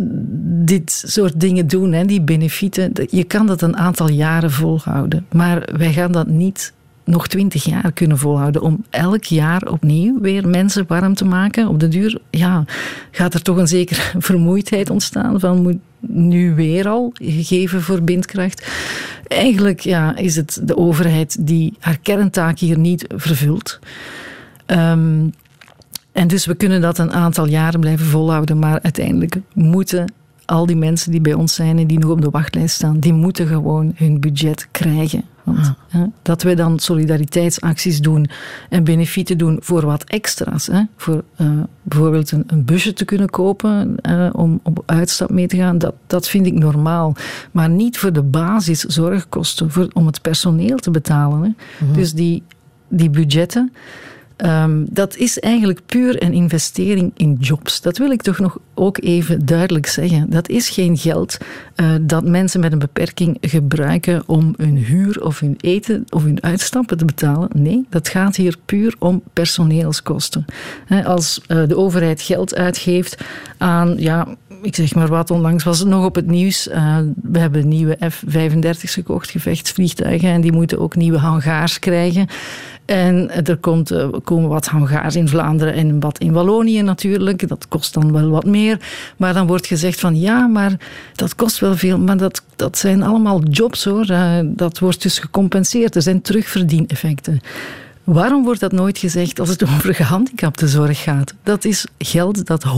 [0.64, 5.26] dit soort dingen doen, hè, die benefieten, je kan dat een aantal jaren volhouden.
[5.32, 6.72] Maar wij gaan dat niet
[7.12, 11.68] nog twintig jaar kunnen volhouden om elk jaar opnieuw weer mensen warm te maken.
[11.68, 12.64] Op de duur ja,
[13.10, 18.70] gaat er toch een zekere vermoeidheid ontstaan van moet nu weer al gegeven voor bindkracht.
[19.28, 23.78] Eigenlijk ja, is het de overheid die haar kerntaak hier niet vervult.
[24.66, 25.28] Ehm,
[26.12, 30.12] en dus we kunnen dat een aantal jaren blijven volhouden, maar uiteindelijk moeten
[30.44, 33.12] al die mensen die bij ons zijn en die nog op de wachtlijst staan, die
[33.12, 35.24] moeten gewoon hun budget krijgen.
[35.44, 38.30] Want hè, dat we dan solidariteitsacties doen
[38.68, 40.66] en benefieten doen voor wat extra's.
[40.66, 41.50] Hè, voor eh,
[41.82, 45.94] bijvoorbeeld een, een busje te kunnen kopen eh, om op uitstap mee te gaan, dat,
[46.06, 47.14] dat vind ik normaal.
[47.50, 51.42] Maar niet voor de basiszorgkosten, voor, om het personeel te betalen.
[51.42, 51.92] Hè.
[51.92, 52.42] Dus die,
[52.88, 53.72] die budgetten.
[54.36, 57.80] Ehm, dat is eigenlijk puur een investering in jobs.
[57.80, 60.30] Dat wil ik toch nog ook even duidelijk zeggen.
[60.30, 61.38] Dat is geen geld
[61.74, 66.42] eh, dat mensen met een beperking gebruiken om hun huur of hun eten of hun
[66.42, 67.48] uitstappen te betalen.
[67.52, 70.44] Nee, dat gaat hier puur om personeelskosten.
[71.04, 73.24] Als eh, de overheid geld uitgeeft
[73.58, 74.28] aan ja,
[74.62, 76.68] ik zeg maar wat, onlangs was het nog op het nieuws.
[76.68, 80.28] Uh, we hebben nieuwe F-35's gekocht, gevechtsvliegtuigen.
[80.28, 82.26] En die moeten ook nieuwe hangars krijgen.
[82.84, 87.48] En er komt, uh, komen wat hangars in Vlaanderen en wat in Wallonië natuurlijk.
[87.48, 88.78] Dat kost dan wel wat meer.
[89.16, 90.72] Maar dan wordt gezegd van ja, maar
[91.14, 91.98] dat kost wel veel.
[91.98, 94.10] Maar dat, dat zijn allemaal jobs hoor.
[94.10, 95.96] Uh, dat wordt dus gecompenseerd.
[95.96, 97.40] Er zijn terugverdieneffecten.
[98.04, 101.34] Waarom wordt dat nooit gezegd als het over gehandicaptenzorg gaat?
[101.42, 102.68] Dat is geld dat 100%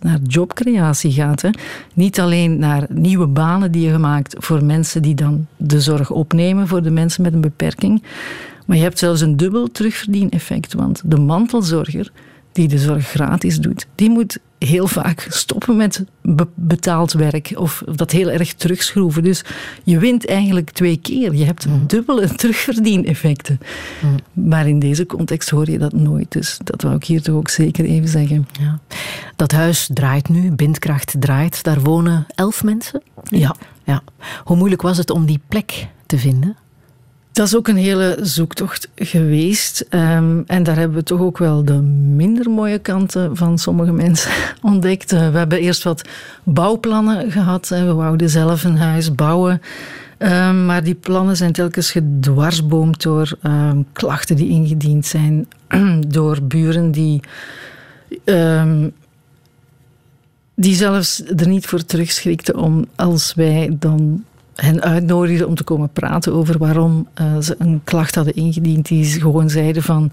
[0.00, 1.42] naar jobcreatie gaat.
[1.42, 1.50] Hè?
[1.94, 6.68] Niet alleen naar nieuwe banen die je gemaakt voor mensen die dan de zorg opnemen
[6.68, 8.02] voor de mensen met een beperking.
[8.66, 10.72] Maar je hebt zelfs een dubbel terugverdieneffect.
[10.72, 12.10] Want de mantelzorger
[12.52, 16.04] die de zorg gratis doet, die moet heel vaak stoppen met
[16.54, 19.22] betaald werk of dat heel erg terugschroeven.
[19.22, 19.44] Dus
[19.84, 21.34] je wint eigenlijk twee keer.
[21.34, 21.86] Je hebt mm.
[21.86, 23.58] dubbele terugverdieneffecten.
[24.02, 24.46] Mm.
[24.48, 26.32] Maar in deze context hoor je dat nooit.
[26.32, 28.48] Dus dat wou ik hier toch ook zeker even zeggen.
[28.60, 28.78] Ja.
[29.36, 31.62] Dat huis draait nu, Bindkracht draait.
[31.62, 33.02] Daar wonen elf mensen?
[33.24, 33.56] Ja.
[33.84, 34.02] ja.
[34.44, 36.56] Hoe moeilijk was het om die plek te vinden?
[37.32, 39.86] Dat is ook een hele zoektocht geweest.
[39.90, 44.32] Um, en daar hebben we toch ook wel de minder mooie kanten van sommige mensen
[44.62, 45.12] ontdekt.
[45.12, 46.08] Uh, we hebben eerst wat
[46.44, 47.68] bouwplannen gehad.
[47.68, 49.62] We wouden zelf een huis bouwen.
[50.18, 55.48] Um, maar die plannen zijn telkens gedwarsboomd door um, klachten die ingediend zijn.
[56.08, 57.20] door buren die
[60.60, 64.24] die zelfs er niet voor terugschrikten om als wij dan
[64.60, 68.88] hen uitnodigden om te komen praten over waarom uh, ze een klacht hadden ingediend.
[68.88, 70.12] Die gewoon zeiden van,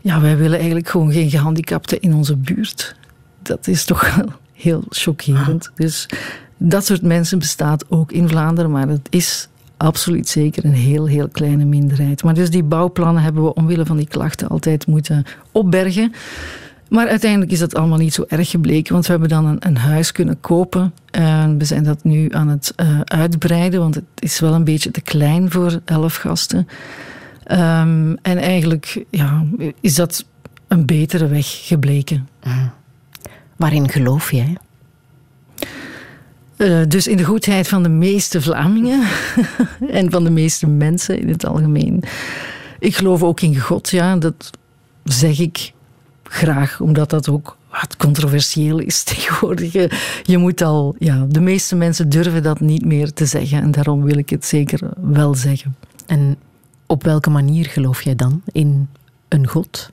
[0.00, 2.96] ja, wij willen eigenlijk gewoon geen gehandicapten in onze buurt.
[3.42, 4.20] Dat is toch
[4.52, 5.68] heel chockerend.
[5.68, 5.76] Ah.
[5.76, 6.08] Dus
[6.56, 11.28] dat soort mensen bestaat ook in Vlaanderen, maar het is absoluut zeker een heel, heel
[11.28, 12.22] kleine minderheid.
[12.22, 16.12] Maar dus die bouwplannen hebben we omwille van die klachten altijd moeten opbergen.
[16.92, 19.76] Maar uiteindelijk is dat allemaal niet zo erg gebleken, want we hebben dan een, een
[19.76, 20.92] huis kunnen kopen.
[21.10, 24.90] En we zijn dat nu aan het uh, uitbreiden, want het is wel een beetje
[24.90, 26.58] te klein voor elf gasten.
[26.58, 29.44] Um, en eigenlijk ja,
[29.80, 30.24] is dat
[30.68, 32.28] een betere weg gebleken.
[32.44, 32.70] Mm.
[33.56, 34.56] Waarin geloof jij?
[36.56, 39.06] Uh, dus in de goedheid van de meeste Vlamingen
[39.90, 42.02] en van de meeste mensen in het algemeen.
[42.78, 44.50] Ik geloof ook in God, ja, dat
[45.04, 45.72] zeg ik
[46.32, 49.72] graag, omdat dat ook wat controversieel is tegenwoordig.
[50.22, 54.02] Je, moet al, ja, de meeste mensen durven dat niet meer te zeggen en daarom
[54.02, 55.76] wil ik het zeker wel zeggen.
[56.06, 56.36] En
[56.86, 58.88] op welke manier geloof jij dan in
[59.28, 59.90] een God?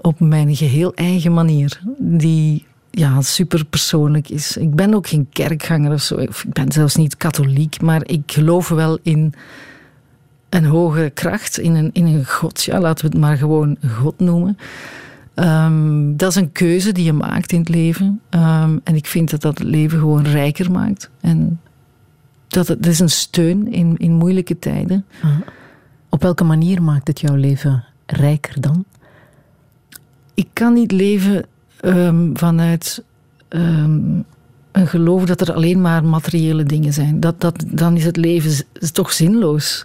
[0.00, 4.56] Op mijn geheel eigen manier, die ja, super persoonlijk is.
[4.56, 8.68] Ik ben ook geen kerkganger of zo, ik ben zelfs niet katholiek, maar ik geloof
[8.68, 9.34] wel in
[10.48, 12.62] een hoge kracht, in een, in een God.
[12.62, 14.58] Ja, laten we het maar gewoon God noemen.
[15.34, 18.20] Um, dat is een keuze die je maakt in het leven.
[18.30, 21.10] Um, en ik vind dat dat het leven gewoon rijker maakt.
[21.20, 21.60] En
[22.48, 25.04] dat het, dat is een steun in, in moeilijke tijden.
[25.24, 25.30] Uh,
[26.08, 28.84] op welke manier maakt het jouw leven rijker dan?
[30.34, 31.44] Ik kan niet leven
[31.80, 33.04] um, vanuit
[34.72, 37.20] een geloof dat er alleen maar materiële dingen zijn.
[37.20, 39.84] Dat, dat, dan is het leven toch zinloos.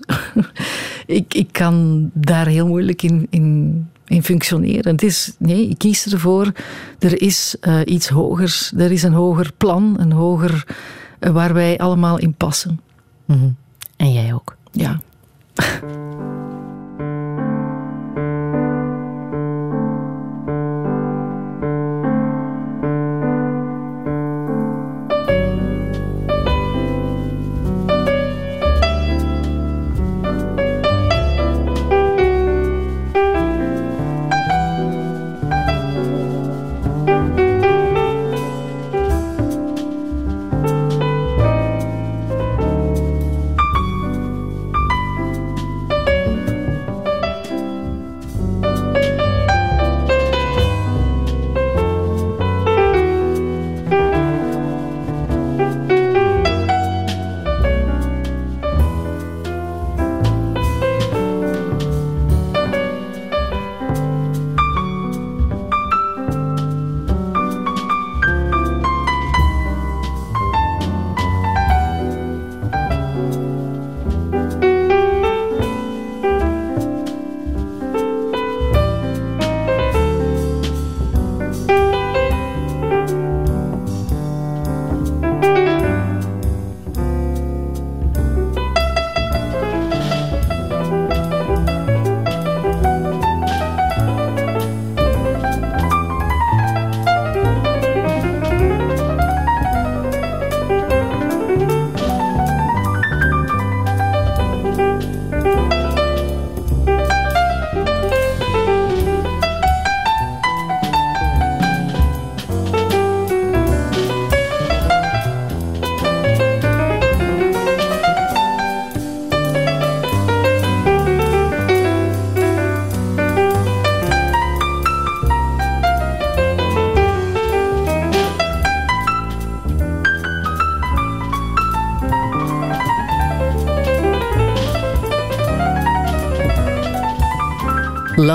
[1.06, 4.92] ik, ik kan daar heel moeilijk in, in in functioneren.
[4.92, 6.52] Het is, nee, ik kies ervoor.
[7.00, 8.72] Er is uh, iets hogers.
[8.78, 10.68] Er is een hoger plan, een hoger
[11.20, 12.80] uh, waar wij allemaal in passen.
[13.26, 13.56] Mm -hmm.
[13.96, 14.56] En jij ook.
[14.72, 15.00] Ja.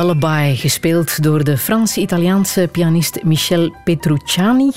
[0.03, 4.71] Lullaby, gespeeld door de Frans-Italiaanse pianist Michel Petrucciani.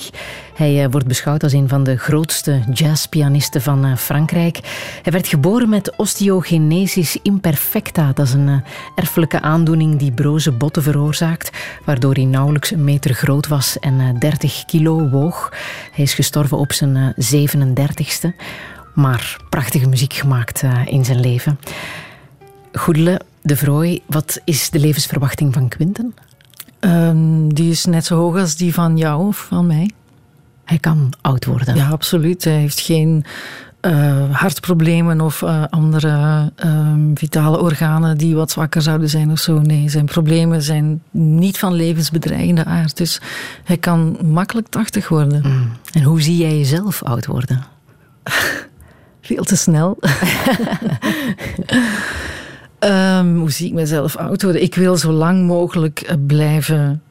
[0.54, 4.58] Hij eh, wordt beschouwd als een van de grootste jazzpianisten van eh, Frankrijk.
[5.02, 8.12] Hij werd geboren met osteogenesis imperfecta.
[8.12, 8.56] Dat is een eh,
[8.94, 11.50] erfelijke aandoening die broze botten veroorzaakt,
[11.84, 15.52] waardoor hij nauwelijks een meter groot was en 30 kilo woog.
[15.92, 18.28] Hij is gestorven op zijn 37ste,
[18.94, 21.58] maar prachtige muziek gemaakt in zijn leven.
[22.72, 26.14] Goedele, de Vrooi, wat is de levensverwachting van Quinten?
[26.78, 29.90] Ehm, die is net zo hoog als die van jou of van mij.
[30.64, 31.74] Hij kan oud worden.
[31.74, 32.44] Ja, absoluut.
[32.44, 33.24] Hij heeft geen
[33.80, 39.60] uh, hartproblemen of uh, andere uh, vitale organen die wat zwakker zouden zijn of zo.
[39.60, 42.96] Nee, zijn problemen zijn niet van levensbedreigende aard.
[42.96, 43.20] Dus
[43.64, 45.42] hij kan makkelijk 80 worden.
[45.44, 45.72] Mm.
[45.92, 47.64] En hoe zie jij jezelf oud worden?
[49.20, 49.98] Veel te snel.
[52.80, 54.62] Um, hoe zie ik mezelf oud worden?
[54.62, 57.02] Ik wil zo lang mogelijk eh, blijven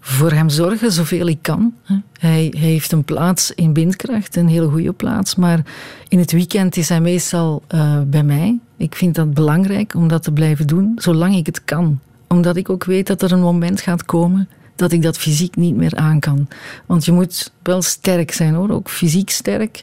[0.00, 1.74] voor hem zorgen, zoveel ik kan.
[2.20, 5.34] Hij, heeft een plaats in Bindkracht, een hele goede plaats.
[5.34, 5.60] Maar
[6.08, 8.58] in het weekend is hij meestal uh, bij mij.
[8.76, 12.00] Ik vind dat belangrijk om dat te blijven doen, zolang ik het kan.
[12.28, 15.76] Omdat ik ook weet dat er een moment gaat komen dat ik dat fysiek niet
[15.76, 16.48] meer aan kan.
[16.86, 19.82] Want je moet wel sterk zijn hoor, ook fysiek sterk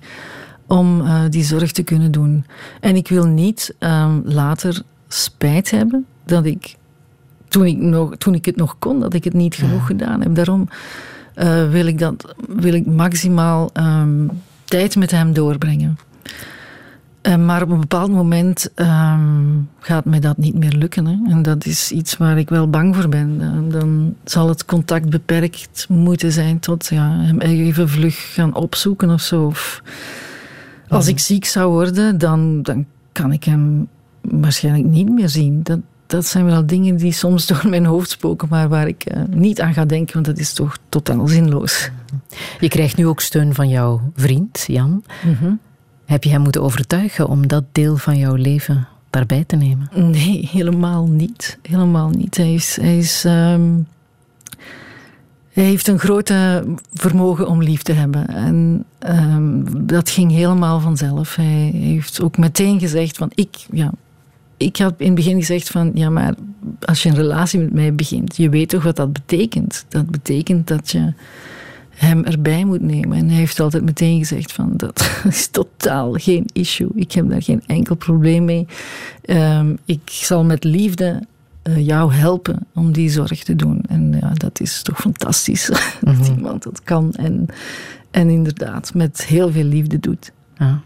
[0.67, 2.45] om uh, die zorg te kunnen doen.
[2.79, 4.81] En ik wil niet uh, later
[5.13, 6.75] spijt hebben dat ik
[7.47, 10.35] toen ik, nog, toen ik het nog kon, dat ik het niet genoeg gedaan heb.
[10.35, 10.67] Daarom
[11.35, 14.29] uh, wil, ik dat, wil ik maximaal um,
[14.63, 15.97] tijd met hem doorbrengen.
[17.21, 21.05] Uh, maar op een bepaald moment um, gaat mij dat niet meer lukken.
[21.05, 21.31] Hè.
[21.31, 23.37] En dat is iets waar ik wel bang voor ben.
[23.41, 29.09] Uh, dan zal het contact beperkt moeten zijn tot ja, hem even vlug gaan opzoeken
[29.09, 29.45] of zo.
[29.45, 29.81] Of
[30.87, 33.87] als ik ziek zou worden, dan, dan kan ik hem
[34.29, 35.63] waarschijnlijk niet meer zien.
[35.63, 39.23] Dat, dat zijn wel dingen die soms door mijn hoofd spoken, maar waar ik uh,
[39.29, 41.89] niet aan ga denken, want dat is toch totaal zinloos.
[42.59, 45.03] Je krijgt nu ook steun van jouw vriend, Jan.
[45.39, 45.59] Mm
[46.05, 49.89] Heb je hem moeten overtuigen om dat deel van jouw leven daarbij te nemen?
[49.93, 51.57] Nee, helemaal niet.
[51.61, 52.37] Helemaal niet.
[52.37, 52.77] Hij is.
[52.81, 53.87] Hij is um,
[55.53, 56.63] hij heeft een grote
[56.93, 58.27] vermogen om lief te hebben.
[58.27, 61.35] En um, dat ging helemaal vanzelf.
[61.35, 63.91] Hij heeft ook meteen gezegd van ik, ja,
[64.63, 66.33] ik had in het begin gezegd van, ja, maar
[66.79, 69.85] als je een relatie met mij begint, je weet toch wat dat betekent?
[69.89, 71.13] Dat betekent dat je
[71.89, 73.17] hem erbij moet nemen.
[73.17, 76.89] En hij heeft altijd meteen gezegd van, dat is totaal geen issue.
[76.95, 78.67] Ik heb daar geen enkel probleem mee.
[79.25, 81.23] Um, ik zal met liefde
[81.63, 83.81] uh, jou helpen om die zorg te doen.
[83.87, 85.65] En ja, dat is toch fantastisch
[86.01, 86.23] dat mhm.
[86.23, 87.13] iemand dat kan.
[87.13, 87.45] En,
[88.11, 90.31] en inderdaad, met heel veel liefde doet.
[90.57, 90.81] Ja.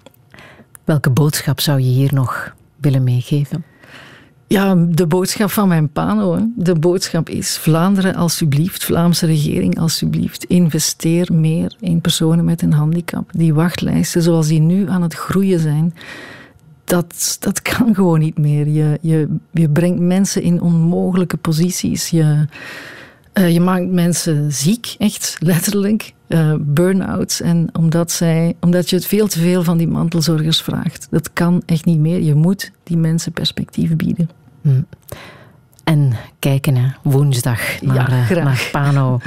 [0.83, 3.63] Welke boodschap zou je hier nog willen meegeven?
[4.47, 6.47] Ja, de boodschap van mijn pano.
[6.55, 13.29] De boodschap is: Vlaanderen, alsjeblieft, Vlaamse regering, alsjeblieft, investeer meer in personen met een handicap.
[13.31, 15.93] Die wachtlijsten, zoals die nu aan het groeien zijn,
[16.83, 18.67] dat, dat kan gewoon niet meer.
[18.67, 22.09] Je, je, je brengt mensen in onmogelijke posities.
[22.09, 22.45] Je,
[23.33, 26.13] uh, je maakt mensen ziek, echt letterlijk.
[26.27, 27.41] Uh, burn-outs.
[27.41, 31.07] En omdat, zij, omdat je het veel te veel van die mantelzorgers vraagt.
[31.11, 32.21] Dat kan echt niet meer.
[32.21, 34.29] Je moet die mensen perspectief bieden.
[34.61, 34.81] Hm.
[35.83, 36.87] En kijken, hè.
[37.03, 39.19] woensdag naar, ja, uh, naar Pano.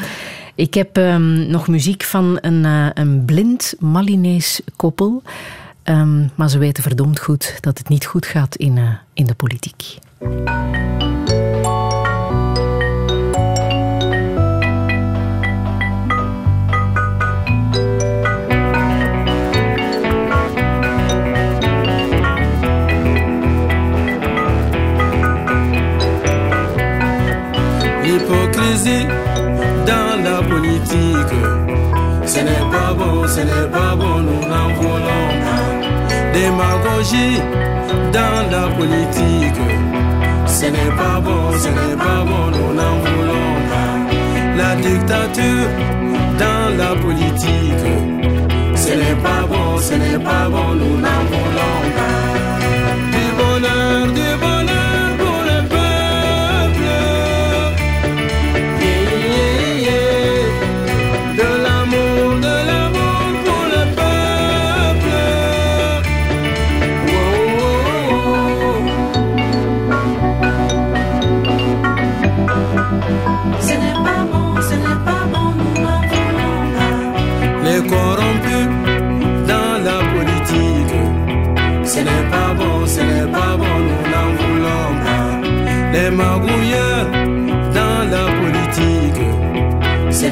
[0.54, 5.22] Ik heb um, nog muziek van een, uh, een blind Malinees koppel.
[5.84, 8.78] Um, maar ze weten verdomd goed dat het niet goed gaat in,
[9.12, 9.98] in de politiek.
[33.96, 36.32] Bon, nous n'en voulons pas.
[36.32, 37.38] Démagogie
[38.12, 39.62] dans la politique.
[40.46, 43.92] Ce n'est pas bon, ce n'est pas bon, nous n'en voulons pas.
[44.56, 45.68] La dictature
[46.38, 47.86] dans la politique.
[48.74, 52.19] Ce n'est pas bon, ce n'est pas bon, nous n'en voulons pas.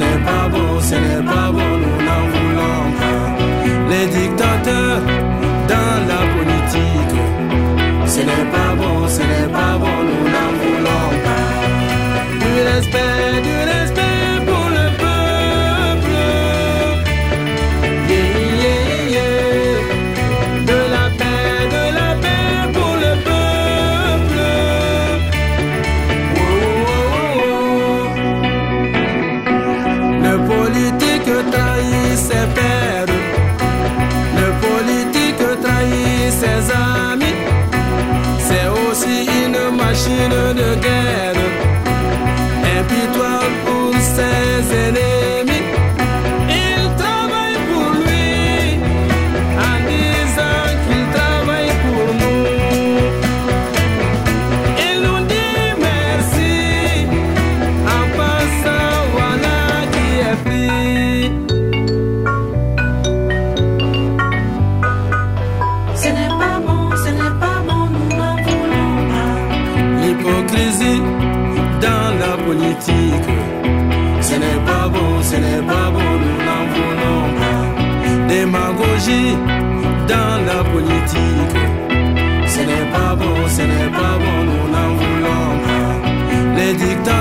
[0.03, 3.25] N'est pas bon, ce n'est pas bon, nous n'en voulons pas.
[3.91, 5.01] Les dictateurs
[5.73, 7.17] dans la politique,
[8.07, 9.98] ce n'est pas bon, ce n'est pas bon,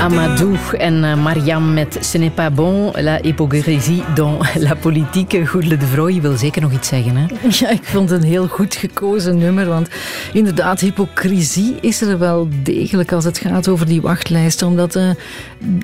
[0.08, 5.46] Amadou en eh, Mariam met Ce n'est pas bon, la hypocrisie dans la politique.
[5.46, 7.26] Goedele de Vrooy, wil zeker nog iets zeggen, hè?
[7.60, 9.68] Ja, ik vond het een heel goed gekozen nummer.
[9.68, 9.90] Want
[10.34, 14.68] inderdaad, hypocrisie is er wel degelijk als het gaat over die wachtlijsten.
[14.68, 15.10] Omdat eh,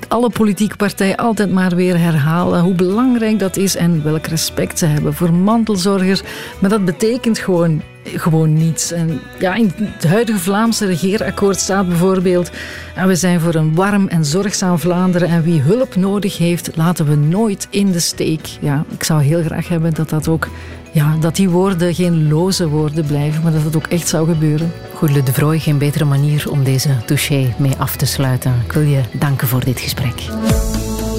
[0.08, 4.86] alle politieke partijen altijd maar weer herhalen hoe belangrijk dat is en welk respect ze
[4.86, 6.22] hebben voor mantelzorgers.
[6.58, 7.82] Maar dat betekent gewoon
[8.16, 8.92] gewoon niets.
[8.92, 12.50] En ja, in het huidige Vlaamse regeerakkoord staat bijvoorbeeld
[12.94, 17.06] en we zijn voor een warm en zorgzaam Vlaanderen en wie hulp nodig heeft, laten
[17.06, 18.46] we nooit in de steek.
[18.60, 20.48] Ja, ik zou heel graag hebben dat dat ook
[20.94, 24.72] ja, dat die woorden geen loze woorden blijven, maar dat het ook echt zou gebeuren.
[24.94, 28.62] Goedele de Vrooy, geen betere manier om deze touché mee af te sluiten.
[28.64, 30.22] Ik wil je danken voor dit gesprek.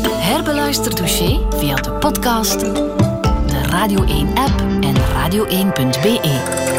[0.09, 6.74] Herbeluister Touché via de podcast, de Radio 1-app en radio1.be.